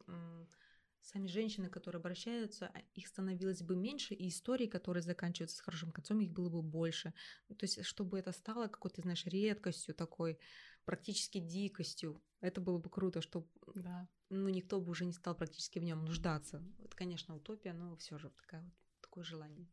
сами 1.02 1.26
женщины, 1.26 1.68
которые 1.68 2.00
обращаются, 2.00 2.66
а, 2.66 2.82
их 2.94 3.06
становилось 3.08 3.62
бы 3.62 3.76
меньше, 3.76 4.14
и 4.14 4.28
истории, 4.28 4.66
которые 4.66 5.02
заканчиваются 5.02 5.56
с 5.56 5.60
хорошим 5.60 5.90
концом, 5.92 6.20
их 6.20 6.30
было 6.30 6.48
бы 6.48 6.62
больше. 6.62 7.12
Ну, 7.48 7.56
то 7.56 7.64
есть, 7.64 7.84
чтобы 7.84 8.18
это 8.18 8.32
стало 8.32 8.68
какой-то, 8.68 9.02
знаешь, 9.02 9.26
редкостью 9.26 9.94
такой, 9.94 10.38
практически 10.84 11.38
дикостью. 11.38 12.22
Это 12.40 12.60
было 12.60 12.78
бы 12.78 12.90
круто, 12.90 13.20
чтобы 13.20 13.48
Да. 13.74 14.08
ну, 14.30 14.48
никто 14.48 14.80
бы 14.80 14.90
уже 14.90 15.04
не 15.04 15.12
стал 15.12 15.34
практически 15.34 15.78
в 15.78 15.84
нем 15.84 16.04
нуждаться. 16.04 16.62
Это, 16.84 16.96
конечно, 16.96 17.36
утопия, 17.36 17.72
но 17.72 17.96
все 17.96 18.18
же 18.18 18.30
такая 18.30 18.62
вот, 18.62 18.74
такое 19.00 19.24
желание. 19.24 19.68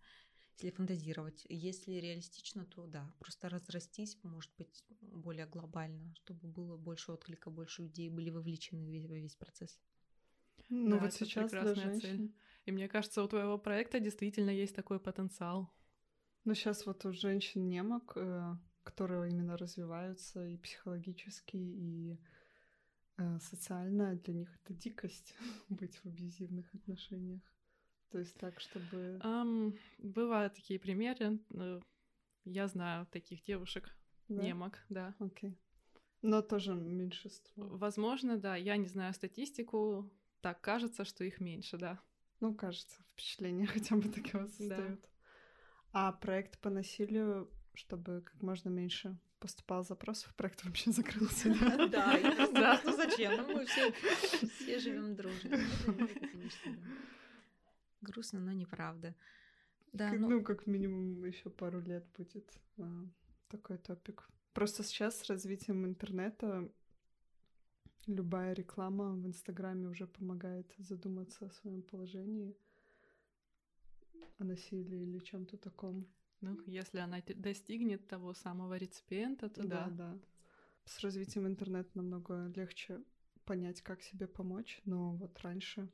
Если 0.59 0.71
фантазировать, 0.75 1.45
если 1.49 1.91
реалистично, 1.93 2.65
то 2.65 2.87
да, 2.87 3.13
просто 3.19 3.47
разрастись, 3.47 4.17
может 4.23 4.51
быть, 4.57 4.83
более 5.01 5.45
глобально, 5.45 6.15
чтобы 6.15 6.47
было 6.47 6.77
больше 6.77 7.11
отклика, 7.11 7.51
больше 7.51 7.83
людей 7.83 8.09
были 8.09 8.31
вовлечены 8.31 8.83
в 8.83 8.89
весь, 8.89 9.05
в 9.05 9.13
весь 9.13 9.35
процесс. 9.35 9.79
Ну 10.69 10.91
Да, 10.91 10.97
вот 10.97 11.07
это 11.09 11.17
сейчас 11.17 11.51
для 11.51 11.61
прекрасная 11.61 11.99
цель. 11.99 12.01
женщин. 12.01 12.35
И 12.65 12.71
мне 12.71 12.87
кажется, 12.89 13.23
у 13.23 13.27
твоего 13.27 13.57
проекта 13.57 13.99
действительно 13.99 14.49
есть 14.49 14.75
такой 14.75 14.99
потенциал. 14.99 15.71
Ну 16.43 16.53
сейчас 16.53 16.85
вот 16.85 17.05
у 17.05 17.13
женщин 17.13 17.67
немок, 17.69 18.13
э, 18.15 18.55
которые 18.83 19.29
именно 19.31 19.57
развиваются 19.57 20.45
и 20.45 20.57
психологически, 20.57 21.57
и 21.57 22.17
э, 23.17 23.39
социально, 23.39 24.15
для 24.15 24.33
них 24.33 24.49
это 24.63 24.73
дикость 24.73 25.35
быть 25.69 25.95
в 25.97 26.05
абьюзивных 26.05 26.73
отношениях. 26.75 27.41
То 28.09 28.19
есть 28.19 28.35
так, 28.35 28.59
чтобы... 28.59 29.19
Ам, 29.21 29.73
бывают 29.97 30.53
такие 30.53 30.79
примеры. 30.79 31.39
э, 31.51 31.81
Я 32.45 32.67
знаю 32.67 33.05
таких 33.07 33.43
девушек, 33.43 33.95
Да? 34.29 34.41
немок, 34.43 34.79
да. 34.89 35.15
Окей. 35.19 35.57
Но 36.21 36.41
тоже 36.41 36.73
меньшинство. 36.73 37.67
Возможно, 37.77 38.37
да. 38.37 38.55
Я 38.55 38.77
не 38.77 38.87
знаю 38.87 39.13
статистику. 39.13 40.09
Так 40.47 40.61
кажется, 40.61 41.03
что 41.03 41.25
их 41.25 41.41
меньше, 41.41 41.77
да. 41.77 41.99
Ну, 42.39 42.55
кажется, 42.55 43.03
впечатление 43.11 43.67
хотя 43.73 43.97
бы 43.97 44.07
такие 44.07 44.39
вот 44.41 44.49
создают. 44.51 45.05
А 45.91 46.13
проект 46.13 46.57
по 46.59 46.69
насилию, 46.69 47.51
чтобы 47.73 48.21
как 48.21 48.41
можно 48.41 48.69
меньше 48.69 49.17
поступало 49.39 49.83
запросов, 49.83 50.33
проект 50.35 50.63
вообще 50.63 50.91
закрылся, 50.93 51.53
да? 51.59 51.87
Да, 51.89 52.47
Да. 52.53 52.81
ну 52.85 52.93
зачем? 52.95 53.35
Ну, 53.35 53.55
мы 53.55 53.65
все, 53.65 54.79
живем 54.79 55.17
дружно. 55.17 55.57
Да. 55.85 56.07
Грустно, 57.99 58.39
но 58.39 58.53
неправда. 58.53 59.15
Да, 59.91 60.11
Как- 60.11 60.19
ну, 60.21 60.29
Ну, 60.29 60.43
как 60.43 60.65
минимум 60.65 61.25
еще 61.25 61.49
пару 61.49 61.81
лет 61.81 62.05
будет 62.17 62.49
а, 62.79 63.05
такой 63.49 63.79
топик. 63.79 64.29
Просто 64.53 64.81
сейчас 64.83 65.19
с 65.19 65.25
развитием 65.29 65.85
интернета 65.85 66.71
любая 68.07 68.53
реклама 68.53 69.13
в 69.13 69.27
Инстаграме 69.27 69.87
уже 69.87 70.07
помогает 70.07 70.73
задуматься 70.77 71.45
о 71.45 71.51
своем 71.51 71.81
положении, 71.81 72.55
о 74.39 74.43
насилии 74.43 75.03
или 75.03 75.19
чем-то 75.19 75.57
таком. 75.57 76.07
Ну, 76.41 76.59
если 76.65 76.99
она 76.99 77.21
достигнет 77.35 78.07
того 78.07 78.33
самого 78.33 78.77
реципиента, 78.77 79.49
то 79.49 79.67
да. 79.67 79.89
да. 79.89 80.17
С 80.85 80.99
развитием 81.01 81.47
интернета 81.47 81.89
намного 81.95 82.51
легче 82.55 83.03
понять, 83.43 83.81
как 83.81 84.01
себе 84.01 84.27
помочь, 84.27 84.81
но 84.85 85.15
вот 85.15 85.39
раньше, 85.41 85.89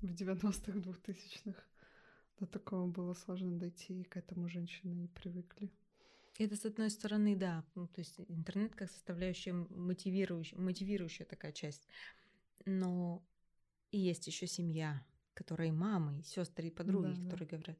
в 0.00 0.12
90-х, 0.12 0.78
2000-х, 0.78 1.62
до 2.38 2.46
такого 2.46 2.86
было 2.86 3.14
сложно 3.14 3.58
дойти, 3.58 4.00
и 4.00 4.04
к 4.04 4.16
этому 4.16 4.48
женщины 4.48 5.04
и 5.04 5.08
привыкли. 5.08 5.70
Это 6.38 6.56
с 6.56 6.64
одной 6.64 6.90
стороны, 6.90 7.36
да. 7.36 7.64
Ну, 7.74 7.86
то 7.88 8.00
есть 8.00 8.18
интернет 8.28 8.74
как 8.74 8.90
составляющая 8.90 9.52
мотивирующая, 9.52 10.58
мотивирующая 10.58 11.26
такая 11.26 11.52
часть. 11.52 11.86
Но 12.64 13.22
и 13.90 13.98
есть 13.98 14.26
еще 14.26 14.46
семья, 14.46 15.04
которая 15.34 15.68
и 15.68 15.72
мамы, 15.72 16.20
и 16.20 16.22
сестры, 16.22 16.68
и 16.68 16.70
подруги, 16.70 17.14
Да, 17.14 17.14
да. 17.16 17.24
которые 17.24 17.48
говорят, 17.48 17.78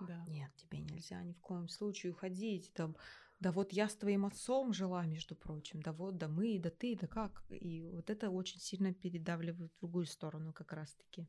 Да. 0.00 0.24
нет, 0.26 0.50
тебе 0.56 0.78
нельзя 0.78 1.22
ни 1.22 1.32
в 1.32 1.40
коем 1.40 1.68
случае 1.68 2.12
уходить, 2.12 2.72
там, 2.72 2.96
да 3.40 3.50
вот 3.50 3.72
я 3.72 3.88
с 3.88 3.96
твоим 3.96 4.24
отцом 4.24 4.72
жила, 4.72 5.04
между 5.04 5.34
прочим, 5.34 5.82
да 5.82 5.92
вот, 5.92 6.16
да 6.16 6.28
мы, 6.28 6.58
да 6.60 6.70
ты, 6.70 6.96
да 6.96 7.08
как. 7.08 7.44
И 7.50 7.90
вот 7.92 8.08
это 8.08 8.30
очень 8.30 8.60
сильно 8.60 8.94
передавливает 8.94 9.72
в 9.72 9.78
другую 9.80 10.06
сторону 10.06 10.52
как 10.52 10.72
раз-таки. 10.72 11.26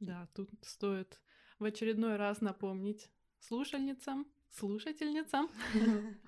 Да, 0.00 0.26
тут 0.34 0.50
стоит 0.62 1.20
в 1.58 1.64
очередной 1.64 2.16
раз 2.16 2.40
напомнить 2.40 3.10
слушальницам, 3.38 4.26
слушательницам, 4.50 5.48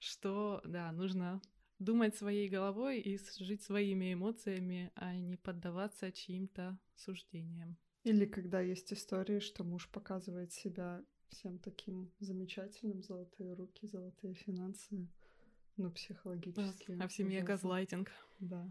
что, 0.00 0.60
да, 0.64 0.92
нужно 0.92 1.40
думать 1.78 2.16
своей 2.16 2.48
головой 2.48 3.00
и 3.00 3.18
жить 3.38 3.62
своими 3.62 4.12
эмоциями, 4.12 4.90
а 4.94 5.14
не 5.14 5.36
поддаваться 5.36 6.12
чьим-то 6.12 6.78
суждениям. 6.94 7.76
Или 8.04 8.26
когда 8.26 8.60
есть 8.60 8.92
истории, 8.92 9.40
что 9.40 9.64
муж 9.64 9.88
показывает 9.88 10.52
себя 10.52 11.04
всем 11.28 11.58
таким 11.58 12.10
замечательным, 12.20 13.02
золотые 13.02 13.54
руки, 13.54 13.86
золотые 13.86 14.34
финансы, 14.34 15.08
но 15.76 15.90
психологически. 15.90 16.98
А 17.00 17.08
в 17.08 17.12
семье 17.12 17.38
ужасно. 17.38 17.54
газлайтинг. 17.54 18.10
Да. 18.40 18.70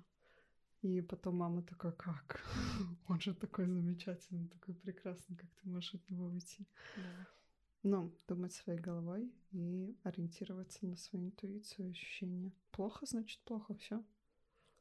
И 0.81 1.01
потом 1.01 1.37
мама 1.37 1.61
такая, 1.61 1.91
как? 1.91 2.43
Он 3.07 3.19
же 3.19 3.33
такой 3.33 3.67
замечательный, 3.67 4.47
такой 4.47 4.73
прекрасный, 4.75 5.35
как 5.35 5.49
ты 5.61 5.69
можешь 5.69 5.93
от 5.93 6.09
него 6.09 6.25
уйти? 6.25 6.67
Да. 6.97 7.27
Ну, 7.83 8.15
думать 8.27 8.53
своей 8.53 8.79
головой 8.79 9.33
и 9.51 9.97
ориентироваться 10.03 10.85
на 10.85 10.95
свою 10.95 11.25
интуицию, 11.25 11.89
ощущения. 11.89 12.53
Плохо, 12.71 13.05
значит 13.07 13.41
плохо, 13.41 13.73
все. 13.75 14.03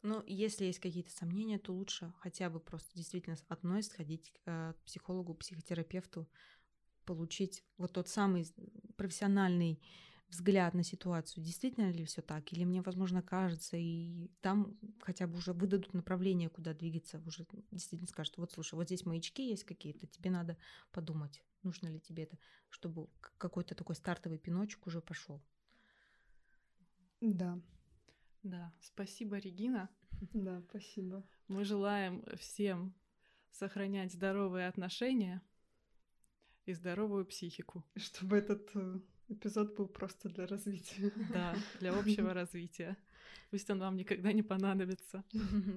Ну, 0.03 0.23
если 0.27 0.67
есть 0.67 0.81
какие-то 0.81 1.11
сомнения, 1.11 1.59
то 1.59 1.73
лучше 1.73 2.13
хотя 2.19 2.51
бы 2.51 2.61
просто 2.61 2.95
действительно 2.95 3.37
одной 3.49 3.83
сходить 3.83 4.33
к 4.33 4.41
э, 4.47 4.75
психологу, 4.85 5.35
психотерапевту, 5.35 6.29
получить 7.05 7.65
вот 7.77 7.93
тот 7.93 8.09
самый 8.09 8.47
профессиональный 8.97 9.83
взгляд 10.31 10.75
на 10.75 10.83
ситуацию. 10.85 11.45
Действительно 11.45 11.91
ли 11.91 12.05
все 12.05 12.23
так? 12.23 12.53
Или 12.53 12.65
мне, 12.65 12.83
возможно, 12.83 13.23
кажется, 13.23 13.77
и 13.77 14.31
там 14.41 14.79
хотя 15.03 15.27
бы 15.27 15.39
уже 15.39 15.53
выдадут 15.53 15.95
направление, 15.95 16.49
куда 16.49 16.73
двигаться, 16.75 17.23
уже 17.27 17.47
действительно 17.71 18.09
скажут, 18.09 18.39
вот 18.39 18.53
слушай, 18.53 18.75
вот 18.75 18.87
здесь 18.87 19.05
маячки 19.07 19.49
есть 19.49 19.65
какие-то, 19.65 20.07
тебе 20.07 20.31
надо 20.31 20.57
подумать, 20.93 21.43
нужно 21.63 21.89
ли 21.89 22.01
тебе 22.01 22.25
это, 22.25 22.39
чтобы 22.71 23.09
какой-то 23.39 23.75
такой 23.75 23.97
стартовый 23.97 24.39
пиночек 24.39 24.87
уже 24.87 25.01
пошел. 25.01 25.43
Да, 27.21 27.59
Да, 28.43 28.73
спасибо, 28.81 29.39
Регина. 29.39 29.89
да, 30.33 30.63
спасибо. 30.69 31.25
Мы 31.49 31.65
желаем 31.65 32.25
всем 32.39 32.95
сохранять 33.51 34.13
здоровые 34.13 34.69
отношения 34.69 35.43
и 36.67 36.73
здоровую 36.73 37.27
психику. 37.27 37.85
И 37.95 38.01
Чтобы 38.01 38.39
этот 38.39 38.71
э, 38.75 39.01
эпизод 39.31 39.77
был 39.77 39.89
просто 39.89 40.29
для 40.29 40.47
развития. 40.47 41.13
Да, 41.33 41.55
для 41.81 41.93
общего 41.93 42.35
развития. 42.35 42.97
Пусть 43.51 43.71
он 43.71 43.81
вам 43.81 43.97
никогда 43.97 44.33
не 44.33 44.43
понадобится. 44.43 45.25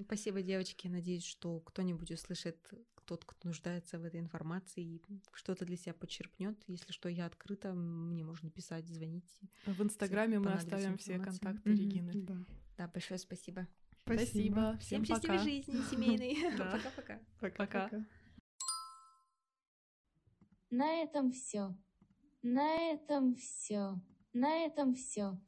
Спасибо, 0.06 0.42
девочки. 0.42 0.88
Надеюсь, 0.88 1.26
что 1.26 1.60
кто-нибудь 1.60 2.12
услышит, 2.12 2.58
тот, 3.06 3.26
кто 3.26 3.50
нуждается 3.50 4.00
в 4.00 4.06
этой 4.06 4.20
информации, 4.20 4.84
и 4.84 5.02
что-то 5.34 5.66
для 5.66 5.76
себя 5.76 5.94
подчерпнет. 5.94 6.58
Если 6.68 6.92
что, 6.92 7.10
я 7.10 7.26
открыта, 7.26 7.74
мне 7.74 8.24
можно 8.24 8.50
писать, 8.50 8.88
звонить. 8.88 9.40
В 9.66 9.82
Инстаграме 9.82 10.40
мы 10.40 10.54
оставим 10.54 10.98
все 10.98 11.20
контакты. 11.20 11.72
Регины. 11.72 12.12
Да. 12.14 12.38
Да, 12.78 12.88
большое 12.88 13.20
спасибо. 13.20 13.68
Спасибо. 14.06 14.78
Всем 14.80 15.04
Всем 15.04 15.06
счастливой 15.06 15.38
пока. 15.38 15.50
жизни 15.50 15.82
семейной. 15.90 16.58
Пока-пока. 16.58 17.20
Пока-пока. 17.40 18.06
На 20.70 21.04
этом 21.04 21.32
все. 21.32 21.76
На 22.44 22.92
этом 22.92 23.36
все. 23.36 24.02
На 24.34 24.66
этом 24.66 24.96
все. 24.96 25.40